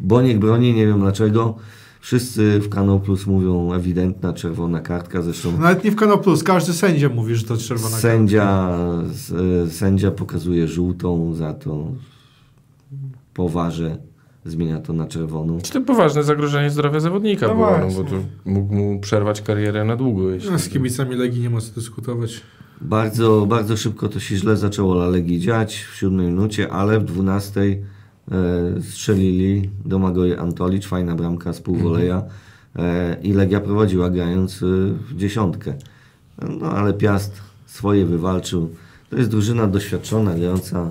Boniek 0.00 0.38
broni, 0.38 0.74
nie 0.74 0.86
wiem 0.86 1.00
dlaczego. 1.00 1.54
Wszyscy 2.00 2.58
w 2.60 2.68
Kanał 2.68 3.00
Plus 3.00 3.26
mówią 3.26 3.72
ewidentna 3.72 4.32
czerwona 4.32 4.80
kartka, 4.80 5.22
zresztą 5.22 5.58
Nawet 5.58 5.84
nie 5.84 5.90
w 5.90 5.96
Kano 5.96 6.18
Plus, 6.18 6.42
każdy 6.42 6.72
sędzia 6.72 7.08
mówi, 7.08 7.34
że 7.34 7.44
to 7.44 7.56
czerwona 7.56 7.96
sędzia, 7.96 8.70
s- 9.10 9.34
sędzia 9.76 10.10
pokazuje 10.10 10.68
żółtą 10.68 11.34
za 11.34 11.54
to 11.54 11.86
poważę, 13.34 13.96
zmienia 14.44 14.80
to 14.80 14.92
na 14.92 15.06
czerwoną. 15.06 15.60
Czy 15.60 15.72
to 15.72 15.80
poważne 15.80 16.22
zagrożenie 16.22 16.70
zdrowia 16.70 17.00
zawodnika 17.00 17.48
No 17.48 17.54
było, 17.54 17.78
no, 17.78 17.88
bo 18.02 18.10
to 18.10 18.16
mógł 18.44 18.74
mu 18.74 19.00
przerwać 19.00 19.42
karierę 19.42 19.84
na 19.84 19.96
długo. 19.96 20.30
Jeśli 20.30 20.50
No, 20.50 20.58
z 20.58 20.68
kibicami 20.68 21.16
Legii 21.16 21.42
nie 21.42 21.50
ma 21.50 21.60
co 21.60 21.74
dyskutować. 21.74 22.40
Bardzo, 22.80 23.46
bardzo 23.46 23.76
szybko 23.76 24.08
to 24.08 24.20
się 24.20 24.36
źle 24.36 24.56
zaczęło 24.56 24.94
dla 24.94 25.06
Legii 25.08 25.40
dziać 25.40 25.76
w 25.92 25.96
siódmej 25.96 26.26
minucie, 26.26 26.72
ale 26.72 27.00
w 27.00 27.04
dwunastej 27.04 27.82
e, 28.30 28.82
strzelili 28.82 29.70
Domagoje 29.84 30.40
Antolicz, 30.40 30.86
fajna 30.86 31.14
bramka 31.14 31.52
z 31.52 31.60
półwoleja 31.60 32.22
e, 32.76 33.16
i 33.22 33.32
Legia 33.32 33.60
prowadziła 33.60 34.10
grając 34.10 34.62
e, 34.62 34.66
w 35.08 35.16
dziesiątkę. 35.16 35.74
No 36.60 36.70
ale 36.70 36.94
Piast 36.94 37.42
swoje 37.66 38.06
wywalczył. 38.06 38.70
To 39.10 39.16
jest 39.16 39.30
drużyna 39.30 39.66
doświadczona, 39.66 40.34
grająca 40.34 40.88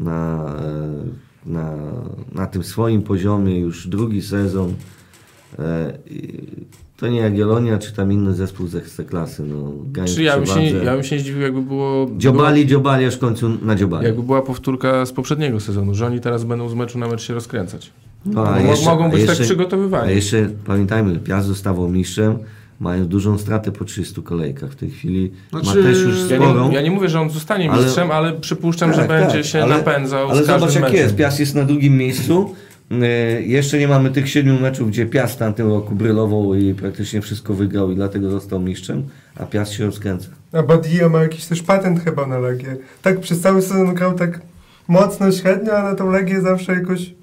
na, 0.00 0.44
e, 0.60 1.25
na, 1.46 1.72
na 2.32 2.46
tym 2.46 2.64
swoim 2.64 3.02
poziomie 3.02 3.60
już 3.60 3.88
drugi 3.88 4.22
sezon. 4.22 4.74
E, 5.58 5.98
to 6.96 7.08
nie 7.08 7.20
Jagiellonia, 7.20 7.78
czy 7.78 7.92
tam 7.92 8.12
inny 8.12 8.34
zespół 8.34 8.66
z 8.66 8.74
Ekstraklasy. 8.74 9.42
No, 9.42 9.72
Czy 10.14 10.22
ja 10.22 10.36
bym, 10.36 10.46
się, 10.46 10.62
ja 10.62 10.94
bym 10.94 11.02
się 11.02 11.16
nie 11.16 11.22
zdziwił, 11.22 11.42
jakby 11.42 11.62
było... 11.62 12.10
Dziobali, 12.16 12.66
dziobali, 12.66 13.04
aż 13.04 13.14
w 13.16 13.18
końcu 13.18 13.48
na 13.62 13.74
dziobali. 13.74 14.06
Jakby 14.06 14.22
była 14.22 14.42
powtórka 14.42 15.06
z 15.06 15.12
poprzedniego 15.12 15.60
sezonu, 15.60 15.94
że 15.94 16.06
oni 16.06 16.20
teraz 16.20 16.44
będą 16.44 16.68
z 16.68 16.74
meczu 16.74 16.98
na 16.98 17.08
mecz 17.08 17.22
się 17.22 17.34
rozkręcać. 17.34 17.92
No, 18.26 18.48
a 18.48 18.60
jeszcze- 18.60 18.86
mogą 18.90 19.10
być 19.10 19.20
jeszcze- 19.20 19.36
tak 19.36 19.44
przygotowywani. 19.44 20.08
A 20.08 20.10
jeszcze 20.10 20.48
pamiętajmy, 20.64 21.18
Piast 21.18 21.48
zostawał 21.48 21.88
mistrzem, 21.88 22.38
mają 22.80 23.04
dużą 23.06 23.38
stratę 23.38 23.72
po 23.72 23.84
30 23.84 24.22
kolejkach. 24.22 24.70
W 24.70 24.76
tej 24.76 24.90
chwili 24.90 25.32
Znaczy, 25.50 25.66
ma 25.66 25.72
też 25.72 25.98
już 26.02 26.30
Ja 26.30 26.36
sporą. 26.36 26.68
nie, 26.68 26.74
ja 26.74 26.82
nie 26.82 26.90
mówię, 26.90 27.08
że 27.08 27.20
on 27.20 27.30
zostanie 27.30 27.70
Ale- 27.70 27.82
mistrzem, 27.84 28.10
ale, 28.10 28.32
przypuszczam, 28.32 28.92
że 28.92 28.98
Tak, 28.98 29.08
będzie 29.08 29.36
tak, 29.36 29.44
się 29.44 29.62
ale- 29.62 29.76
napędzał 29.76 30.28
Ale 30.30 30.44
z 30.44 30.46
każdym 30.46 30.60
zobacz 30.60 30.74
jak 30.74 30.82
meczem. 30.84 30.98
jest, 30.98 31.16
Piast 31.16 31.40
jest 31.40 31.54
na 31.54 31.64
drugim 31.64 31.96
miejscu. 31.96 32.54
E, 32.90 33.06
Jeszcze 33.42 33.78
nie 33.78 33.88
mamy 33.88 34.10
tych 34.10 34.28
siedmiu 34.30 34.60
meczów, 34.60 34.88
gdzie 34.90 35.06
Piast 35.06 35.34
w 35.34 35.38
tamtym 35.38 35.68
roku 35.68 35.94
brylował 35.94 36.54
i 36.54 36.74
praktycznie 36.74 37.20
wszystko 37.20 37.54
wygrał 37.54 37.90
i 37.90 37.94
dlatego 37.94 38.30
został 38.30 38.60
mistrzem, 38.60 39.02
a 39.36 39.46
Piast 39.46 39.72
się 39.72 39.86
rozkręca. 39.86 40.28
A 40.52 40.62
Badia 40.62 41.08
ma 41.08 41.22
jakiś 41.22 41.44
też 41.44 41.62
patent 41.62 42.04
chyba 42.04 42.26
na 42.26 42.38
Legię. 42.38 42.76
Tak 43.02 43.20
przez 43.20 43.40
cały 43.40 43.62
sezon 43.62 43.94
grał 43.94 44.14
tak 44.14 44.40
mocno, 44.88 45.32
średnio, 45.32 45.72
a 45.78 45.82
na 45.82 45.94
tą 45.94 46.10
Legię 46.10 46.40
zawsze 46.40 46.72
jakoś 46.72 47.14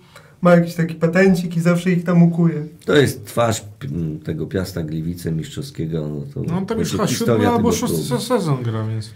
ma 0.44 0.52
jakiś 0.56 0.76
taki 0.76 0.96
patencik 0.96 1.58
i 1.58 1.62
zawsze 1.62 1.92
ich 1.92 2.04
tam 2.04 2.24
ukuje. 2.24 2.68
To 2.86 2.96
jest 2.96 3.26
twarz 3.26 3.64
m, 3.84 4.20
tego 4.20 4.48
Piasta 4.48 4.84
Gliwice 4.84 5.32
mistrzowskiego. 5.32 6.08
No, 6.08 6.22
to 6.34 6.42
No 6.52 6.58
on 6.58 6.66
tam 6.66 6.80
już 6.80 6.92
to 6.92 6.98
chyba 6.98 7.08
siódmy 7.08 7.48
albo 7.48 7.72
szósty 7.72 8.18
sezon 8.20 8.64
gra, 8.64 8.88
więc... 8.88 9.12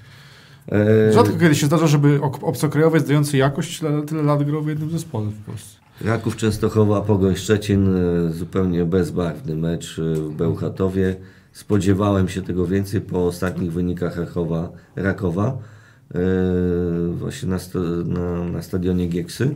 E, 0.71 1.13
Rzadko 1.13 1.37
kiedy 1.39 1.55
się 1.55 1.65
zdarza, 1.65 1.87
żeby 1.87 2.21
ok- 2.21 2.43
obcokrajowiec 2.43 3.07
dający 3.07 3.37
jakość 3.37 3.79
tyle, 3.79 4.01
tyle 4.01 4.23
lat 4.23 4.43
grał 4.43 4.63
w 4.63 4.67
jednym 4.67 4.89
zespole 4.91 5.25
w 5.29 5.41
Polsce. 5.45 5.77
Raków 6.01 6.35
Częstochowa, 6.35 7.01
Pogoń 7.01 7.35
Szczecin, 7.35 7.95
e, 8.27 8.31
zupełnie 8.33 8.85
bezbarwny 8.85 9.55
mecz 9.55 9.99
e, 9.99 10.13
w 10.15 10.29
Bełchatowie. 10.33 11.15
Spodziewałem 11.51 12.29
się 12.29 12.41
tego 12.41 12.67
więcej 12.67 13.01
po 13.01 13.25
ostatnich 13.27 13.71
wynikach 13.71 14.17
Rakowa, 14.17 14.69
Rakowa 14.95 15.57
e, 16.15 16.19
właśnie 17.11 17.49
na, 17.49 17.59
sto, 17.59 17.79
na, 18.05 18.43
na 18.43 18.61
stadionie 18.61 19.07
Gieksy. 19.07 19.55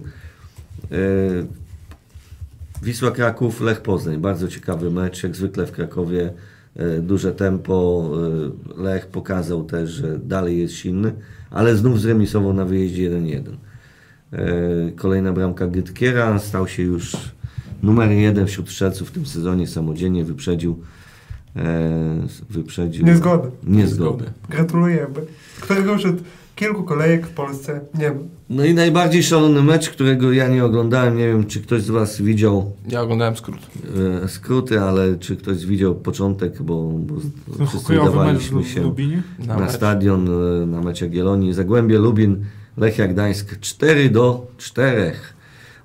Wisła 2.81 3.11
Kraków, 3.11 3.61
Lech 3.61 3.81
Poznań. 3.81 4.17
Bardzo 4.17 4.47
ciekawy 4.47 4.91
mecz, 4.91 5.23
jak 5.23 5.35
zwykle 5.35 5.65
w 5.67 5.71
Krakowie. 5.71 6.33
e, 6.75 6.99
Duże 6.99 7.31
tempo. 7.31 8.09
e, 8.77 8.81
Lech 8.81 9.07
pokazał 9.07 9.63
też, 9.63 9.89
że 9.89 10.19
dalej 10.19 10.59
jest 10.59 10.73
silny, 10.73 11.13
ale 11.49 11.75
znów 11.75 12.01
zremisował 12.01 12.53
na 12.53 12.65
wyjeździe 12.65 13.09
1-1. 13.11 13.41
E, 14.33 14.91
Kolejna 14.95 15.33
bramka 15.33 15.67
Gytkiera 15.67 16.39
stał 16.39 16.67
się 16.67 16.83
już 16.83 17.15
numer 17.83 18.11
jeden 18.11 18.47
wśród 18.47 18.69
strzelców 18.69 19.09
w 19.09 19.11
tym 19.11 19.25
sezonie 19.25 19.67
samodzielnie 19.67 20.25
wyprzedził 20.25 20.79
wyprzedził 22.49 23.05
Niezgodę. 23.05 23.51
niezgodę. 23.63 24.25
Gratulujemy. 24.49 25.13
Którego 25.61 25.93
już 25.93 26.05
od 26.05 26.15
kilku 26.61 26.83
kolejek 26.83 27.27
w 27.27 27.33
Polsce 27.33 27.81
nie 27.99 28.09
ma. 28.09 28.19
No 28.49 28.65
i 28.65 28.73
najbardziej 28.73 29.23
szalony 29.23 29.63
mecz, 29.63 29.89
którego 29.89 30.31
ja 30.31 30.47
nie 30.47 30.65
oglądałem, 30.65 31.17
nie 31.17 31.27
wiem 31.27 31.45
czy 31.45 31.61
ktoś 31.61 31.81
z 31.81 31.89
Was 31.89 32.21
widział 32.21 32.71
Ja 32.87 33.01
oglądałem 33.01 33.35
skrót. 33.35 33.59
e, 34.23 34.27
skróty, 34.27 34.81
ale 34.81 35.15
czy 35.15 35.35
ktoś 35.35 35.65
widział 35.65 35.95
początek, 35.95 36.61
bo, 36.61 36.91
bo 36.91 37.15
wszyscy 37.65 38.01
udawaliśmy 38.01 38.63
się. 38.63 38.93
Na 39.47 39.57
na, 39.57 39.69
stadion 39.69 40.27
e, 40.27 40.65
na 40.65 40.81
mecz 40.81 41.01
Jagiellonii. 41.01 41.53
Zagłębie 41.53 41.97
Lubin, 41.99 42.45
Lechia 42.77 43.07
Gdańsk 43.07 43.59
4 43.59 44.09
do 44.09 44.47
4. 44.57 45.11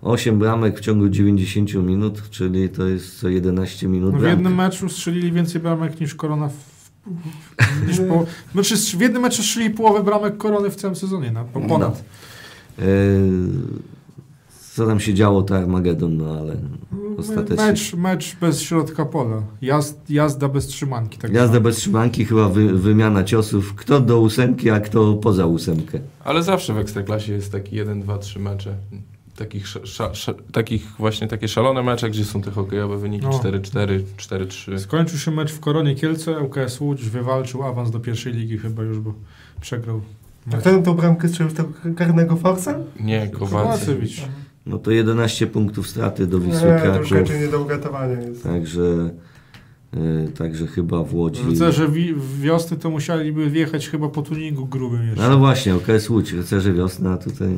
8 0.02 0.38
bramek 0.38 0.78
w 0.78 0.80
ciągu 0.80 1.08
90 1.08 1.74
minut, 1.74 2.30
czyli 2.30 2.68
to 2.68 2.86
jest 2.86 3.20
co 3.20 3.28
11 3.28 3.88
minut 3.88 4.12
No 4.12 4.18
w 4.18 4.22
jednym 4.22 4.54
meczu 4.54 4.88
strzelili 4.88 5.32
więcej 5.32 5.60
bramek 5.60 6.00
niż 6.00 6.14
Korona 6.14 6.48
w... 6.48 6.75
Niż 7.88 8.00
po, 8.08 8.26
znaczy 8.52 8.76
w 8.96 9.00
jednym 9.00 9.22
meczu 9.22 9.42
strzelili 9.42 9.74
połowę 9.74 10.02
bramek 10.02 10.36
Korony 10.36 10.70
w 10.70 10.76
całym 10.76 10.96
sezonie, 10.96 11.30
no, 11.30 11.44
po 11.44 11.60
ponad. 11.60 12.04
E, 12.78 12.82
co 14.74 14.86
tam 14.86 15.00
się 15.00 15.14
działo, 15.14 15.42
to 15.42 15.56
Armagedon, 15.56 16.16
no 16.16 16.38
ale 16.40 16.56
ostatecznie. 17.18 17.66
Mecz, 17.66 17.94
mecz 17.94 18.36
bez 18.36 18.60
środka 18.60 19.04
pola. 19.04 19.42
Jazd, 19.62 20.10
jazda 20.10 20.48
bez 20.48 20.66
trzymanki. 20.66 21.18
Tak 21.18 21.32
Jazda 21.32 21.46
zwana. 21.46 21.60
bez 21.60 21.76
trzymanki, 21.76 22.24
chyba 22.24 22.48
wy, 22.48 22.72
wymiana 22.78 23.24
ciosów. 23.24 23.74
Kto 23.74 24.00
do 24.00 24.20
ósemki, 24.20 24.70
a 24.70 24.80
kto 24.80 25.14
poza 25.14 25.46
ósemkę. 25.46 25.98
Ale 26.24 26.42
zawsze 26.42 26.74
w 26.74 26.78
Ekstraklasie 26.78 27.32
jest 27.32 27.52
taki 27.52 27.76
1, 27.76 28.00
2, 28.00 28.18
3 28.18 28.38
mecze. 28.38 28.74
Takich, 29.36 29.68
sza, 29.68 30.14
sza, 30.14 30.34
takich 30.52 30.92
właśnie 30.98 31.28
takie 31.28 31.48
szalone 31.48 31.82
mecze, 31.82 32.10
gdzie 32.10 32.24
są 32.24 32.42
te 32.42 32.50
hokejowe 32.50 32.98
wyniki 32.98 33.26
No. 33.26 33.30
4-4, 33.38 34.00
4-3. 34.16 34.78
Skończył 34.78 35.18
się 35.18 35.30
mecz 35.30 35.52
w 35.52 35.60
Koronie 35.60 35.94
Kielce, 35.94 36.40
ŁKS 36.42 36.80
Łódź 36.80 37.04
wywalczył 37.08 37.62
awans 37.62 37.90
do 37.90 38.00
pierwszej 38.00 38.32
ligi 38.32 38.58
chyba 38.58 38.82
już, 38.82 38.98
bo 38.98 39.14
przegrał. 39.60 40.00
A 40.52 40.56
tam 40.56 40.82
tą 40.82 40.94
bramkę 40.94 41.28
strzelił 41.28 41.50
z 41.52 41.54
tego 41.54 41.68
karnego 41.96 42.36
forsa? 42.36 42.78
Nie, 43.00 43.28
Kowacy. 43.28 43.86
Kowalewicz. 43.86 44.22
No 44.66 44.78
to 44.78 44.90
11 44.90 45.46
punktów 45.46 45.88
straty 45.88 46.26
do 46.26 46.40
Wisły 46.40 46.68
Nie, 46.68 46.80
Kraków. 46.80 47.40
nie 47.40 47.48
do 47.48 47.60
ugatowania 47.62 48.20
jest. 48.20 48.42
Także, 48.42 49.10
e, 49.94 50.28
także 50.28 50.66
chyba 50.66 51.02
w 51.04 51.14
Łodzi. 51.14 51.42
Rycerze 51.50 51.88
wi- 51.88 52.14
wiosny 52.40 52.76
to 52.76 52.90
musieliby 52.90 53.50
wjechać 53.50 53.88
chyba 53.88 54.08
po 54.08 54.22
tuningu 54.22 54.66
grubym 54.66 55.02
jeszcze. 55.06 55.20
No 55.20 55.26
ale 55.26 55.36
właśnie, 55.36 55.74
OKS 55.74 56.10
Łódź, 56.10 56.32
rycerze 56.32 56.72
wiosna, 56.72 57.16
tutaj 57.16 57.56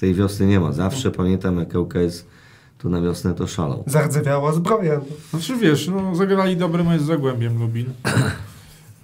tej 0.00 0.14
wiosny 0.14 0.46
nie 0.46 0.60
ma. 0.60 0.72
Zawsze 0.72 1.08
No. 1.08 1.14
pamiętam, 1.14 1.58
jak 1.58 1.76
OKS 1.76 2.24
tu 2.78 2.88
na 2.88 3.00
wiosnę 3.00 3.34
to 3.34 3.46
szalał. 3.46 3.84
Zardzewiała 3.86 4.52
zbroja. 4.52 4.94
No. 4.98 5.04
Znaczy 5.40 5.56
wiesz, 5.56 5.88
no 5.88 6.14
zagrali 6.16 6.56
dobry 6.56 6.84
mecz 6.84 7.02
z 7.02 7.04
Zagłębiem 7.04 7.58
Lubin. 7.58 7.86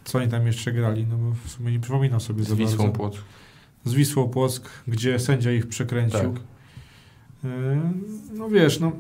Co 0.05 0.19
oni 0.19 0.29
tam 0.29 0.47
jeszcze 0.47 0.73
grali? 0.73 1.07
No 1.11 1.17
bo 1.17 1.35
w 1.45 1.51
sumie 1.51 1.73
nie 1.73 1.81
przypominam 1.81 2.21
sobie 2.21 2.45
Z 2.45 2.49
za 2.49 2.55
Wisłą 2.57 2.77
bardzo. 2.85 2.93
Płock. 2.99 3.19
Z 3.85 3.95
Wisłą 3.95 4.29
Płock, 4.29 4.69
gdzie 4.89 5.19
sędzia 5.19 5.53
ich 5.53 5.67
przekręcił. 5.69 6.19
Tak. 6.21 6.31
Yy, 7.45 7.51
No 8.35 8.49
wiesz, 8.49 8.81
no... 8.81 8.93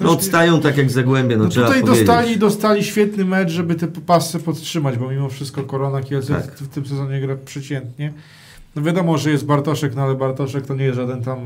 No 0.00 0.06
nie- 0.06 0.12
odstają 0.12 0.60
tak 0.60 0.76
jak 0.76 0.90
Zagłębie, 0.90 1.36
no, 1.36 1.44
no 1.44 1.50
trzeba 1.50 1.66
tutaj 1.66 1.80
powiedzieć. 1.82 2.06
dostali, 2.06 2.38
dostali 2.38 2.84
świetny 2.84 3.24
mecz, 3.24 3.50
żeby 3.50 3.74
te 3.74 3.86
pasy 3.88 4.38
podtrzymać, 4.38 4.98
bo 4.98 5.10
mimo 5.10 5.28
wszystko 5.28 5.62
Korona 5.62 6.02
Kielce 6.02 6.34
Tak. 6.34 6.54
w, 6.56 6.62
w 6.62 6.68
tym 6.68 6.86
sezonie 6.86 7.20
gra 7.20 7.36
przeciętnie. 7.44 8.12
No 8.76 8.82
wiadomo, 8.82 9.18
że 9.18 9.30
jest 9.30 9.46
Bartoszek, 9.46 9.94
no 9.94 10.02
ale 10.02 10.14
Bartoszek 10.14 10.66
to 10.66 10.74
nie 10.74 10.84
jest 10.84 10.96
żaden 10.96 11.22
tam 11.22 11.38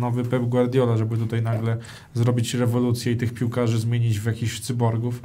nowy 0.00 0.24
Pep 0.24 0.42
Guardiola, 0.42 0.96
żeby 0.96 1.16
tutaj 1.16 1.42
nagle 1.42 1.76
zrobić 2.14 2.54
rewolucję 2.54 3.12
i 3.12 3.16
tych 3.16 3.34
piłkarzy 3.34 3.78
zmienić 3.78 4.20
w 4.20 4.26
jakichś 4.26 4.60
cyborgów. 4.60 5.22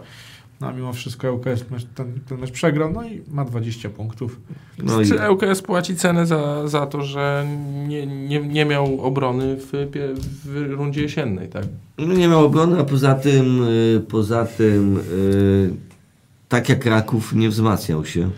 No 0.62 0.68
a 0.68 0.74
mimo 0.74 0.94
wszystko 0.94 1.34
ŁKS 1.34 1.70
mecz, 1.72 1.86
ten, 1.96 2.20
ten 2.28 2.40
mecz 2.40 2.52
przegrał, 2.52 2.94
no 2.94 3.04
i 3.04 3.22
ma 3.32 3.46
20 3.46 3.90
punktów. 3.90 4.40
No 4.84 5.02
i 5.02 5.06
Czy 5.06 5.16
ŁKS 5.30 5.62
płaci 5.62 5.96
cenę 5.96 6.26
za, 6.26 6.68
za 6.68 6.88
to, 6.88 7.02
że 7.02 7.48
nie, 7.88 8.08
nie, 8.08 8.40
nie 8.40 8.66
miał 8.66 9.02
obrony 9.02 9.58
w, 9.60 9.70
w 10.46 10.72
rundzie 10.72 11.02
jesiennej, 11.02 11.50
tak? 11.50 11.64
no 11.98 12.14
nie 12.14 12.28
miał 12.28 12.46
obrony, 12.46 12.80
a 12.80 12.84
poza 12.84 13.16
tym, 13.16 13.64
y, 13.68 14.06
poza 14.10 14.46
tym 14.46 14.98
y, 14.98 15.74
tak 16.50 16.70
jak 16.70 16.80
Kraków 16.80 17.34
nie 17.34 17.50
wzmacniał 17.50 18.06
się, 18.06 18.30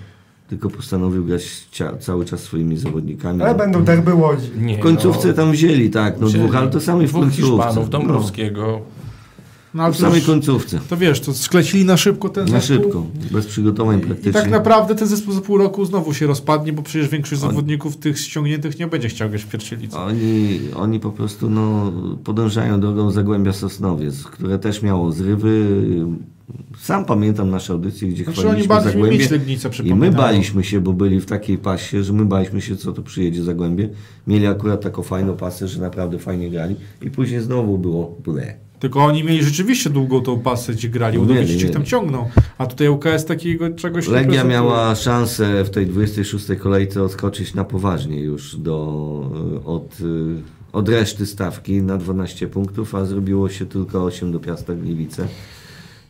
tylko 0.55 0.69
postanowił 0.69 1.25
grać 1.25 1.41
cia- 1.71 1.97
cały 1.99 2.25
czas 2.25 2.39
swoimi 2.39 2.77
zawodnikami. 2.77 3.41
Ale 3.41 3.55
będą 3.55 3.83
derby 3.83 4.13
Łodzi. 4.13 4.47
Nie, 4.61 4.77
W 4.77 4.79
końcówce 4.79 5.27
no, 5.27 5.33
tam 5.33 5.51
wzięli, 5.51 5.89
tak, 5.89 6.19
no 6.21 6.27
wzięli 6.27 6.43
dwóch, 6.43 6.55
ale 6.55 6.67
to 6.69 6.81
samych 6.81 7.09
w 7.09 7.13
końcówce. 7.13 7.41
Hiszpanów, 7.41 7.89
Dąbrowskiego. 7.89 8.61
No 8.61 8.79
No, 9.73 9.83
ale 9.83 9.93
w 9.93 9.97
to, 9.97 10.01
samej 10.01 10.21
końcówce. 10.21 10.79
to 10.89 10.97
wiesz, 10.97 11.19
to 11.19 11.33
sklecili 11.33 11.85
na 11.85 11.97
szybko 11.97 12.29
ten 12.29 12.45
Na 12.45 12.51
zespół. 12.59 12.75
szybko, 12.83 13.05
bez 13.31 13.45
przygotowań 13.45 13.99
I 13.99 14.01
praktycznie. 14.01 14.33
tak 14.33 14.51
naprawdę 14.51 14.95
ten 14.95 15.07
zespół 15.07 15.33
za 15.33 15.41
pół 15.41 15.57
roku 15.57 15.85
znowu 15.85 16.13
się 16.13 16.27
rozpadnie, 16.27 16.73
bo 16.73 16.81
przecież 16.83 17.09
większość 17.09 17.41
Oni- 17.43 17.51
zawodników 17.51 17.97
tych 17.97 18.19
ściągniętych 18.19 18.79
nie 18.79 18.87
będzie 18.87 19.09
chciał 19.09 19.29
grać 19.29 19.43
w 19.43 19.47
pierścielicy. 19.47 19.97
Oni, 19.97 20.59
oni 20.75 20.99
po 20.99 21.11
prostu 21.11 21.49
no, 21.49 21.91
podążają 22.23 22.79
drogą 22.79 23.11
Zagłębia 23.11 23.53
Sosnowiec, 23.53 24.23
które 24.23 24.59
też 24.59 24.81
miało 24.81 25.11
zrywy. 25.11 25.65
Sam 26.77 27.05
pamiętam 27.05 27.49
nasze 27.49 27.73
audycje, 27.73 28.07
gdzie 28.07 28.23
Znaczy 28.23 28.41
chwaliliśmy 28.41 28.81
Zagłębie. 28.81 29.27
I 29.83 29.95
my 29.95 30.11
baliśmy 30.11 30.63
się, 30.63 30.81
bo 30.81 30.93
byli 30.93 31.21
w 31.21 31.25
takiej 31.25 31.57
pasie, 31.57 32.03
że 32.03 32.13
my 32.13 32.25
baliśmy 32.25 32.61
się, 32.61 32.75
co 32.75 32.93
to 32.93 33.01
przyjedzie 33.01 33.43
Zagłębie. 33.43 33.89
Mieli 34.27 34.47
akurat 34.47 34.81
taką 34.81 35.03
fajną 35.03 35.37
pasę, 35.37 35.67
że 35.67 35.81
naprawdę 35.81 36.19
fajnie 36.19 36.49
grali. 36.49 36.75
I 37.01 37.09
później 37.11 37.41
znowu 37.41 37.77
było 37.77 38.17
ble. 38.25 38.65
Tylko 38.79 39.05
oni 39.05 39.23
mieli 39.23 39.43
rzeczywiście 39.43 39.89
długą 39.89 40.21
tą 40.21 40.39
pasę, 40.39 40.73
gdzie 40.73 40.89
grali, 40.89 41.21
mieli, 41.21 41.57
ich 41.57 41.71
tam 41.71 41.85
ciągnął. 41.85 42.29
A 42.57 42.65
tutaj 42.65 42.87
UKS 42.87 43.25
takiego 43.25 43.69
czegoś 43.69 44.07
nie 44.07 44.13
Legia 44.13 44.43
miała 44.43 44.95
szansę 44.95 45.63
w 45.63 45.69
tej 45.69 45.85
26 45.85 46.45
kolejce 46.59 47.03
odskoczyć 47.03 47.53
na 47.53 47.63
poważnie 47.63 48.19
już 48.19 48.55
do, 48.55 48.77
od, 49.65 49.99
y, 50.01 50.41
od 50.73 50.89
reszty 50.89 51.25
stawki 51.25 51.81
na 51.81 51.97
12 51.97 52.47
punktów, 52.47 52.95
a 52.95 53.05
zrobiło 53.05 53.49
się 53.49 53.65
tylko 53.65 54.03
8 54.03 54.31
do 54.31 54.39
Piasta 54.39 54.73
Gliwice. 54.73 55.27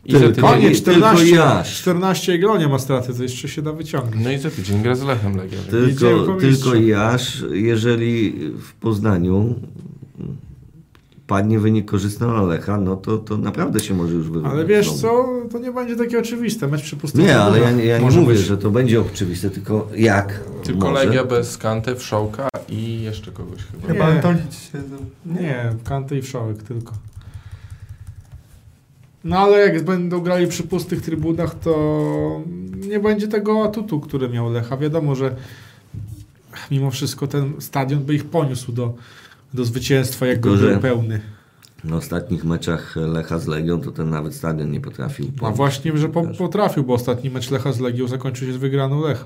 I 0.08 0.12
za 0.12 0.18
Tylko- 0.18 0.40
Koniec, 0.48 0.82
tylko 0.82 1.00
14, 1.00 1.34
Jasz. 1.36 1.78
14 1.80 2.34
i 2.34 2.38
Gronie 2.38 2.68
ma 2.68 2.78
straty, 2.78 3.14
to 3.14 3.22
jeszcze 3.22 3.48
się 3.48 3.62
da 3.62 3.72
wyciągnąć. 3.72 4.24
no 4.24 4.30
i 4.32 4.38
za 4.38 4.50
tydzień 4.50 4.82
gra 4.82 4.94
z 4.94 5.02
Lechem 5.02 5.36
Legia. 5.36 5.58
Tylko, 5.70 6.36
tylko. 6.40 6.74
Jasz, 6.74 7.44
jeżeli 7.52 8.32
w 8.58 8.72
Poznaniu 8.74 9.54
padnie 11.26 11.58
wynik 11.58 11.90
korzystny 11.90 12.26
dla 12.26 12.42
Lecha, 12.42 12.78
no 12.80 12.96
to, 12.96 13.18
to 13.18 13.36
naprawdę 13.36 13.80
się 13.80 13.94
może 13.94 14.14
już 14.14 14.28
wyrównać. 14.28 14.52
Ale 14.52 14.64
wiesz 14.66 14.92
co, 14.92 15.28
to 15.52 15.58
nie 15.58 15.72
będzie 15.72 15.96
takie 15.96 16.18
oczywiste. 16.18 16.66
Mecz 16.68 16.82
przy 16.82 16.96
Nie, 17.14 17.38
ale 17.38 17.60
ja, 17.60 17.70
nie- 17.70 17.84
ja 17.84 17.98
nie 17.98 18.10
mówię, 18.10 18.26
być. 18.26 18.38
że 18.38 18.58
to 18.58 18.70
będzie 18.70 19.00
oczywiste, 19.00 19.50
tylko 19.50 19.88
jak 19.96 20.40
Tylko 20.64 20.90
może. 20.90 21.04
Legia 21.04 21.24
bez 21.24 21.58
Kante, 21.58 21.96
Wszołka 21.96 22.48
i 22.68 23.02
jeszcze 23.02 23.30
kogoś 23.32 23.58
chyba. 23.72 23.86
Chyba 23.92 24.10
Nie. 24.10 24.16
Antolić 24.16 24.54
się... 24.54 24.82
Nie, 25.26 25.72
Kanty 25.84 26.18
i 26.18 26.22
Wszołek 26.22 26.62
tylko. 26.62 26.92
No 29.24 29.38
ale 29.38 29.58
jak 29.58 29.84
będą 29.84 30.20
grali 30.20 30.46
przy 30.46 30.62
pustych 30.62 31.02
trybunach, 31.02 31.58
to 31.58 32.42
nie 32.88 33.00
będzie 33.00 33.28
tego 33.28 33.64
atutu, 33.64 34.00
który 34.00 34.28
miał 34.28 34.52
Lecha. 34.52 34.76
Wiadomo, 34.76 35.14
że 35.14 35.36
mimo 36.70 36.90
wszystko 36.90 37.26
ten 37.26 37.52
stadion 37.60 38.04
by 38.04 38.14
ich 38.14 38.24
poniósł 38.24 38.72
do, 38.72 38.94
do 39.54 39.64
zwycięstwa, 39.64 40.26
Tylko, 40.26 40.56
że- 40.56 40.70
był 40.70 40.80
pełny. 40.80 41.20
Na 41.84 41.96
ostatnich 41.96 42.44
meczach 42.44 42.96
Lecha 42.96 43.38
z 43.38 43.46
Legią 43.46 43.80
to 43.80 43.92
ten 43.92 44.10
nawet 44.10 44.34
stadion 44.34 44.70
nie 44.70 44.80
potrafił. 44.80 45.30
A 45.36 45.40
pomóc. 45.40 45.56
właśnie, 45.56 45.98
że 45.98 46.08
po, 46.08 46.22
potrafił, 46.26 46.84
bo 46.84 46.94
ostatni 46.94 47.30
mecz 47.30 47.50
Lecha 47.50 47.72
z 47.72 47.80
Legią 47.80 48.08
zakończył 48.08 48.46
się 48.48 48.52
z 48.54 48.56
wygraną 48.56 49.00
Lecha. 49.00 49.24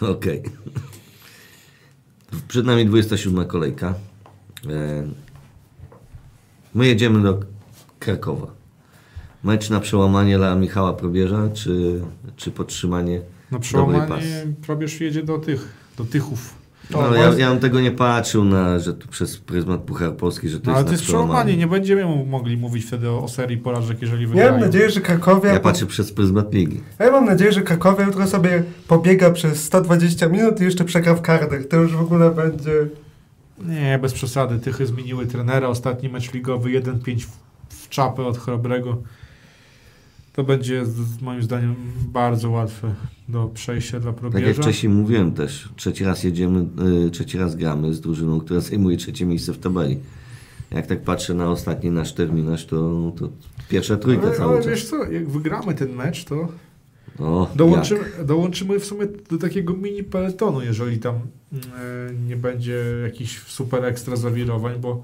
Okej. 0.16 0.42
Przed 2.48 2.66
nami 2.66 2.86
27 2.86 3.46
kolejka. 3.46 3.94
E, 4.70 5.06
My 6.74 6.86
jedziemy 6.86 7.22
do 7.22 7.40
Krakowa. 8.00 8.46
Mecz 9.44 9.70
na 9.70 9.80
przełamanie 9.80 10.36
dla 10.38 10.54
Michała 10.54 10.92
Probierza, 10.92 11.48
czy, 11.54 12.00
czy 12.36 12.50
podtrzymanie 12.50 13.20
Na 13.50 13.58
przełamanie 13.58 14.46
probierz 14.62 15.00
jedzie 15.00 15.22
do 15.22 15.38
tych, 15.38 15.68
do 15.98 16.04
Tychów. 16.04 16.60
No, 16.90 16.98
ale 16.98 17.18
ja, 17.18 17.34
ja 17.38 17.50
bym 17.50 17.58
tego 17.58 17.80
nie 17.80 17.90
patrzył 17.90 18.44
na, 18.44 18.78
że 18.78 18.94
tu 18.94 19.08
przez 19.08 19.38
pryzmat 19.38 19.80
Puchar 19.80 20.16
Polski, 20.16 20.48
że 20.48 20.60
to 20.60 20.70
No, 20.70 20.76
ale 20.76 20.80
jest 20.80 20.86
to 20.86 20.90
na 20.90 20.92
jest 20.92 21.04
przełamanie, 21.04 21.56
nie 21.56 21.66
będziemy 21.66 22.26
mogli 22.26 22.56
mówić 22.56 22.84
wtedy 22.84 23.10
o, 23.10 23.22
o 23.22 23.28
serii 23.28 23.58
porażek, 23.58 24.02
jeżeli 24.02 24.22
Ja 24.22 24.28
wygrają. 24.28 24.52
mam 24.52 24.60
nadzieję, 24.60 24.90
że 24.90 25.00
Krakowia... 25.00 25.52
Ja 25.52 25.60
patrzę 25.60 25.86
przez 25.86 26.12
pryzmat 26.12 26.54
Ligi. 26.54 26.80
Ja 26.98 27.10
mam 27.10 27.24
nadzieję, 27.24 27.52
że 27.52 27.62
Krakowia 27.62 28.06
jutro 28.06 28.26
sobie 28.26 28.62
pobiega 28.88 29.30
przez 29.30 29.64
120 29.64 30.28
minut 30.28 30.60
i 30.60 30.64
jeszcze 30.64 30.84
przegra 30.84 31.14
w 31.14 31.22
kardach. 31.22 31.64
To 31.64 31.76
już 31.76 31.96
w 31.96 32.00
ogóle 32.00 32.30
będzie... 32.30 32.72
Nie, 33.64 33.98
bez 34.02 34.12
przesady. 34.12 34.58
Tychy 34.58 34.86
zmieniły 34.86 35.26
trenera. 35.26 35.68
Ostatni 35.68 36.08
mecz 36.08 36.32
ligowy 36.32 36.70
1-5 36.70 37.20
w, 37.20 37.26
w 37.26 37.49
czapę 37.90 38.24
od 38.26 38.38
Chrobrego. 38.38 38.96
To 40.32 40.44
będzie 40.44 40.86
z- 40.86 41.22
moim 41.22 41.42
zdaniem 41.42 41.74
bardzo 42.12 42.50
łatwe 42.50 42.94
do 43.28 43.50
przejścia 43.54 44.00
dla 44.00 44.12
Tak 44.12 44.22
jak 44.22 44.32
probierza. 44.32 44.62
wcześniej 44.62 44.92
mówiłem 44.92 45.32
też, 45.32 45.68
trzeci 45.76 46.04
raz 46.04 46.24
jedziemy, 46.24 46.66
y, 47.06 47.10
trzeci 47.10 47.38
raz 47.38 47.56
gramy 47.56 47.94
z 47.94 48.00
drużyną, 48.00 48.40
która 48.40 48.60
zajmuje 48.60 48.96
trzecie 48.96 49.26
miejsce 49.26 49.52
w 49.52 49.58
tabeli. 49.58 49.98
Jak 50.70 50.86
tak 50.86 51.02
patrzę 51.02 51.34
na 51.34 51.50
ostatni 51.50 51.90
nasz 51.90 52.12
terminarz, 52.12 52.66
to, 52.66 53.12
to 53.18 53.28
pierwsza 53.68 53.96
trójka 53.96 54.26
ale, 54.26 54.36
cały 54.36 54.52
ale 54.52 54.58
czas. 54.62 54.70
wiesz 54.70 54.84
co, 54.84 55.04
jak 55.04 55.28
wygramy 55.28 55.74
ten 55.74 55.92
mecz, 55.94 56.24
to 56.24 56.48
O, 57.18 57.50
dołączymy, 57.56 58.00
dołączymy 58.24 58.80
w 58.80 58.84
sumie 58.84 59.06
do 59.30 59.38
takiego 59.38 59.74
mini 59.74 60.04
peletonu, 60.04 60.62
jeżeli 60.62 60.98
tam 60.98 61.14
e, 61.14 61.18
nie 62.28 62.36
będzie 62.36 62.84
jakichś 63.04 63.38
super 63.38 63.84
ekstra 63.84 64.16
zawirowań, 64.16 64.78
bo 64.80 65.02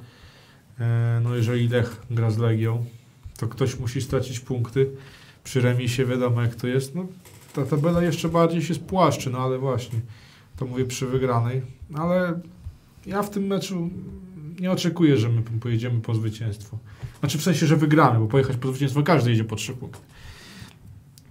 no 1.22 1.36
jeżeli 1.36 1.68
Lech 1.68 2.02
gra 2.10 2.30
z 2.30 2.38
Legią, 2.38 2.84
to 3.38 3.48
ktoś 3.48 3.78
musi 3.78 4.00
stracić 4.00 4.40
punkty. 4.40 4.90
Przy 5.44 5.60
remisie 5.60 6.06
wiadomo 6.06 6.42
jak 6.42 6.54
to 6.54 6.66
jest. 6.66 6.94
No, 6.94 7.06
ta 7.52 7.66
tabela 7.66 8.02
jeszcze 8.02 8.28
bardziej 8.28 8.62
się 8.62 8.74
spłaszczy, 8.74 9.30
no 9.30 9.38
ale 9.38 9.58
właśnie, 9.58 10.00
to 10.56 10.66
mówię 10.66 10.84
przy 10.84 11.06
wygranej. 11.06 11.62
Ale 11.94 12.40
ja 13.06 13.22
w 13.22 13.30
tym 13.30 13.46
meczu 13.46 13.90
nie 14.60 14.70
oczekuję, 14.70 15.16
że 15.16 15.28
my 15.28 15.42
pojedziemy 15.60 16.00
po 16.00 16.14
zwycięstwo. 16.14 16.78
Znaczy 17.20 17.38
w 17.38 17.42
sensie, 17.42 17.66
że 17.66 17.76
wygramy, 17.76 18.18
bo 18.18 18.26
pojechać 18.26 18.56
po 18.56 18.68
zwycięstwo 18.68 19.02
każdy 19.02 19.30
jedzie 19.30 19.44
po 19.44 19.56
trzy 19.56 19.72
punkty. 19.72 19.98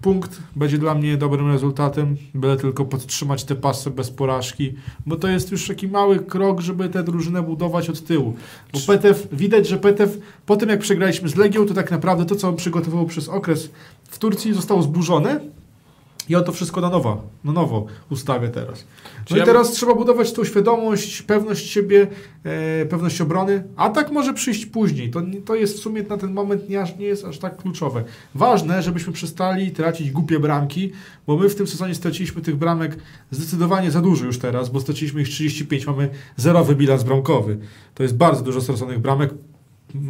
Punkt 0.05 0.39
będzie 0.55 0.77
dla 0.77 0.95
mnie 0.95 1.17
dobrym 1.17 1.51
rezultatem, 1.51 2.17
byle 2.33 2.57
tylko 2.57 2.85
podtrzymać 2.85 3.43
te 3.43 3.55
pasy 3.55 3.91
bez 3.91 4.11
porażki, 4.11 4.73
bo 5.05 5.15
to 5.15 5.27
jest 5.27 5.51
już 5.51 5.67
taki 5.67 5.87
mały 5.87 6.19
krok, 6.19 6.61
żeby 6.61 6.89
tę 6.89 7.03
drużynę 7.03 7.43
budować 7.43 7.89
od 7.89 8.01
tyłu. 8.03 8.35
Bo 8.73 8.79
Petew, 8.87 9.27
widać, 9.31 9.67
że 9.67 9.77
Petew 9.77 10.17
po 10.45 10.57
tym 10.57 10.69
jak 10.69 10.79
przegraliśmy 10.79 11.29
z 11.29 11.35
Legią, 11.35 11.65
to 11.65 11.73
tak 11.73 11.91
naprawdę 11.91 12.25
to, 12.25 12.35
co 12.35 12.49
on 12.49 12.55
przygotował 12.55 13.05
przez 13.05 13.29
okres 13.29 13.69
w 14.03 14.19
Turcji 14.19 14.53
zostało 14.53 14.81
zburzone 14.81 15.39
i 16.29 16.35
on 16.35 16.43
to 16.43 16.51
wszystko 16.51 16.81
na 16.81 16.89
nowo, 16.89 17.23
na 17.43 17.51
nowo 17.51 17.85
ustawia 18.09 18.49
teraz. 18.49 18.85
Czy 19.25 19.33
No 19.33 19.37
ja 19.37 19.43
i 19.43 19.45
teraz 19.45 19.71
trzeba 19.71 19.95
budować 19.95 20.33
tą 20.33 20.43
świadomość, 20.43 21.21
pewność 21.21 21.69
siebie, 21.69 22.07
e, 22.43 22.85
pewność 22.85 23.21
obrony, 23.21 23.63
a 23.75 23.89
tak 23.89 24.11
może 24.11 24.33
przyjść 24.33 24.65
później. 24.65 25.11
To, 25.11 25.21
to 25.45 25.55
jest 25.55 25.77
w 25.77 25.79
sumie 25.79 26.03
na 26.03 26.17
ten 26.17 26.33
moment 26.33 26.69
nie, 26.69 26.81
aż, 26.81 26.97
nie 26.97 27.05
jest 27.05 27.25
aż 27.25 27.37
tak 27.37 27.57
kluczowe. 27.57 28.03
Ważne, 28.35 28.81
żebyśmy 28.81 29.13
przestali 29.13 29.71
tracić 29.71 30.11
głupie 30.11 30.39
bramki, 30.39 30.91
bo 31.27 31.37
my 31.37 31.49
w 31.49 31.55
tym 31.55 31.67
sezonie 31.67 31.95
straciliśmy 31.95 32.41
tych 32.41 32.55
bramek 32.55 32.97
zdecydowanie 33.31 33.91
za 33.91 34.01
dużo 34.01 34.25
już 34.25 34.39
teraz, 34.39 34.69
bo 34.69 34.79
straciliśmy 34.79 35.21
ich 35.21 35.29
35, 35.29 35.87
mamy 35.87 36.09
zerowy 36.35 36.75
bilans 36.75 37.03
bramkowy. 37.03 37.57
To 37.95 38.03
jest 38.03 38.17
bardzo 38.17 38.41
dużo 38.41 38.61
straconych 38.61 38.99
bramek, 38.99 39.33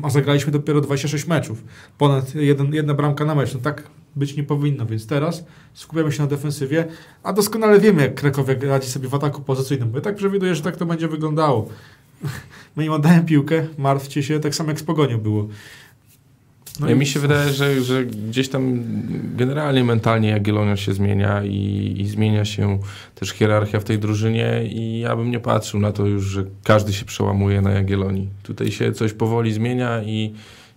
a 0.04 0.10
zagraliśmy 0.10 0.52
dopiero 0.52 0.82
26 0.82 1.28
meczów. 1.28 1.64
Ponad 1.98 2.36
jeden, 2.36 2.74
jedna 2.74 2.94
bramka 2.94 3.26
na 3.26 3.36
mecz. 3.36 3.54
No 3.54 3.60
tak 3.60 3.84
być 4.16 4.38
nie 4.38 4.44
powinno, 4.44 4.86
więc 4.86 5.08
teraz 5.08 5.44
skupiamy 5.74 6.12
się 6.12 6.22
na 6.22 6.28
defensywie, 6.28 6.86
a 7.24 7.34
doskonale 7.34 7.80
wiemy, 7.80 8.02
jak 8.02 8.16
Krakowia 8.16 8.56
radzi 8.62 8.90
sobie 8.90 9.10
w 9.10 9.16
ataku 9.16 9.42
pozycyjnym. 9.42 9.92
Bo 9.92 9.98
ja 9.98 10.02
tak 10.02 10.16
przewiduję, 10.16 10.56
że 10.56 10.62
tak 10.62 10.78
to 10.78 10.86
będzie 10.86 11.08
wyglądało. 11.08 11.70
My 12.76 12.86
im 12.86 12.92
oddałem 12.92 13.26
piłkę, 13.26 13.68
martwcie 13.78 14.24
się, 14.24 14.40
tak 14.40 14.56
samo 14.56 14.70
jak 14.70 14.80
z 14.80 14.84
Pogonią 14.84 15.18
było. 15.18 15.48
No 16.80 16.88
Ja 16.88 16.96
i 16.96 17.00
mi 17.00 17.06
się 17.06 17.20
wydaje, 17.20 17.54
że, 17.54 17.82
że 17.82 18.06
gdzieś 18.06 18.50
tam 18.50 18.84
generalnie 19.36 19.84
mentalnie 19.84 20.30
Jagiellonia 20.30 20.78
się 20.78 20.94
zmienia 20.94 21.44
i, 21.44 21.96
i 21.98 22.08
zmienia 22.08 22.46
się 22.46 22.80
też 23.16 23.30
hierarchia 23.30 23.80
w 23.80 23.84
tej 23.84 24.00
drużynie 24.00 24.64
i 24.64 25.00
ja 25.00 25.16
bym 25.16 25.32
nie 25.32 25.40
patrzył 25.40 25.80
na 25.80 25.92
to 25.92 26.06
już, 26.06 26.24
że 26.26 26.46
każdy 26.64 26.94
się 26.94 27.06
przełamuje 27.06 27.62
na 27.62 27.72
Jagiellonii. 27.72 28.30
Tutaj 28.44 28.72
się 28.72 28.92
coś 28.92 29.14
powoli 29.14 29.54
zmienia 29.54 30.04
i 30.04 30.34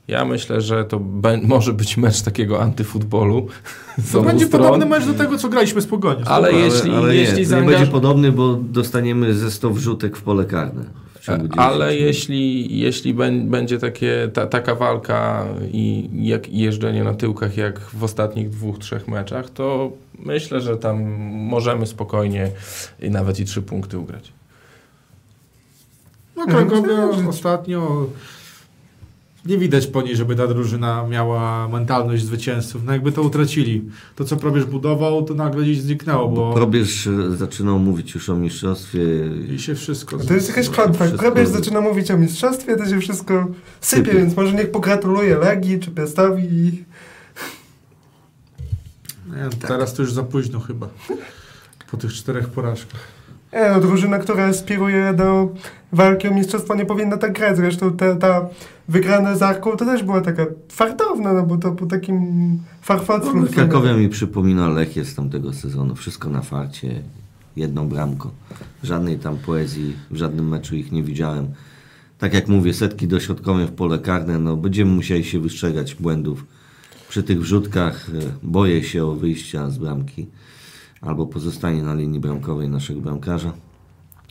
ja 0.09 0.25
myślę, 0.25 0.61
że 0.61 0.85
to 0.85 1.01
be- 1.01 1.41
może 1.55 1.73
być 1.73 1.97
mecz 1.97 2.23
takiego 2.23 2.63
antyfutbolu 2.63 3.47
To 4.13 4.23
będzie 4.23 4.47
stron. 4.47 4.63
podobny 4.63 4.87
mecz 4.87 5.07
do 5.07 5.15
tego, 5.15 5.39
co 5.39 5.49
graliśmy 5.49 5.81
z 5.81 5.87
Pogonią. 5.87 6.25
Ale 6.25 6.49
ale, 6.49 6.59
jeśli- 6.59 6.91
ale 6.91 7.15
jeśli 7.17 7.41
nie, 7.41 7.47
to 7.49 7.55
nie 7.57 7.63
zaangaż- 7.63 7.79
będzie 7.79 7.93
podobny, 7.93 8.33
bo 8.33 8.55
dostaniemy 8.55 9.35
ze 9.35 9.51
100 9.51 9.71
wrzutek 9.71 10.17
w 10.17 10.23
pole 10.23 10.45
karne. 10.45 10.85
w 11.15 11.25
ciągu 11.31 11.49
10 11.49 11.59
Ale 11.61 11.97
jeśli, 11.97 12.79
jeśli 12.79 13.15
bę- 13.15 13.45
będzie 13.49 13.79
takie, 13.79 14.31
ta, 14.35 14.47
taka 14.47 14.75
walka 14.75 15.45
i 15.73 16.09
jak 16.29 16.49
jeżdżenie 16.53 17.05
na 17.05 17.15
tyłkach 17.15 17.57
jak 17.57 17.81
w 17.81 18.05
ostatnich 18.05 18.51
dwóch, 18.51 18.79
trzech 18.79 19.09
meczach, 19.09 19.51
to 19.51 19.93
myślę, 20.19 20.61
że 20.61 20.77
tam 20.77 21.03
możemy 21.31 21.87
spokojnie 21.87 22.51
i 23.03 23.11
nawet 23.11 23.41
i 23.41 23.45
trzy 23.45 23.63
punkty 23.63 23.99
ugrać. 23.99 24.33
No 26.37 26.47
myślę, 26.47 27.13
że- 27.23 27.29
ostatnio 27.29 28.07
nie 29.49 29.59
widać 29.59 29.87
po 29.87 30.03
niej, 30.03 30.17
żeby 30.17 30.37
ta 30.37 30.47
drużyna 30.47 31.07
miała 31.09 31.69
mentalność 31.69 32.25
zwycięzców. 32.25 32.85
No 32.85 32.93
jakby 32.93 33.13
to 33.13 33.23
utracili. 33.23 33.85
To, 34.17 34.25
co 34.25 34.37
Probierz 34.37 34.65
budował, 34.65 35.25
to 35.25 35.35
nagle 35.35 35.63
gdzieś 35.63 35.81
zniknęło, 35.81 36.29
bo 36.29 36.55
Probierz 36.55 37.07
e, 37.07 37.37
zaczynał 37.37 37.79
mówić 37.79 38.15
już 38.15 38.29
o 38.31 38.37
mistrzostwie. 38.37 39.01
i 39.55 39.59
się 39.59 39.75
wszystko... 39.75 40.19
To 40.19 40.35
jest 40.35 40.49
jakaś 40.49 40.69
klątwa. 40.71 41.05
Probierz 41.09 41.49
zaczyna 41.49 41.81
mówić 41.81 42.11
o 42.11 42.19
mistrzostwie, 42.19 42.77
to 42.77 42.87
się 42.87 43.01
wszystko 43.01 43.47
sypie, 43.81 44.05
Sypie. 44.05 44.19
więc 44.19 44.37
może 44.37 44.53
niech 44.55 44.71
pogratuluje 44.71 45.37
Legii 45.39 45.81
czy 45.81 45.91
Piastowi 45.91 46.45
i... 46.45 46.85
Nie, 49.29 49.69
teraz 49.69 49.95
to 49.95 50.03
już 50.03 50.13
za 50.13 50.23
późno 50.23 50.61
chyba. 50.61 50.89
Po 51.91 51.97
tych 51.97 52.13
czterech 52.13 52.49
porażkach. 52.49 53.01
Nie, 53.53 53.71
no, 53.71 53.81
drużyna, 53.81 54.19
która 54.19 54.45
aspiruje 54.45 55.15
do 55.15 55.49
walki 55.93 56.29
o 56.29 56.35
mistrzostwo 56.35 56.75
nie 56.75 56.87
powinna 56.87 57.17
tak 57.17 57.33
grać. 57.33 57.57
Zresztą 57.57 57.97
ta, 57.97 58.17
ta 58.17 58.49
wygrana 58.89 59.37
z 59.37 59.43
Arką 59.43 59.77
to 59.77 59.85
też 59.85 60.03
była 60.03 60.21
taka 60.21 60.47
fartowna, 60.69 61.33
no 61.33 61.43
bo 61.43 61.57
to 61.57 61.73
po 61.73 61.87
takim 61.87 62.19
farfocku. 62.83 63.41
No, 63.41 63.47
Krakowia 63.47 63.97
mi 63.97 64.09
przypomina 64.09 64.69
Lechię 64.69 65.05
z 65.05 65.15
tamtego 65.15 65.53
sezonu. 65.53 65.95
Wszystko 65.95 66.31
na 66.31 66.43
farcie, 66.43 67.03
jedną 67.57 67.89
bramką. 67.89 68.31
Żadnej 68.83 69.19
tam 69.19 69.37
poezji, 69.37 69.97
w 70.11 70.17
żadnym 70.17 70.49
meczu 70.49 70.77
ich 70.77 70.93
nie 70.93 71.03
widziałem. 71.03 71.47
Tak 72.19 72.35
jak 72.35 72.49
mówię, 72.49 72.75
setki 72.75 73.09
dośrodkowe 73.09 73.67
w 73.67 73.73
pole 73.73 73.99
karne, 73.99 74.39
no 74.39 74.57
będziemy 74.57 74.91
musieli 74.91 75.25
się 75.25 75.41
wystrzegać 75.41 75.95
błędów 75.95 76.45
przy 77.09 77.23
tych 77.23 77.41
wrzutkach. 77.41 78.11
E, 78.11 78.21
Boję 78.43 78.85
się 78.85 79.05
o 79.05 79.13
wyjścia 79.13 79.71
z 79.71 79.79
bramki 79.79 80.27
albo 81.01 81.27
pozostanie 81.27 81.83
na 81.83 81.95
linii 81.95 82.21
bramkowej 82.21 82.69
naszego 82.69 83.01
bramkarza. 83.01 83.53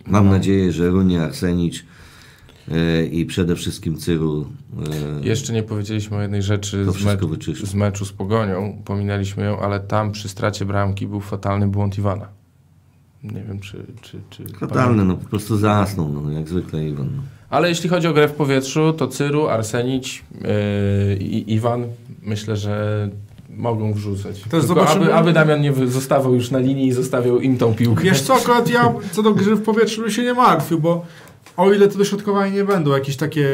Mam 0.07 0.25
No. 0.25 0.31
nadzieję, 0.31 0.71
że 0.71 0.89
Runie 0.89 1.23
Arsenicz 1.23 1.85
e, 2.71 3.05
i 3.05 3.25
przede 3.25 3.55
wszystkim 3.55 3.97
Cyru 3.97 4.45
e, 5.21 5.27
Jeszcze 5.27 5.53
nie 5.53 5.63
powiedzieliśmy 5.63 6.17
o 6.17 6.21
jednej 6.21 6.41
rzeczy 6.41 6.85
z, 6.91 6.97
wyczyszczą. 7.29 7.65
z 7.67 7.73
meczu 7.73 8.05
z 8.05 8.11
Pogonią. 8.11 8.81
Pominęliśmy 8.85 9.43
ją, 9.45 9.59
ale 9.59 9.79
tam 9.79 10.11
przy 10.11 10.29
stracie 10.29 10.65
bramki 10.65 11.07
był 11.07 11.21
fatalny 11.21 11.67
błąd 11.67 11.97
Iwana. 11.97 12.27
Nie 13.23 13.43
wiem, 13.43 13.59
czy... 13.59 13.85
czy, 14.01 14.19
czy 14.29 14.43
Fatalne, 14.59 15.03
no 15.05 15.15
po 15.15 15.25
prostu 15.29 15.57
zasnął, 15.57 16.09
no, 16.09 16.31
jak 16.31 16.49
zwykle 16.49 16.87
Iwan. 16.89 17.09
No. 17.15 17.21
Ale 17.49 17.69
jeśli 17.69 17.89
chodzi 17.89 18.07
o 18.07 18.13
grę 18.13 18.27
w 18.27 18.33
powietrzu, 18.33 18.93
to 18.93 19.07
Cyru, 19.07 19.47
Arsenić 19.47 20.23
yy, 20.41 21.17
i 21.17 21.53
Iwan 21.53 21.83
myślę, 22.23 22.55
że 22.57 23.09
mogą 23.57 23.93
wrzucać. 23.93 24.41
Też 24.41 24.63
zobaczymy- 24.63 25.05
aby, 25.05 25.13
aby 25.13 25.33
Damian 25.33 25.61
nie 25.61 25.73
zostawał 25.73 26.35
już 26.35 26.51
na 26.51 26.59
linii 26.59 26.87
i 26.87 26.91
zostawiał 26.91 27.39
im 27.39 27.57
tą 27.57 27.73
piłkę. 27.73 28.03
Wiesz 28.03 28.21
co, 28.21 28.35
akurat 28.35 28.69
ja 28.69 28.93
co 29.11 29.23
do 29.23 29.33
gry 29.33 29.55
w 29.55 29.63
powietrzu 29.63 30.01
bym 30.01 30.11
się 30.11 30.23
nie 30.23 30.33
martwił, 30.33 30.79
bo 30.79 31.05
o 31.57 31.73
ile 31.73 31.87
te 31.87 31.97
dośrodkowania 31.97 32.53
nie 32.53 32.63
będą 32.63 32.91
jakieś 32.91 33.17
takie 33.17 33.49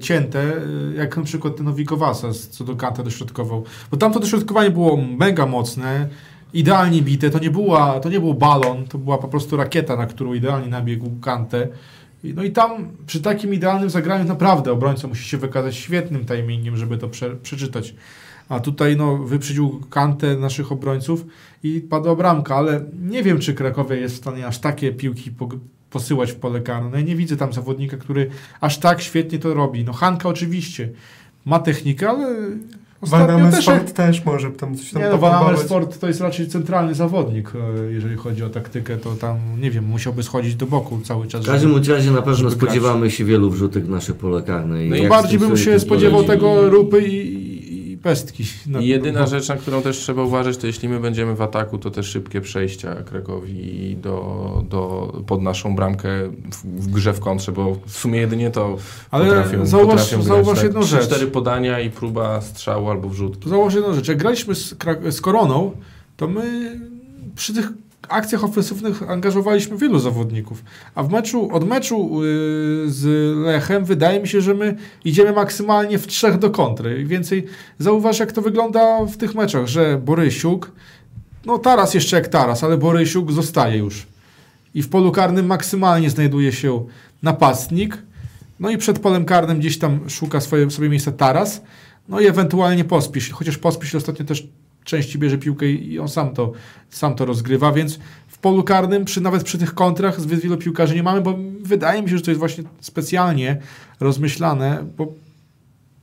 cięte, 0.00 0.52
y, 0.92 0.94
jak 0.96 1.16
na 1.16 1.22
przykład 1.22 1.56
ten 1.56 1.66
Nowikowasa 1.66 2.28
co 2.50 2.64
do 2.64 2.76
Kanta 2.76 3.02
dośrodkował. 3.02 3.64
Bo 3.90 3.96
tamto 3.96 4.20
dośrodkowanie 4.20 4.70
było 4.70 4.96
mega 4.96 5.46
mocne, 5.46 6.08
idealnie 6.54 7.02
bite, 7.02 7.30
to 7.30 7.38
nie, 7.38 7.50
była, 7.50 8.00
to 8.00 8.08
nie 8.08 8.20
był 8.20 8.34
balon, 8.34 8.84
to 8.88 8.98
była 8.98 9.18
po 9.18 9.28
prostu 9.28 9.56
rakieta, 9.56 9.96
na 9.96 10.06
którą 10.06 10.34
idealnie 10.34 10.68
nabiegł 10.68 11.10
Kantę. 11.22 11.68
No 12.24 12.42
i 12.42 12.50
tam 12.50 12.88
przy 13.06 13.20
takim 13.20 13.54
idealnym 13.54 13.90
zagraniu 13.90 14.24
naprawdę 14.24 14.72
obrońca 14.72 15.08
musi 15.08 15.28
się 15.28 15.36
wykazać 15.36 15.76
świetnym 15.76 16.24
timingiem, 16.24 16.76
żeby 16.76 16.98
to 16.98 17.08
prze, 17.08 17.36
przeczytać. 17.36 17.94
A 18.48 18.60
tutaj 18.60 18.96
no, 18.96 19.18
wyprzedził 19.18 19.80
kantę 19.90 20.36
naszych 20.36 20.72
obrońców 20.72 21.24
i 21.62 21.80
padła 21.80 22.16
bramka, 22.16 22.56
ale 22.56 22.84
nie 23.02 23.22
wiem, 23.22 23.38
czy 23.38 23.54
Krakowia 23.54 23.96
jest 23.96 24.14
w 24.14 24.18
stanie 24.18 24.46
aż 24.46 24.58
takie 24.58 24.92
piłki 24.92 25.30
po, 25.30 25.48
posyłać 25.90 26.32
w 26.32 26.36
pole 26.36 26.60
karne. 26.60 26.90
No 26.90 27.00
nie 27.00 27.16
widzę 27.16 27.36
tam 27.36 27.52
zawodnika, 27.52 27.96
który 27.96 28.30
aż 28.60 28.78
tak 28.78 29.00
świetnie 29.00 29.38
to 29.38 29.54
robi. 29.54 29.84
No 29.84 29.92
Hanka 29.92 30.28
oczywiście 30.28 30.88
ma 31.46 31.58
technikę, 31.58 32.10
ale 32.10 32.26
ostatnio 33.00 33.50
też... 33.50 33.64
Sport 33.64 33.92
też 33.92 34.24
może 34.24 34.50
tam 34.50 34.76
coś 34.76 34.90
tam 34.90 35.02
nie, 35.02 35.08
no, 35.08 35.18
Van. 35.18 35.58
Sport 35.58 36.00
to 36.00 36.08
jest 36.08 36.20
raczej 36.20 36.48
centralny 36.48 36.94
zawodnik, 36.94 37.52
e, 37.54 37.92
jeżeli 37.92 38.16
chodzi 38.16 38.44
o 38.44 38.48
taktykę, 38.50 38.96
to 38.96 39.14
tam, 39.14 39.36
nie 39.60 39.70
wiem, 39.70 39.84
musiałby 39.84 40.22
schodzić 40.22 40.54
do 40.54 40.66
boku 40.66 41.00
cały 41.04 41.26
czas. 41.26 41.44
W 41.44 41.46
każdym 41.46 41.82
żeby- 41.82 41.94
razie 41.94 42.10
na 42.10 42.22
pewno 42.22 42.34
żeby 42.34 42.48
grać. 42.50 42.60
spodziewamy 42.60 43.10
się 43.10 43.24
wielu 43.24 43.50
wrzutek 43.50 43.84
w 43.84 43.90
nasze 43.90 44.14
pole 44.14 44.42
karne. 44.42 44.86
i 44.86 45.02
No 45.02 45.08
bardziej 45.08 45.38
bym 45.38 45.56
się 45.56 45.80
spodziewał 45.80 46.24
tego 46.24 46.70
Rupy 46.70 47.02
i 47.08 47.47
Pestki. 48.02 48.44
I 48.80 48.86
jedyna 48.86 49.20
no, 49.20 49.26
rzecz, 49.26 49.48
na 49.48 49.56
którą 49.56 49.82
też 49.82 49.96
trzeba 49.96 50.22
uważać, 50.22 50.56
to 50.56 50.66
jeśli 50.66 50.88
my 50.88 51.00
będziemy 51.00 51.34
w 51.34 51.42
ataku, 51.42 51.78
to 51.78 51.90
te 51.90 52.02
szybkie 52.02 52.40
przejścia 52.40 52.94
Krakowi 52.94 53.96
do, 54.02 54.64
do, 54.68 55.12
pod 55.26 55.42
naszą 55.42 55.76
bramkę 55.76 56.08
w, 56.50 56.82
w 56.82 56.90
grze 56.90 57.12
w 57.12 57.20
kontrze, 57.20 57.52
bo 57.52 57.76
w 57.86 57.98
sumie 57.98 58.20
jedynie 58.20 58.50
to 58.50 58.76
Ale 59.10 59.26
potrafią, 59.26 59.66
zauważ- 59.66 59.86
potrafią 59.86 60.22
zauważ 60.22 60.44
grać, 60.44 60.56
tak? 60.56 60.64
jedną 60.64 60.82
rzecz. 60.82 61.04
Cztery 61.06 61.26
podania 61.26 61.80
i 61.80 61.90
próba 61.90 62.40
strzału 62.40 62.90
albo 62.90 63.08
wrzutki. 63.08 63.50
Zauważ 63.50 63.74
jedną 63.74 63.94
rzecz. 63.94 64.08
Jak 64.08 64.18
graliśmy 64.18 64.54
z, 64.54 64.74
z 65.10 65.20
Koroną, 65.20 65.72
to 66.16 66.28
my 66.28 66.78
przy 67.34 67.54
tych 67.54 67.68
akcjach 68.08 68.44
ofensywnych 68.44 69.10
angażowaliśmy 69.10 69.76
wielu 69.76 69.98
zawodników. 69.98 70.64
A 70.94 71.02
w 71.02 71.10
meczu, 71.10 71.48
od 71.52 71.68
meczu 71.68 72.10
yy, 72.22 72.90
z 72.90 73.06
Lechem 73.46 73.84
wydaje 73.84 74.20
mi 74.20 74.28
się, 74.28 74.40
że 74.40 74.54
my 74.54 74.76
idziemy 75.04 75.32
maksymalnie 75.32 75.98
w 75.98 76.06
trzech 76.06 76.38
do 76.38 76.50
kontry. 76.50 77.04
Więcej 77.04 77.46
zauważ, 77.78 78.18
jak 78.18 78.32
to 78.32 78.42
wygląda 78.42 79.04
w 79.04 79.16
tych 79.16 79.34
meczach, 79.34 79.66
że 79.66 79.98
Borysiuk, 80.04 80.72
no 81.46 81.58
Taras 81.58 81.94
jeszcze 81.94 82.16
jak 82.16 82.28
Taras, 82.28 82.64
ale 82.64 82.78
Borysiuk 82.78 83.32
zostaje 83.32 83.78
już. 83.78 84.06
I 84.74 84.82
w 84.82 84.88
polu 84.88 85.12
karnym 85.12 85.46
maksymalnie 85.46 86.10
znajduje 86.10 86.52
się 86.52 86.84
napastnik. 87.22 87.98
No 88.60 88.70
i 88.70 88.78
przed 88.78 88.98
polem 88.98 89.24
karnym 89.24 89.58
gdzieś 89.58 89.78
tam 89.78 90.10
szuka 90.10 90.40
swoje, 90.40 90.70
sobie 90.70 90.88
miejsca 90.88 91.12
Taras. 91.12 91.62
No 92.08 92.20
i 92.20 92.26
ewentualnie 92.26 92.84
Pospisz. 92.84 93.30
Chociaż 93.30 93.58
Pospisz 93.58 93.94
ostatnio 93.94 94.24
też 94.24 94.48
częściej 94.88 95.20
bierze 95.20 95.38
piłkę 95.38 95.66
i 95.66 95.98
on 95.98 96.08
sam 96.08 96.34
to, 96.34 96.52
sam 96.90 97.14
to 97.14 97.24
rozgrywa, 97.24 97.72
więc 97.72 97.98
w 98.28 98.38
polu 98.38 98.62
karnym, 98.62 99.04
przy, 99.04 99.20
nawet 99.20 99.42
przy 99.42 99.58
tych 99.58 99.74
kontrach 99.74 100.20
zbyt 100.20 100.40
wielu 100.40 100.56
piłkarzy 100.56 100.94
nie 100.94 101.02
mamy, 101.02 101.20
bo 101.20 101.38
wydaje 101.62 102.02
mi 102.02 102.10
się, 102.10 102.16
że 102.16 102.22
to 102.22 102.30
jest 102.30 102.38
właśnie 102.38 102.64
specjalnie 102.80 103.60
rozmyślane, 104.00 104.84
bo 104.96 105.12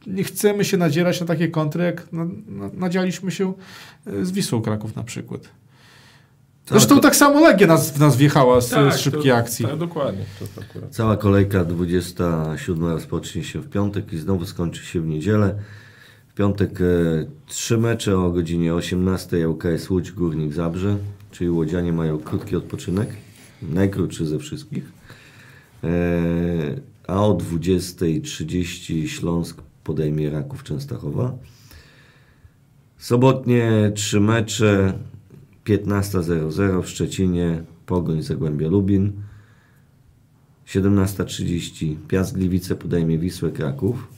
nie 0.07 0.23
chcemy 0.23 0.65
się 0.65 0.77
nadzierać 0.77 1.19
na 1.19 1.25
takie 1.25 1.47
kontry, 1.47 1.83
jak 1.83 2.13
na, 2.13 2.25
na, 2.47 2.69
nadzialiśmy 2.73 3.31
się 3.31 3.53
e, 4.07 4.25
z 4.25 4.31
Wisłą 4.31 4.61
Kraków 4.61 4.95
na 4.95 5.03
przykład. 5.03 5.41
Zresztą 6.67 6.99
tak 6.99 7.15
samo 7.15 7.39
Legia 7.39 7.67
nas, 7.67 7.91
w 7.91 7.99
nas 7.99 8.17
wjechała 8.17 8.61
z, 8.61 8.69
z 8.69 8.99
szybkiej 8.99 9.31
to, 9.31 9.37
akcji. 9.37 9.65
Tak, 9.65 9.77
dokładnie. 9.77 10.25
To 10.39 10.61
akurat. 10.61 10.89
Cała 10.91 11.17
kolejka 11.17 11.65
27 11.65 12.85
rozpocznie 12.85 13.43
się 13.43 13.59
w 13.59 13.69
piątek 13.69 14.13
i 14.13 14.17
znowu 14.17 14.45
skończy 14.45 14.85
się 14.85 15.01
w 15.01 15.07
niedzielę. 15.07 15.55
Piątek 16.35 16.81
e, 16.81 16.85
trzy 17.47 17.77
mecze 17.77 18.19
o 18.19 18.31
godzinie 18.31 18.73
18 18.73 19.49
ŁKS 19.49 19.89
Łódź 19.89 20.11
Górnik 20.11 20.53
Zabrze, 20.53 20.97
czyli 21.31 21.49
Łodzianie 21.49 21.93
mają 21.93 22.17
krótki 22.17 22.55
odpoczynek, 22.55 23.09
najkrótszy 23.61 24.25
ze 24.25 24.39
wszystkich. 24.39 24.91
E, 25.83 25.89
a 27.07 27.25
o 27.25 27.37
20.30 27.37 29.07
Śląsk 29.07 29.61
podejmie 29.83 30.29
Raków 30.29 30.63
Częstochowa. 30.63 31.37
Sobotnie 32.97 33.91
trzy 33.95 34.19
mecze 34.19 34.93
15.00 35.65 36.83
w 36.83 36.89
Szczecinie 36.89 37.63
Pogoń 37.85 38.21
Zagłębia 38.21 38.67
Lubin 38.67 39.11
17.30 40.67 41.95
Piast 42.07 42.33
Gliwice 42.33 42.75
podejmie 42.75 43.17
Wisłę 43.17 43.51
Kraków. 43.51 44.14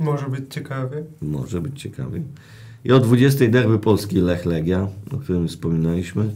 Może 0.00 0.28
być 0.28 0.54
ciekawie. 0.54 1.04
Może 1.22 1.60
być 1.60 1.82
ciekawy. 1.82 2.22
I 2.84 2.92
o 2.92 3.00
20.00 3.00 3.50
derby 3.50 3.78
Polski 3.78 4.16
Lech 4.16 4.46
Legia, 4.46 4.88
o 5.12 5.16
którym 5.16 5.48
wspominaliśmy. 5.48 6.30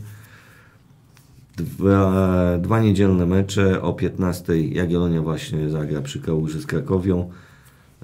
Dwa, 1.57 2.59
dwa 2.59 2.81
niedzielne 2.81 3.27
mecze. 3.27 3.83
O 3.83 3.93
15.00 3.93 4.73
Jagiellonia 4.73 5.23
właśnie 5.23 5.71
zagra 5.71 6.03
przy 6.03 6.21
Kałuży 6.21 6.61
z 6.61 6.67
Krakowią. 6.67 7.31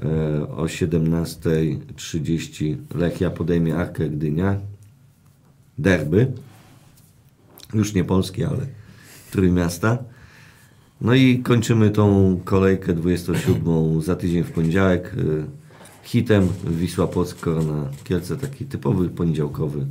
E, 0.02 0.48
O 0.48 0.64
17.30 0.64 2.76
Lechia 2.94 3.30
podejmie 3.30 3.76
Arkę 3.76 4.08
Gdynia. 4.08 4.56
Derby. 5.78 6.32
Już 7.74 7.94
nie 7.94 8.04
polskie, 8.04 8.48
ale 8.48 8.66
Trójmiasta. 9.30 9.98
No 11.00 11.14
i 11.14 11.38
kończymy 11.38 11.90
tą 11.90 12.40
kolejkę 12.44 12.92
27 12.92 14.02
za 14.02 14.16
tydzień 14.16 14.42
w 14.44 14.52
poniedziałek. 14.52 15.14
e, 15.18 15.46
Hitem 16.02 16.48
Wisła 16.64 17.06
Płock 17.06 17.40
Korona 17.40 17.88
Kielce, 18.04 18.36
taki 18.36 18.64
typowy 18.64 19.08
poniedziałkowy 19.08 19.86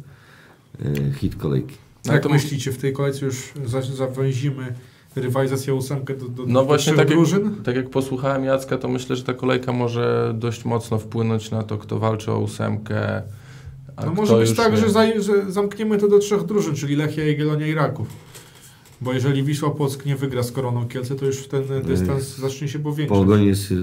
e, 0.85 1.13
hit 1.13 1.35
kolejki. 1.35 1.75
No 2.05 2.13
Jak 2.13 2.23
to- 2.23 2.29
myślicie, 2.29 2.71
w 2.71 2.77
tej 2.77 2.93
kolejce 2.93 3.25
już 3.25 3.53
za- 3.65 3.81
zawęzimy 3.81 4.73
rywalizację 5.15 5.73
o 5.73 5.75
ósemkę 5.75 6.15
do, 6.15 6.27
do, 6.27 6.45
No 6.45 6.59
do 6.59 6.65
właśnie 6.65 6.83
trzech 6.93 6.95
tak 6.97 7.09
jak, 7.09 7.17
drużyn? 7.17 7.55
tak 7.63 7.75
jak 7.75 7.89
posłuchałem 7.89 8.43
Jacka, 8.43 8.77
to 8.77 8.87
myślę, 8.87 9.15
że 9.15 9.23
ta 9.23 9.33
kolejka 9.33 9.71
może 9.71 10.33
dość 10.39 10.65
mocno 10.65 10.97
wpłynąć 10.99 11.51
na 11.51 11.63
to, 11.63 11.77
kto 11.77 11.99
walczy 11.99 12.31
o 12.31 12.39
ósemkę. 12.39 13.21
A 13.95 14.05
No 14.05 14.13
może 14.13 14.37
być 14.37 14.55
tak, 14.55 14.77
że, 14.77 14.89
za, 14.89 15.21
że 15.21 15.51
zamkniemy 15.51 15.97
to 15.97 16.07
do 16.07 16.19
trzech 16.19 16.43
drużyn, 16.43 16.75
czyli 16.75 16.95
Lechia, 16.95 17.23
Jagiellonia 17.25 17.67
i 17.67 17.73
Raków. 17.73 18.07
Bo 19.01 19.13
jeżeli 19.13 19.43
Wisła 19.43 19.69
Płock 19.71 20.05
nie 20.05 20.15
wygra 20.15 20.43
z 20.43 20.51
Koroną 20.51 20.87
Kielce, 20.87 21.15
to 21.15 21.25
już 21.25 21.47
ten 21.47 21.63
dystans 21.83 22.37
zacznie 22.37 22.67
się 22.67 22.79
powiększać. 22.79 23.19
Pogoń 23.19 23.45
jest 23.45 23.73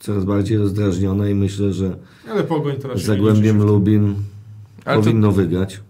coraz 0.00 0.24
bardziej 0.24 0.58
rozdrażniona 0.58 1.28
i 1.28 1.34
myślę, 1.34 1.72
że 1.72 1.96
Ale 2.30 2.44
Pogoń 2.44 2.76
teraz 2.76 3.02
Zagłębiem 3.02 3.62
Lubin 3.62 4.14
Ale, 4.84 4.96
to, 4.98 5.02
powinno 5.04 5.32
wygrać. 5.32 5.80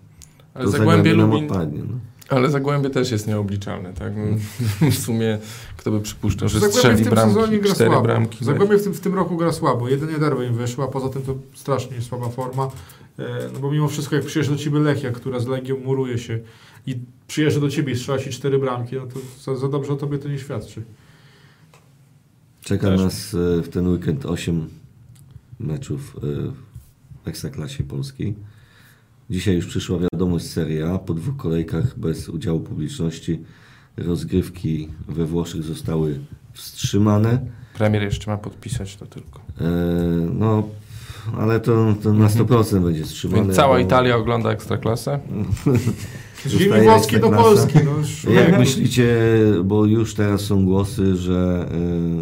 ale 0.55 0.65
To 0.65 0.71
Zagłębie 0.71 1.15
Lubin, 1.15 1.45
odpadnie. 1.45 1.79
No. 1.79 1.95
ale 2.29 2.51
Zagłębie 2.51 2.91
też 2.91 3.11
jest 3.11 3.27
nieobliczalne, 3.27 3.93
tak? 3.93 4.13
W 4.93 4.99
sumie 4.99 5.39
kto 5.77 5.91
by 5.91 6.01
przypuszczał, 6.01 6.49
że 6.49 6.61
Zagłębie 6.61 6.77
strzeli 6.79 6.97
w 6.97 7.03
tym 7.05 7.11
bramki, 7.15 7.35
sezonie 7.35 7.59
gra 7.59 7.75
cztery 7.75 7.91
słabo. 7.91 8.03
bramki. 8.05 8.45
Zagłębie 8.45 8.79
w 8.79 8.85
tym, 8.85 8.95
w 8.95 9.01
tym 9.01 9.15
roku 9.15 9.37
gra 9.37 9.53
słabo. 9.53 9.89
Jedynie 9.89 10.19
derby 10.19 10.47
im 10.47 10.55
wyszła, 10.55 10.89
poza 10.89 11.09
tym 11.09 11.23
to 11.23 11.35
strasznie 11.55 12.01
słaba 12.03 12.29
forma. 12.29 12.71
E, 13.19 13.25
No 13.53 13.59
bo 13.61 13.71
mimo 13.71 13.89
wszystko, 13.89 14.17
jak 14.17 14.25
przyjeżdża 14.25 14.53
do 14.53 14.59
ciebie 14.59 14.79
Lechia, 14.79 15.11
która 15.11 15.39
z 15.41 15.47
Legią 15.47 15.77
muruje 15.85 16.19
się 16.19 16.39
i 16.87 16.99
przyjeżdża 17.27 17.61
do 17.61 17.69
ciebie 17.69 17.93
i 17.93 17.97
strzela 17.97 18.19
ci 18.19 18.31
cztery 18.31 18.59
bramki, 18.59 18.97
no 18.97 19.07
to 19.07 19.21
za, 19.45 19.57
za 19.61 19.69
dobrze 19.69 19.93
o 19.93 19.97
tobie 19.97 20.19
to 20.19 20.29
nie 20.29 20.39
świadczy. 20.39 20.83
Czeka 22.61 22.87
Też. 22.87 23.01
nas 23.01 23.35
e, 23.35 23.63
w 23.63 23.69
ten 23.69 23.89
weekend 23.89 24.27
8 24.27 24.69
meczów 25.61 26.17
e, 26.17 26.21
w 27.25 27.29
Ekstraklasie 27.29 27.85
Polskiej. 27.85 28.35
Dzisiaj 29.31 29.55
już 29.55 29.67
przyszła 29.67 29.99
wiadomość 29.99 30.47
Serie 30.47 30.89
A. 30.91 30.99
Po 30.99 31.15
dwóch 31.15 31.37
kolejkach 31.37 31.99
bez 31.99 32.29
udziału 32.29 32.61
publiczności 32.61 33.41
rozgrywki 33.97 34.89
we 35.09 35.25
Włoszech 35.27 35.63
zostały 35.63 36.21
wstrzymane. 36.53 37.39
Premier 37.75 38.03
jeszcze 38.03 38.31
ma 38.31 38.37
podpisać 38.39 38.97
to 38.97 39.07
tylko. 39.07 39.41
E, 39.61 39.65
No, 40.35 40.69
ale 41.39 41.61
to, 41.61 41.95
to 42.03 42.13
na 42.13 42.27
100% 42.29 42.85
będzie 42.85 43.05
wstrzymane. 43.05 43.43
Więc 43.43 43.57
cała 43.57 43.75
bo- 43.75 43.81
Italia 43.85 44.17
ogląda 44.17 44.51
Ekstraklasę? 44.51 45.21
Z 46.47 46.51
ziemi 46.51 46.81
włoskiej 46.81 47.21
do. 47.21 47.31
Polski. 47.31 47.79
No, 47.85 47.99
już, 47.99 48.25
Jak 48.25 48.59
myślicie, 48.59 49.17
bo 49.65 49.87
już 49.87 50.15
teraz 50.15 50.41
są 50.41 50.65
głosy, 50.65 51.17
że 51.17 51.69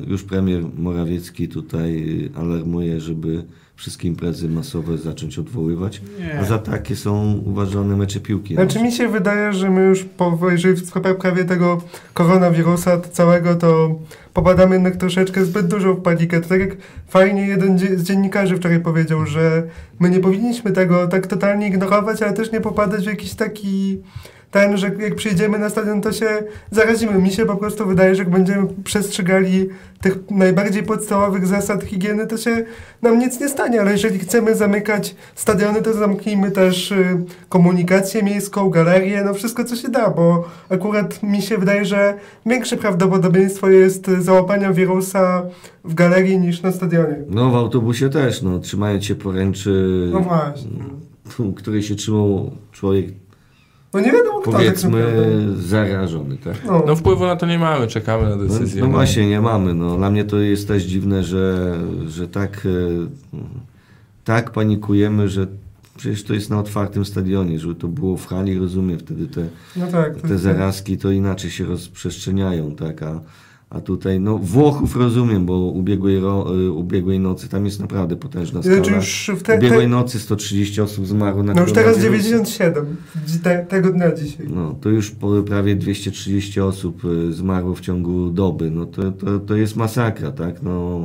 y, 0.06 0.10
już 0.10 0.22
premier 0.22 0.62
Morawiecki 0.78 1.48
tutaj 1.48 2.04
alarmuje, 2.34 3.00
żeby 3.00 3.44
wszystkie 3.80 4.08
imprezy 4.08 4.48
masowe 4.48 4.98
zacząć 4.98 5.38
odwoływać, 5.38 6.02
Nie. 6.18 6.40
a 6.40 6.44
za 6.44 6.58
takie 6.58 6.96
są 6.96 7.42
uważane 7.46 7.96
mecze 7.96 8.20
piłki. 8.20 8.54
Znaczy 8.54 8.82
mi 8.82 8.92
się 8.92 9.08
wydaje, 9.08 9.52
że 9.52 9.70
my 9.70 9.80
już 9.80 10.04
po, 10.04 10.38
jeżeli 10.50 10.74
w 10.74 10.86
sprawie 10.86 11.44
tego 11.44 11.82
koronawirusa 12.14 13.00
całego, 13.00 13.54
to 13.54 13.98
popadamy 14.34 14.74
jednak 14.74 14.96
troszeczkę 14.96 15.44
zbyt 15.44 15.66
dużo 15.66 15.94
w 15.94 16.02
panikę. 16.02 16.40
To 16.40 16.48
tak 16.48 16.60
jak 16.60 16.76
fajnie 17.08 17.46
jeden 17.46 17.78
z 17.78 18.02
dziennikarzy 18.02 18.56
wczoraj 18.56 18.80
powiedział, 18.80 19.26
że 19.26 19.62
my 20.00 20.10
nie 20.10 20.20
powinniśmy 20.20 20.72
tego 20.72 21.08
tak 21.08 21.26
totalnie 21.26 21.68
ignorować, 21.68 22.22
ale 22.22 22.32
też 22.32 22.52
nie 22.52 22.60
popadać 22.60 23.04
w 23.04 23.06
jakiś 23.06 23.34
taki 23.34 24.02
ten, 24.50 24.76
że 24.76 24.90
jak 24.98 25.14
przyjdziemy 25.14 25.58
na 25.58 25.70
stadion, 25.70 26.00
to 26.00 26.12
się 26.12 26.26
zarazimy. 26.70 27.18
Mi 27.18 27.30
się 27.30 27.46
po 27.46 27.56
prostu 27.56 27.86
wydaje, 27.86 28.14
że 28.14 28.22
jak 28.22 28.30
będziemy 28.30 28.66
przestrzegali 28.84 29.68
tych 30.00 30.30
najbardziej 30.30 30.82
podstawowych 30.82 31.46
zasad 31.46 31.84
higieny, 31.84 32.26
to 32.26 32.36
się 32.36 32.64
nam 33.02 33.18
nic 33.18 33.40
nie 33.40 33.48
stanie, 33.48 33.80
ale 33.80 33.92
jeżeli 33.92 34.18
chcemy 34.18 34.54
zamykać 34.54 35.14
stadiony, 35.34 35.82
to 35.82 35.92
zamknijmy 35.92 36.50
też 36.50 36.92
y, 36.92 37.24
komunikację 37.48 38.22
miejską, 38.22 38.70
galerię, 38.70 39.22
no 39.24 39.34
wszystko 39.34 39.64
co 39.64 39.76
się 39.76 39.88
da, 39.88 40.10
bo 40.10 40.48
akurat 40.68 41.22
mi 41.22 41.42
się 41.42 41.58
wydaje, 41.58 41.84
że 41.84 42.14
większe 42.46 42.76
prawdopodobieństwo 42.76 43.70
jest 43.70 44.06
załapania 44.18 44.72
wirusa 44.72 45.42
w 45.84 45.94
galerii 45.94 46.38
niż 46.38 46.62
na 46.62 46.72
stadionie. 46.72 47.16
No 47.28 47.50
w 47.50 47.56
autobusie 47.56 48.08
też, 48.10 48.42
no, 48.42 48.58
trzymając 48.58 49.04
się 49.04 49.14
poręczy, 49.14 50.08
No 50.12 50.20
właśnie. 50.20 50.70
której 51.56 51.82
się 51.82 51.94
trzymał 51.94 52.50
człowiek, 52.72 53.06
No 53.94 54.00
nie 54.00 54.12
wiadomo 54.12 54.40
kto 54.40 54.50
tak 54.52 54.60
powiedzmy, 54.60 55.02
zarażony. 55.56 56.36
Tak? 56.36 56.64
No. 56.66 56.82
No 56.86 56.96
wpływu 56.96 57.26
na 57.26 57.36
to 57.36 57.46
nie 57.46 57.58
mamy, 57.58 57.86
czekamy 57.86 58.22
na 58.30 58.36
No, 58.36 58.42
decyzję. 58.44 58.82
no 58.82 58.88
właśnie, 58.88 59.28
nie 59.28 59.40
mamy. 59.40 59.74
No. 59.74 59.96
Dla 59.96 60.10
mnie 60.10 60.24
to 60.24 60.38
jest 60.38 60.68
też 60.68 60.82
dziwne, 60.82 61.22
że, 61.24 61.76
że 62.06 62.28
tak, 62.28 62.66
e, 62.66 63.38
tak 64.24 64.50
panikujemy, 64.50 65.28
że 65.28 65.46
przecież 65.96 66.24
to 66.24 66.34
jest 66.34 66.50
na 66.50 66.58
otwartym 66.58 67.04
stadionie, 67.04 67.58
żeby 67.58 67.74
to 67.74 67.88
było 67.88 68.16
w 68.16 68.26
hali, 68.26 68.58
rozumiem, 68.58 68.98
wtedy 68.98 69.26
te, 69.26 69.46
no 69.76 69.86
tak. 69.86 70.20
te 70.20 70.28
jest- 70.28 70.42
zarazki 70.42 70.98
to 70.98 71.10
inaczej 71.10 71.50
się 71.50 71.64
rozprzestrzeniają, 71.64 72.74
tak, 72.76 73.02
a, 73.02 73.20
a 73.70 73.80
tutaj, 73.80 74.20
no 74.20 74.38
Włochów 74.38 74.96
rozumiem, 74.96 75.46
bo 75.46 75.58
ubiegłej, 75.58 76.20
ro, 76.20 76.46
e, 76.66 76.70
ubiegłej 76.70 77.20
nocy 77.20 77.48
tam 77.48 77.64
jest 77.64 77.80
naprawdę 77.80 78.16
potężna 78.16 78.62
skala. 78.62 78.76
Znaczy 78.76 78.92
już 78.92 79.30
w 79.36 79.42
te, 79.42 79.58
ubiegłej 79.58 79.80
te, 79.82 79.88
nocy 79.88 80.18
130 80.18 80.80
osób 80.80 81.06
zmarło 81.06 81.42
na 81.42 81.54
no 81.54 81.60
już 81.60 81.72
teraz 81.72 81.94
koronawirusa. 81.94 82.28
97, 82.28 82.96
dzi- 83.26 83.38
te, 83.38 83.66
tego 83.68 83.92
dnia 83.92 84.14
dzisiaj. 84.14 84.46
No, 84.54 84.74
to 84.80 84.88
już 84.88 85.14
prawie 85.46 85.76
230 85.76 86.60
osób 86.60 87.04
y, 87.04 87.32
zmarło 87.32 87.74
w 87.74 87.80
ciągu 87.80 88.30
doby. 88.30 88.70
No 88.70 88.86
to, 88.86 89.12
to, 89.12 89.38
to 89.38 89.56
jest 89.56 89.76
masakra, 89.76 90.32
tak? 90.32 90.62
No, 90.62 91.00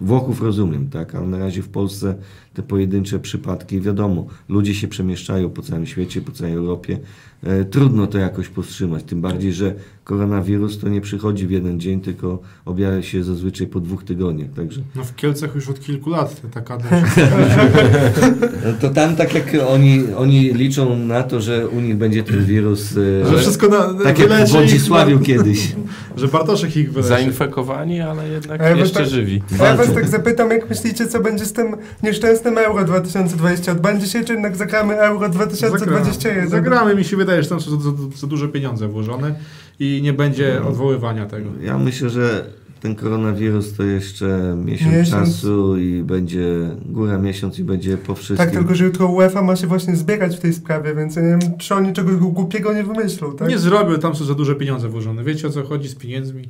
Włochów 0.00 0.42
rozumiem, 0.42 0.88
tak? 0.88 1.14
Ale 1.14 1.26
na 1.26 1.38
razie 1.38 1.62
w 1.62 1.68
Polsce 1.68 2.14
te 2.54 2.62
pojedyncze 2.62 3.18
przypadki, 3.18 3.80
wiadomo, 3.80 4.26
ludzie 4.48 4.74
się 4.74 4.88
przemieszczają 4.88 5.50
po 5.50 5.62
całym 5.62 5.86
świecie, 5.86 6.20
po 6.20 6.32
całej 6.32 6.54
Europie. 6.54 6.98
E, 7.44 7.64
trudno 7.64 8.06
to 8.06 8.18
jakoś 8.18 8.48
powstrzymać, 8.48 9.04
tym 9.04 9.20
bardziej, 9.20 9.52
że 9.52 9.74
koronawirus 10.04 10.78
to 10.78 10.88
nie 10.88 11.00
przychodzi 11.00 11.46
w 11.46 11.50
jeden 11.50 11.80
dzień, 11.80 12.00
tylko 12.00 12.38
objawia 12.64 13.02
się 13.02 13.24
zazwyczaj 13.24 13.66
po 13.66 13.80
dwóch 13.80 14.04
tygodniach, 14.04 14.50
także... 14.56 14.80
No 14.96 15.04
w 15.04 15.14
Kielcach 15.16 15.54
już 15.54 15.68
od 15.68 15.80
kilku 15.80 16.10
lat 16.10 16.40
te- 16.42 16.48
taka 16.48 16.78
No 18.66 18.72
To 18.80 18.90
tam 18.90 19.16
tak 19.16 19.34
jak 19.34 19.44
oni, 19.68 20.00
oni 20.16 20.54
liczą 20.54 20.98
na 20.98 21.22
to, 21.22 21.40
że 21.40 21.68
u 21.68 21.80
nich 21.80 21.96
będzie 21.96 22.22
ten 22.22 22.44
wirus... 22.44 22.96
e, 22.96 23.30
Że 23.30 23.38
wszystko 23.38 23.68
na, 23.68 24.04
tak 24.04 24.18
jak 24.18 24.30
w 24.48 24.52
Wodzisławiu 24.52 25.16
ich, 25.20 25.26
kiedyś. 25.26 25.72
Że 26.16 26.28
Bartoszek 26.28 26.76
ich 26.76 26.92
wyleczy. 26.92 27.08
Zainfekowani, 27.08 28.00
ale 28.00 28.28
jednak 28.28 28.60
ja 28.60 28.70
jeszcze 28.70 28.98
tak- 28.98 29.08
żywi. 29.08 29.42
Ja 29.60 29.76
was 29.76 29.94
tak 29.94 30.08
zapytam, 30.08 30.50
jak 30.50 30.70
myślicie, 30.70 31.06
co 31.06 31.20
będzie 31.20 31.44
z 31.44 31.52
tym 31.52 31.76
nieszczęsnym 32.02 32.41
Euro 32.46 32.84
2020? 32.84 33.72
Odbędzie 33.72 34.06
się, 34.06 34.24
czy 34.24 34.32
jednak 34.32 34.56
zagramy 34.56 34.94
Euro 35.00 35.28
2021? 35.28 36.24
Zagramy. 36.24 36.50
Zagramy, 36.50 36.94
mi 36.94 37.04
się 37.04 37.16
wydaje, 37.16 37.42
że 37.42 37.48
tam 37.48 37.60
są 37.60 37.70
za, 37.70 37.90
za, 37.90 37.96
za 38.16 38.26
duże 38.26 38.48
pieniądze 38.48 38.88
włożone 38.88 39.34
i 39.80 40.00
nie 40.02 40.12
będzie 40.12 40.58
No. 40.62 40.68
odwoływania 40.68 41.26
tego. 41.26 41.50
Ja 41.62 41.78
myślę, 41.78 42.10
że 42.10 42.44
ten 42.80 42.94
koronawirus 42.94 43.72
to 43.76 43.82
jeszcze 43.82 44.56
miesiąc, 44.64 44.92
Miesiąc. 44.94 45.26
czasu 45.28 45.76
i 45.78 46.02
będzie 46.02 46.46
góra 46.86 47.18
miesiąc 47.18 47.58
i 47.58 47.64
będzie 47.64 47.96
po 47.96 48.14
wszystkim. 48.14 48.36
Tak, 48.50 48.50
tylko 48.58 48.74
że 48.74 48.84
jutro 48.84 49.06
UEFA 49.06 49.42
ma 49.42 49.56
się 49.56 49.66
właśnie 49.66 49.96
zbierać 49.96 50.36
w 50.36 50.40
tej 50.40 50.52
sprawie, 50.52 50.94
więc 50.94 51.16
ja 51.16 51.22
nie 51.22 51.28
wiem, 51.28 51.40
czy 51.58 51.74
oni 51.74 51.92
czegoś 51.92 52.14
głupiego 52.16 52.72
nie 52.74 52.84
wymyślą, 52.84 53.32
tak? 53.36 53.48
Nie 53.48 53.58
zrobił, 53.58 53.98
tam 53.98 54.14
są 54.14 54.24
za 54.24 54.34
duże 54.34 54.54
pieniądze 54.54 54.88
włożone. 54.88 55.24
Wiecie 55.24 55.48
o 55.48 55.50
co 55.50 55.62
chodzi 55.64 55.88
z 55.88 55.94
pieniędzmi? 55.94 56.48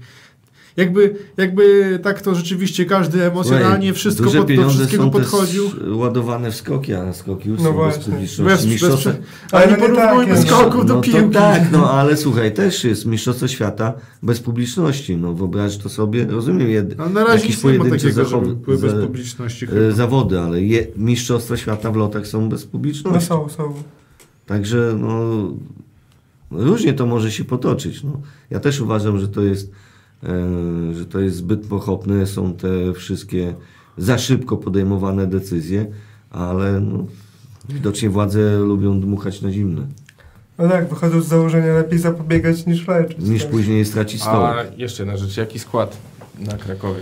Jakby, 0.76 1.14
jakby 1.36 1.98
tak 2.02 2.20
to 2.22 2.34
rzeczywiście 2.34 2.84
każdy 2.84 3.22
emocjonalnie 3.24 3.68
Słuchaj, 3.88 3.92
wszystko 3.92 4.24
duże 4.24 4.38
pod, 4.38 4.46
do 4.46 4.54
pieniądze 4.54 4.74
wszystkiego 4.76 5.02
są 5.04 5.10
podchodził. 5.10 5.70
też 5.70 5.78
ładowane 5.92 6.50
w 6.50 6.54
skoki, 6.56 6.94
a 6.94 7.12
skoki 7.12 7.48
już 7.48 7.58
No 7.58 7.64
są 7.64 7.72
właśnie. 7.72 7.98
bez 7.98 8.04
publiczności. 8.08 8.42
Bez, 8.42 8.66
bez, 8.66 8.82
Mistrzostwa- 8.82 9.12
ale 9.52 9.66
nie 9.66 9.72
no 9.72 9.78
porównujmy 9.78 10.34
tak, 10.34 10.44
skoków 10.46 10.86
do 10.86 10.94
no 10.94 11.00
piłki. 11.00 11.30
Tak, 11.30 11.62
no 11.72 11.90
ale 11.90 12.16
słuchaj, 12.16 12.54
też 12.54 12.84
jest 12.84 13.06
Mistrzostwo 13.06 13.48
Świata 13.48 13.92
bez 14.22 14.40
publiczności. 14.40 15.16
No 15.16 15.32
wyobraź 15.34 15.76
to 15.78 15.88
sobie, 15.88 16.26
rozumiem, 16.26 16.70
jed, 16.70 16.98
No, 16.98 17.08
na 17.08 17.24
razie 17.24 17.34
jakieś 17.42 17.48
nic 17.56 17.64
nie 17.64 17.70
ma 17.72 17.78
pojedyncze 17.78 18.06
takiego, 18.08 18.24
żeby 18.28 18.46
zachowy- 18.46 18.54
były 18.64 18.78
bez 18.78 18.92
za- 18.92 19.02
publiczności. 19.06 19.64
e, 19.64 19.68
chyba. 19.68 19.90
zawody, 19.90 20.40
ale 20.40 20.62
je, 20.62 20.86
Mistrzostwa 20.96 21.56
Świata 21.56 21.90
w 21.90 21.96
lotach 21.96 22.26
są 22.26 22.48
bez 22.48 22.64
No 22.64 22.70
publiczności. 22.70 23.28
są, 23.28 23.48
są. 23.48 23.74
Także 24.46 24.94
no, 24.98 25.20
różnie 26.50 26.92
to 26.94 27.06
może 27.06 27.32
się 27.32 27.44
potoczyć. 27.44 28.02
No. 28.04 28.20
Ja 28.50 28.60
też 28.60 28.80
uważam, 28.80 29.18
że 29.18 29.28
to 29.28 29.42
jest, 29.42 29.70
e, 29.70 29.91
że 30.92 31.06
to 31.06 31.20
jest 31.20 31.36
zbyt 31.36 31.66
pochopne, 31.66 32.26
są 32.26 32.54
te 32.54 32.92
wszystkie 32.94 33.54
za 33.98 34.18
szybko 34.18 34.56
podejmowane 34.56 35.26
decyzje, 35.26 35.86
ale 36.30 36.80
no, 36.80 37.06
widocznie 37.68 38.10
władze 38.10 38.58
lubią 38.58 39.00
dmuchać 39.00 39.42
na 39.42 39.52
zimne, 39.52 39.86
No 40.58 40.68
tak, 40.68 40.88
wychodzą 40.88 41.20
z 41.20 41.26
założenia 41.26 41.74
lepiej 41.74 41.98
zapobiegać 41.98 42.66
niż 42.66 42.88
leczyć. 42.88 43.18
niż 43.18 43.42
tak. 43.42 43.50
później 43.50 43.84
stracić 43.84 44.20
A 44.20 44.24
stołek. 44.24 44.78
jeszcze 44.78 45.02
jedna 45.02 45.16
rzecz, 45.16 45.36
jaki 45.36 45.58
skład 45.58 45.96
na 46.38 46.52
Krakowie? 46.58 47.00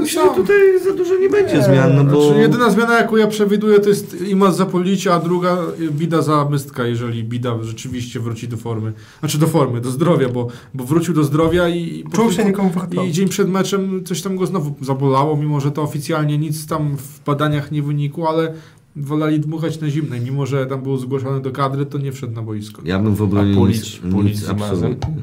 Myślę, 0.00 0.22
że 0.28 0.34
tutaj 0.34 0.56
za 0.84 0.92
dużo 0.92 1.18
nie 1.18 1.28
będzie 1.28 1.62
zmian, 1.62 1.96
no 1.96 2.04
bo... 2.04 2.26
Znaczy, 2.26 2.40
jedyna 2.40 2.70
zmiana, 2.70 2.98
jaką 2.98 3.16
ja 3.16 3.26
przewiduję, 3.26 3.80
to 3.80 3.88
jest 3.88 4.20
Imas 4.20 4.56
za 4.56 4.66
Policia, 4.66 5.14
a 5.14 5.20
druga 5.20 5.58
y, 5.80 5.90
Bida 5.90 6.22
za 6.22 6.48
Mystka, 6.50 6.86
jeżeli 6.86 7.24
Bida 7.24 7.58
rzeczywiście 7.62 8.20
wróci 8.20 8.48
do 8.48 8.56
formy. 8.56 8.92
Znaczy 9.20 9.38
do 9.38 9.46
formy, 9.46 9.80
do 9.80 9.90
zdrowia, 9.90 10.28
bo, 10.28 10.46
bo 10.74 10.84
wrócił 10.84 11.14
do 11.14 11.24
zdrowia 11.24 11.68
i... 11.68 12.04
Czuł 12.12 12.32
się 12.32 12.44
niekomfortowo. 12.44 13.04
I 13.04 13.12
dzień 13.12 13.28
przed 13.28 13.48
meczem 13.48 14.04
coś 14.04 14.22
tam 14.22 14.36
go 14.36 14.46
znowu 14.46 14.74
zabolało, 14.80 15.36
mimo 15.36 15.60
że 15.60 15.70
to 15.70 15.82
oficjalnie 15.82 16.38
nic 16.38 16.66
tam 16.66 16.96
w 16.96 17.24
badaniach 17.24 17.72
nie 17.72 17.82
wynikło, 17.82 18.28
ale 18.28 18.54
woleli 18.96 19.40
dmuchać 19.40 19.80
na 19.80 19.90
zimnej. 19.90 20.20
Mimo, 20.20 20.46
że 20.46 20.66
tam 20.66 20.82
był 20.82 20.96
zgłoszony 20.96 21.40
do 21.40 21.50
kadry, 21.50 21.86
to 21.86 21.98
nie 21.98 22.12
wszedł 22.12 22.32
na 22.32 22.42
boisko. 22.42 22.82
Ja 22.84 22.98
bym 22.98 23.14
w 23.14 23.22
obronie 23.22 23.56
nic, 23.56 23.96
Pulic 23.96 24.40
nic 24.40 24.48
absolutnie. 24.48 25.14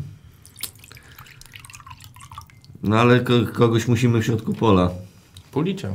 No 2.84 3.00
ale 3.00 3.20
ko 3.20 3.34
kogoś 3.54 3.88
musimy 3.88 4.22
w 4.22 4.26
środku 4.26 4.54
pola. 4.54 4.90
Pulicia. 5.52 5.90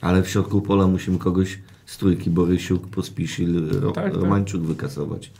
Ale 0.00 0.22
w 0.22 0.28
środku 0.28 0.60
pola 0.62 0.86
musimy 0.86 1.18
kogoś 1.18 1.58
z 1.86 1.98
trójki 1.98 2.30
Borysiuk, 2.30 2.88
Pospisil, 2.88 3.80
Ro 3.80 3.90
Tak, 3.92 4.04
tak. 4.12 4.14
Romańczuk 4.22 4.62
wykasować. 4.62 5.32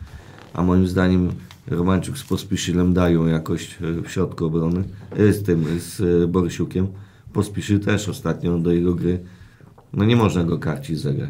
A 0.54 0.62
moim 0.62 0.86
zdaniem 0.86 1.32
Romańczuk 1.66 2.18
z 2.18 2.24
Pospisilem 2.24 2.92
dają 2.94 3.26
jakość 3.26 3.78
e, 3.82 4.02
w 4.02 4.10
środku 4.10 4.46
obrony. 4.46 4.84
e, 5.16 5.32
Z 5.32 5.42
tym, 5.42 5.64
z 5.80 6.00
e, 6.00 6.26
Borysiukiem. 6.26 6.86
Pospisil 7.32 7.80
też 7.80 8.08
ostatnio 8.08 8.58
do 8.58 8.72
jego 8.72 8.94
gry. 8.94 9.20
No 9.92 10.04
nie 10.04 10.16
można 10.16 10.44
go 10.44 10.58
karcić 10.58 11.00
za 11.00 11.12
grę. 11.12 11.28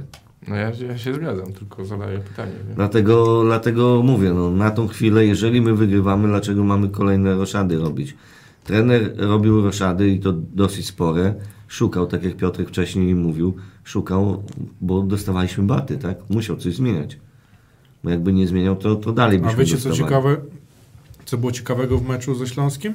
No 0.48 0.54
ja, 0.56 0.70
ja 0.88 0.98
się 0.98 1.14
zgadzam, 1.14 1.52
tylko 1.52 1.84
zadaję 1.84 2.18
pytanie. 2.18 2.52
Nie? 2.68 2.74
Dlatego, 2.74 3.42
dlatego 3.44 4.02
mówię, 4.02 4.32
no, 4.32 4.50
na 4.50 4.70
tą 4.70 4.88
chwilę, 4.88 5.26
jeżeli 5.26 5.60
my 5.60 5.74
wygrywamy, 5.74 6.28
dlaczego 6.28 6.64
mamy 6.64 6.88
kolejne 6.88 7.34
roszady 7.36 7.78
robić? 7.78 8.14
Trener 8.64 9.14
robił 9.16 9.62
roszady 9.62 10.08
i 10.08 10.20
to 10.20 10.32
dosyć 10.32 10.86
spore. 10.86 11.34
Szukał, 11.68 12.06
tak 12.06 12.24
jak 12.24 12.36
Piotrek 12.36 12.68
wcześniej 12.68 13.14
mówił, 13.14 13.56
szukał, 13.84 14.42
bo 14.80 15.02
dostawaliśmy 15.02 15.64
baty, 15.64 15.98
tak? 15.98 16.16
Musiał 16.30 16.56
coś 16.56 16.74
zmieniać. 16.74 17.18
Bo 18.04 18.10
jakby 18.10 18.32
nie 18.32 18.46
zmieniał, 18.46 18.76
to, 18.76 18.96
to 18.96 19.12
dalej 19.12 19.38
byśmy 19.38 19.52
A 19.52 19.56
wiecie 19.56 19.76
co 19.78 19.88
dostawali. 19.88 19.98
ciekawe, 19.98 20.36
co 21.24 21.38
było 21.38 21.52
ciekawego 21.52 21.98
w 21.98 22.08
meczu 22.08 22.34
ze 22.34 22.46
Śląskim? 22.46 22.94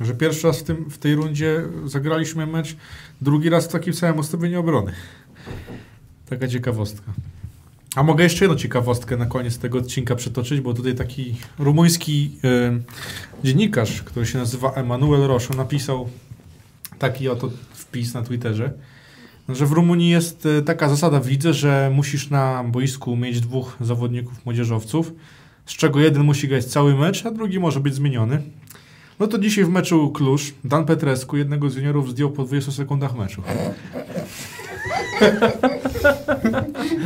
Że 0.00 0.14
pierwszy 0.14 0.46
raz 0.46 0.60
w, 0.60 0.62
tym, 0.62 0.90
w 0.90 0.98
tej 0.98 1.14
rundzie 1.14 1.64
zagraliśmy 1.86 2.46
mecz, 2.46 2.76
drugi 3.20 3.50
raz 3.50 3.64
w 3.64 3.68
takim 3.68 3.94
samym 3.94 4.18
ustawieniu 4.18 4.60
obrony. 4.60 4.92
Taka 6.28 6.48
ciekawostka. 6.48 7.12
A 7.96 8.02
mogę 8.02 8.24
jeszcze 8.24 8.44
jedną 8.44 8.58
ciekawostkę 8.58 9.16
na 9.16 9.26
koniec 9.26 9.58
tego 9.58 9.78
odcinka 9.78 10.16
przytoczyć, 10.16 10.60
bo 10.60 10.74
tutaj 10.74 10.94
taki 10.94 11.36
rumuński 11.58 12.30
e, 12.44 12.80
dziennikarz, 13.44 14.02
który 14.02 14.26
się 14.26 14.38
nazywa 14.38 14.72
Emanuel 14.72 15.28
Roszo, 15.28 15.54
napisał 15.54 16.08
taki 16.98 17.28
oto 17.28 17.50
wpis 17.72 18.14
na 18.14 18.22
Twitterze, 18.22 18.72
że 19.48 19.66
w 19.66 19.72
Rumunii 19.72 20.10
jest 20.10 20.46
e, 20.46 20.62
taka 20.62 20.88
zasada 20.88 21.20
w 21.20 21.28
lidze, 21.28 21.54
że 21.54 21.90
musisz 21.94 22.30
na 22.30 22.64
boisku 22.64 23.16
mieć 23.16 23.40
dwóch 23.40 23.76
zawodników 23.80 24.44
młodzieżowców, 24.44 25.12
z 25.66 25.72
czego 25.72 26.00
jeden 26.00 26.22
musi 26.22 26.48
grać 26.48 26.64
cały 26.64 26.94
mecz, 26.94 27.26
a 27.26 27.30
drugi 27.30 27.58
może 27.58 27.80
być 27.80 27.94
zmieniony. 27.94 28.42
No 29.20 29.26
to 29.26 29.38
dzisiaj 29.38 29.64
w 29.64 29.68
meczu 29.68 30.10
Klusz 30.10 30.54
Dan 30.64 30.84
Petrescu 30.84 31.36
jednego 31.36 31.70
z 31.70 31.76
juniorów 31.76 32.10
zdjął 32.10 32.30
po 32.30 32.44
20 32.44 32.72
sekundach 32.72 33.16
meczu. 33.16 33.42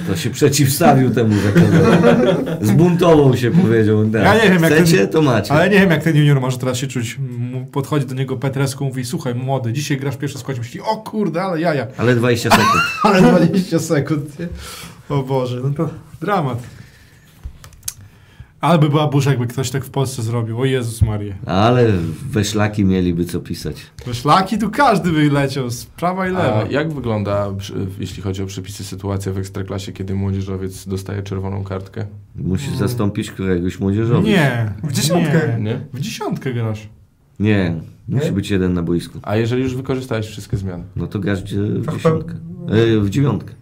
To 0.09 0.17
się 0.17 0.31
przeciwstawił 0.31 1.11
temu 1.11 1.35
zakazowi. 1.41 2.67
Zbuntował 2.67 3.37
się, 3.37 3.51
powiedział. 3.51 4.05
Tak. 4.11 4.23
Ja 4.23 4.35
nie 4.45 4.51
wiem, 4.51 4.63
jak 4.63 4.73
Chcecie, 4.73 4.99
ten- 4.99 5.09
to 5.09 5.23
macie. 5.23 5.53
Ale 5.53 5.71
nie 5.71 5.81
wiem, 5.81 5.91
jak 5.91 6.03
ten 6.03 6.17
junior 6.17 6.41
może 6.41 6.59
teraz 6.59 6.79
się 6.79 6.87
czuć. 6.87 7.19
Podchodzi 7.73 8.07
do 8.07 8.15
niego 8.15 8.37
Petrescu, 8.37 8.85
mówi, 8.85 9.05
słuchaj, 9.05 9.35
młody, 9.35 9.73
dzisiaj 9.73 9.97
grasz 9.97 10.17
pierwszy 10.17 10.39
skład. 10.39 10.59
Myśli, 10.59 10.81
o 10.81 10.97
kurde, 10.97 11.43
ale 11.43 11.61
jaja. 11.61 11.87
Ale 11.99 12.15
20 12.17 12.51
sekund. 12.51 12.69
Ale 13.03 13.21
20 13.23 13.79
sekund, 13.79 14.39
nie? 14.39 14.49
O 15.09 15.23
Boże, 15.23 15.61
no 15.65 15.71
to 15.71 15.91
dramat. 16.21 16.59
Ale 18.65 18.79
by 18.79 18.89
była 18.89 19.09
burza, 19.09 19.31
jakby 19.31 19.47
ktoś 19.47 19.71
tak 19.71 19.85
w 19.85 19.91
Polsce 19.91 20.23
zrobił. 20.23 20.61
O 20.61 20.65
Jezus 20.65 21.03
Maria. 21.03 21.35
Ale 21.47 21.93
we 22.31 22.45
szlaki 22.45 22.85
mieliby 22.85 23.25
co 23.25 23.41
pisać. 23.41 23.77
Do 24.07 24.15
szlaki 24.15 24.59
tu 24.59 24.71
każdy 24.71 25.13
by 25.13 25.31
leciał, 25.31 25.71
z 25.71 25.87
prawa 25.87 26.29
i 26.29 26.31
lewa. 26.31 26.63
A 26.63 26.67
jak 26.67 26.93
wygląda, 26.93 27.49
jeśli 27.99 28.23
chodzi 28.23 28.43
o 28.43 28.47
przepisy, 28.47 28.85
sytuacja 28.85 29.33
w 29.33 29.39
Ekstraklasie, 29.39 29.93
kiedy 29.93 30.15
młodzieżowiec 30.15 30.89
dostaje 30.89 31.23
czerwoną 31.23 31.65
kartkę? 31.65 32.07
Musisz 32.37 32.75
zastąpić 32.77 33.31
któregoś 33.31 33.81
młodzieżowy. 33.81 34.29
Nie. 34.29 34.73
W 34.85 34.93
dziesiątkę. 34.93 35.57
Nie. 35.59 35.65
Nie? 35.65 35.81
W 35.93 36.01
dziesiątkę 36.01 36.55
grasz. 36.55 36.89
Nie, 37.41 37.81
musi 38.09 38.27
Nie? 38.27 38.33
być 38.33 38.51
jeden 38.51 38.75
na 38.75 38.83
boisku. 38.83 39.19
A 39.23 39.37
jeżeli 39.37 39.63
już 39.63 39.77
wykorzystałeś 39.77 40.27
wszystkie 40.27 40.57
zmiany? 40.57 40.85
No 40.97 41.07
to 41.07 41.19
grasz 41.19 41.43
w 41.45 41.89
Ach, 41.89 41.95
dziesiątkę. 41.95 42.35
E, 42.69 43.01
w 43.01 43.11
dziewiątkę. 43.11 43.55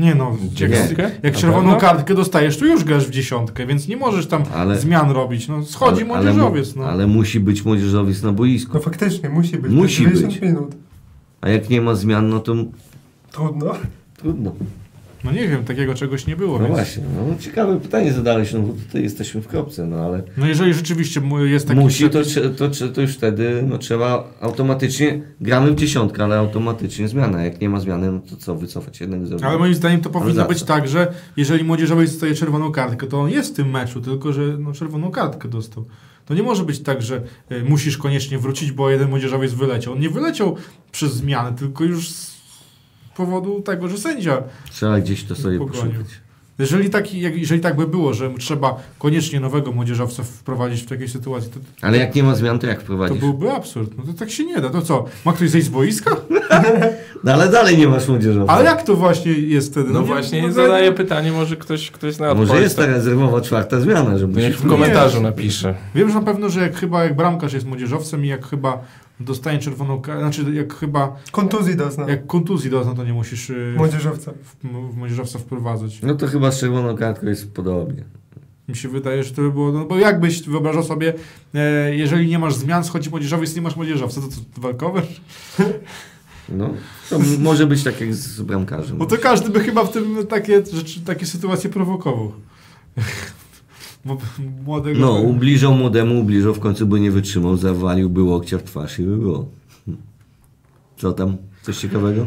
Nie 0.00 0.14
no, 0.14 0.36
jak, 0.60 1.22
jak 1.22 1.36
czerwoną 1.36 1.76
kartkę 1.76 2.14
dostajesz, 2.14 2.56
to 2.56 2.64
już 2.66 2.84
grasz 2.84 3.06
w 3.06 3.10
dziesiątkę, 3.10 3.66
więc 3.66 3.88
nie 3.88 3.96
możesz 3.96 4.26
tam 4.26 4.42
Ale- 4.54 4.78
zmian 4.78 5.10
robić. 5.10 5.48
No, 5.48 5.62
schodzi 5.64 6.02
ale, 6.02 6.04
młodzieżowiec. 6.04 6.76
No. 6.76 6.84
ale 6.84 7.06
musi 7.06 7.40
być 7.40 7.64
młodzieżowiec 7.64 8.22
na 8.22 8.32
boisku. 8.32 8.70
No 8.74 8.80
faktycznie, 8.80 9.28
musi 9.28 9.56
być. 9.58 9.72
Musi 9.72 10.02
90 10.02 10.32
być. 10.32 10.42
minut. 10.42 10.74
A 11.40 11.48
jak 11.48 11.70
nie 11.70 11.80
ma 11.80 11.94
zmian, 11.94 12.28
no 12.28 12.40
to 12.40 12.54
Trudno. 13.32 13.72
trudno. 14.16 14.52
No 15.24 15.32
nie 15.32 15.48
wiem, 15.48 15.64
takiego 15.64 15.94
czegoś 15.94 16.26
nie 16.26 16.36
było. 16.36 16.58
No 16.58 16.64
więc... 16.64 16.76
właśnie, 16.76 17.02
no 17.16 17.34
ciekawe 17.38 17.80
pytanie 17.80 18.12
zadałeś, 18.12 18.52
no 18.52 18.60
bo 18.60 18.72
tutaj 18.72 19.02
jesteśmy 19.02 19.42
w 19.42 19.48
kropce, 19.48 19.86
no 19.86 19.96
ale 19.96 20.22
No 20.36 20.46
jeżeli 20.46 20.74
rzeczywiście 20.74 21.22
jest 21.44 21.68
taki 21.68 21.80
musi, 21.80 22.10
to, 22.10 22.18
to, 22.56 22.88
to 22.94 23.00
już 23.00 23.14
wtedy 23.14 23.64
no, 23.68 23.78
trzeba 23.78 24.24
automatycznie, 24.40 25.22
gramy 25.40 25.70
w 25.70 25.74
dziesiątkę, 25.74 26.24
ale 26.24 26.38
automatycznie 26.38 27.08
zmiana. 27.08 27.44
Jak 27.44 27.60
nie 27.60 27.68
ma 27.68 27.80
zmiany, 27.80 28.12
no 28.12 28.20
to 28.30 28.36
co, 28.36 28.54
wycofać 28.54 29.00
jednego 29.00 29.26
zawodnika? 29.26 29.48
Ale 29.48 29.58
moim 29.58 29.74
zdaniem 29.74 30.00
to 30.00 30.10
powinno 30.10 30.44
być 30.44 30.62
tak, 30.62 30.88
że 30.88 31.12
jeżeli 31.36 31.64
młodzieżowiec 31.64 32.10
dostaje 32.10 32.34
czerwoną 32.34 32.72
kartkę, 32.72 33.06
to 33.06 33.20
on 33.20 33.30
jest 33.30 33.52
w 33.52 33.56
tym 33.56 33.70
meczu, 33.70 34.00
tylko 34.00 34.32
że 34.32 34.42
no, 34.58 34.72
czerwoną 34.72 35.10
kartkę 35.10 35.48
dostał. 35.48 35.84
To 36.26 36.34
nie 36.34 36.42
może 36.42 36.64
być 36.64 36.80
tak, 36.80 37.02
że 37.02 37.22
y, 37.52 37.64
musisz 37.64 37.98
koniecznie 37.98 38.38
wrócić, 38.38 38.72
bo 38.72 38.90
jeden 38.90 39.08
młodzieżowiec 39.08 39.52
wyleciał. 39.52 39.92
On 39.92 40.00
nie 40.00 40.10
wyleciał 40.10 40.56
przez 40.92 41.14
zmianę, 41.14 41.56
tylko 41.56 41.84
już 41.84 42.10
z 42.10 42.29
powodu 43.24 43.60
tego, 43.60 43.88
że 43.88 43.98
sędzia. 43.98 44.42
Trzeba 44.70 45.00
gdzieś 45.00 45.24
to 45.24 45.34
sobie 45.34 45.58
Pogonił. 45.58 45.82
poszukać. 45.82 46.06
Jeżeli 46.58 46.90
tak, 46.90 47.14
jak, 47.14 47.36
jeżeli 47.36 47.60
tak 47.60 47.76
by 47.76 47.86
było, 47.86 48.14
że 48.14 48.30
trzeba 48.38 48.76
koniecznie 48.98 49.40
nowego 49.40 49.72
młodzieżowca 49.72 50.22
wprowadzić 50.22 50.82
w 50.82 50.86
takiej 50.86 51.08
sytuacji, 51.08 51.50
to, 51.50 51.60
Ale 51.82 51.98
jak 51.98 52.14
nie 52.14 52.22
ma 52.22 52.34
zmian, 52.34 52.58
to 52.58 52.66
jak 52.66 52.78
to 52.78 52.82
wprowadzisz? 52.84 53.18
byłby 53.20 53.52
absurd. 53.52 53.90
No 53.98 54.04
to 54.04 54.12
tak 54.18 54.30
się 54.30 54.44
nie 54.44 54.60
da. 54.60 54.70
To 54.70 54.82
co? 54.82 55.04
Ma 55.24 55.32
ktoś 55.32 55.50
zejść 55.50 55.66
z 55.66 55.70
boiska? 55.70 56.16
No 57.24 57.32
ale 57.32 57.48
dalej 57.48 57.78
nie 57.78 57.88
masz 57.88 58.08
młodzieżowca. 58.08 58.52
Ale 58.52 58.64
jak 58.64 58.82
to 58.82 58.96
właśnie 58.96 59.32
jest 59.32 59.70
wtedy? 59.72 59.90
No 59.90 60.00
nie- 60.00 60.06
właśnie, 60.06 60.42
no, 60.42 60.52
zadaję 60.52 60.92
pytanie, 60.92 61.32
może 61.32 61.56
ktoś, 61.56 61.90
ktoś 61.90 62.18
na 62.18 62.34
Może 62.34 62.60
jest 62.62 62.76
ta 62.76 62.86
rezerwowa 62.86 63.40
czwarta 63.40 63.80
zmiana, 63.80 64.18
żeby 64.18 64.40
Niech 64.40 64.56
się 64.56 64.60
w 64.62 64.68
komentarzu 64.68 65.16
Nie. 65.16 65.22
napisze. 65.22 65.74
Wiem, 65.94 66.08
że 66.08 66.14
na 66.14 66.20
pewno, 66.22 66.48
że 66.48 66.60
jak 66.60 66.76
chyba 66.76 67.04
jak 67.04 67.16
bramkarz 67.16 67.52
jest 67.52 67.66
młodzieżowcem 67.66 68.24
i 68.24 68.28
jak 68.28 68.46
chyba 68.46 68.78
dostanie 69.20 69.58
czerwoną 69.58 70.00
kartę, 70.00 70.20
znaczy 70.20 70.54
jak 70.54 70.74
chyba 70.74 71.16
Kontuzji 71.32 71.76
dozna. 71.76 72.08
jak 72.08 72.26
kontuzji 72.26 72.70
dozna, 72.70 72.94
to 72.94 73.04
nie 73.04 73.12
musisz 73.12 73.50
y, 73.50 73.74
Młodzieżowca. 73.76 74.32
w, 74.32 74.66
w 74.92 74.96
młodzieżowca 74.96 75.38
wprowadzać. 75.38 76.02
No 76.02 76.14
to 76.14 76.26
chyba 76.26 76.52
z 76.52 76.60
czerwoną 76.60 76.96
kartką 76.96 77.26
jest 77.26 77.52
podobnie. 77.54 78.04
Mi 78.68 78.76
się 78.76 78.88
wydaje, 78.88 79.24
że 79.24 79.30
to 79.34 79.42
by 79.42 79.52
było, 79.52 79.72
no 79.72 79.84
bo 79.84 79.98
jakbyś 79.98 80.42
wyobrażał 80.42 80.82
sobie, 80.82 81.14
e, 81.54 81.96
jeżeli 81.96 82.28
nie 82.28 82.38
masz 82.38 82.54
zmian, 82.54 82.84
schodzi 82.84 83.10
młodzieżowiec, 83.10 83.56
nie 83.56 83.62
masz 83.62 83.76
młodzieżowca, 83.76 84.20
to 84.20 84.28
co, 84.28 84.40
walkowe? 84.60 85.02
No, 86.48 86.70
to 87.10 87.18
może 87.38 87.66
być 87.66 87.84
tak 87.84 88.00
jak 88.00 88.14
z 88.14 88.42
bramkarzem. 88.42 88.98
Bo 88.98 89.06
to 89.06 89.18
każdy 89.18 89.50
by 89.50 89.60
chyba 89.60 89.84
w 89.84 89.92
tym 89.92 90.26
takie 90.26 90.62
rzeczy, 90.72 91.00
takie 91.00 91.26
sytuacje 91.26 91.70
prowokował. 91.70 92.32
Młodego... 94.64 95.00
No, 95.00 95.12
ubliżał 95.12 95.74
młodemu, 95.74 96.20
ubliżał, 96.20 96.54
w 96.54 96.60
końcu 96.60 96.86
by 96.86 97.00
nie 97.00 97.10
wytrzymał, 97.10 97.56
zawaliłby 97.56 98.22
łokcia 98.22 98.58
w 98.58 98.62
twarz 98.62 98.98
i 98.98 99.02
by 99.02 99.16
było. 99.16 99.48
Co 100.96 101.12
tam? 101.12 101.36
Coś 101.62 101.78
ciekawego? 101.78 102.26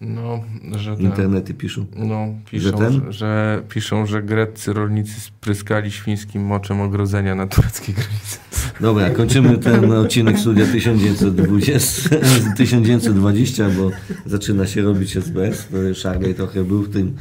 No, 0.00 0.44
że 0.76 0.96
ten, 0.96 1.06
Internety 1.06 1.54
piszą. 1.54 1.86
no, 1.96 2.26
piszą, 2.50 2.64
Że 2.64 2.72
ten? 2.72 2.92
że, 2.92 3.12
że, 3.12 3.62
piszą, 3.68 4.06
że 4.06 4.22
greccy 4.22 4.72
rolnicy 4.72 5.20
spryskali 5.20 5.90
świńskim 5.90 6.42
moczem 6.42 6.80
ogrodzenia 6.80 7.34
na 7.34 7.46
tureckiej 7.46 7.94
granicy. 7.94 8.38
Dobra, 8.80 9.10
kończymy 9.10 9.58
ten 9.58 9.92
odcinek 10.04 10.38
studia 10.38 10.66
1920, 10.66 12.16
1920 12.56 13.70
bo 13.78 13.90
zaczyna 14.26 14.66
się 14.66 14.82
robić 14.82 15.16
SBS. 15.16 15.68
Szarlej 15.94 16.34
trochę 16.34 16.64
był 16.64 16.82
w 16.82 16.92
tym, 16.92 17.16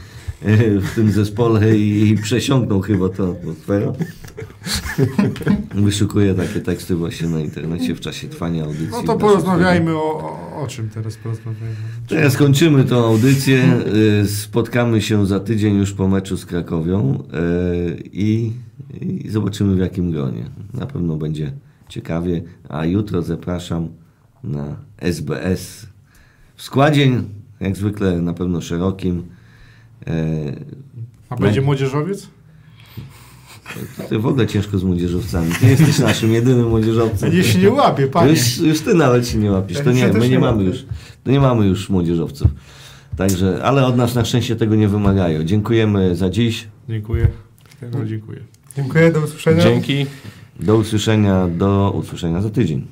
w 0.81 0.95
tym 0.95 1.11
zespole 1.11 1.77
i, 1.77 2.09
i 2.09 2.15
przesiąknął 2.15 2.81
chyba 2.81 3.09
tę 3.09 3.23
atmosferę. 3.27 3.93
Wyszukuję 5.75 6.33
takie 6.33 6.61
teksty 6.61 6.95
właśnie 6.95 7.27
na 7.27 7.39
internecie 7.39 7.95
w 7.95 7.99
czasie 7.99 8.27
trwania 8.27 8.63
audycji. 8.63 8.87
No 8.91 9.03
to 9.03 9.17
porozmawiajmy 9.17 9.95
o, 9.95 10.01
o, 10.01 10.61
o 10.61 10.67
czym 10.67 10.89
teraz 10.89 11.17
porozmawiajmy. 11.17 11.75
Teraz 12.07 12.37
kończymy 12.37 12.83
tą 12.83 13.05
audycję. 13.05 13.79
Y, 14.23 14.27
Spotkamy 14.27 15.01
się 15.01 15.25
za 15.25 15.39
tydzień 15.39 15.77
już 15.77 15.93
po 15.93 16.07
meczu 16.07 16.37
z 16.37 16.45
Krakowią 16.45 17.23
y, 17.95 18.03
i, 18.13 18.51
i 19.01 19.29
zobaczymy 19.29 19.75
w 19.75 19.79
jakim 19.79 20.11
gronie. 20.11 20.45
Na 20.73 20.85
pewno 20.85 21.15
będzie 21.15 21.51
ciekawie. 21.89 22.41
A 22.69 22.85
jutro 22.85 23.21
zapraszam 23.21 23.87
na 24.43 24.75
SBS. 24.97 25.87
W 26.55 26.61
składzie, 26.61 27.11
jak 27.59 27.77
zwykle, 27.77 28.21
na 28.21 28.33
pewno 28.33 28.61
szerokim. 28.61 29.23
E, 30.07 30.11
A 31.29 31.35
będzie 31.35 31.61
młodzieżowiec? 31.61 32.27
Ty 34.09 34.19
w 34.19 34.25
ogóle 34.25 34.47
ciężko 34.47 34.77
z 34.77 34.83
młodzieżowcami. 34.83 35.51
Ty 35.59 35.65
jesteś 35.65 35.99
naszym 35.99 36.31
jedynym 36.33 36.63
Ja 36.63 36.69
młodzieżowcem. 36.69 37.33
nie 37.33 37.43
się 37.43 37.59
nie 37.59 37.71
łapie, 37.71 38.07
panie. 38.07 38.31
Już, 38.31 38.57
już 38.57 38.81
ty 38.81 38.93
nawet 38.93 39.27
się 39.27 39.37
nie 39.37 39.51
łapiesz. 39.51 39.77
To 39.77 39.91
Ja 39.91 39.95
nie, 40.07 40.13
my 40.13 40.19
nie 40.19 40.29
nie 40.29 40.39
mamy 40.39 40.63
już, 40.63 40.85
to 41.23 41.31
nie 41.31 41.39
mamy 41.39 41.65
już 41.67 41.89
młodzieżowców. 41.89 42.47
Także, 43.17 43.63
ale 43.63 43.85
od 43.85 43.97
nas 43.97 44.15
na 44.15 44.25
szczęście 44.25 44.55
tego 44.55 44.75
nie 44.75 44.87
wymagają. 44.87 45.43
Dziękujemy 45.43 46.15
za 46.15 46.29
dziś. 46.29 46.67
Dziękuję. 46.89 47.27
No, 47.93 48.05
dziękuję. 48.05 48.39
Dziękuję, 48.75 49.11
do 49.11 49.19
usłyszenia. 49.19 49.63
Dzięki. 49.63 50.05
Do 50.59 50.75
usłyszenia, 50.77 51.47
do 51.47 51.91
usłyszenia 51.95 52.41
za 52.41 52.49
tydzień. 52.49 52.85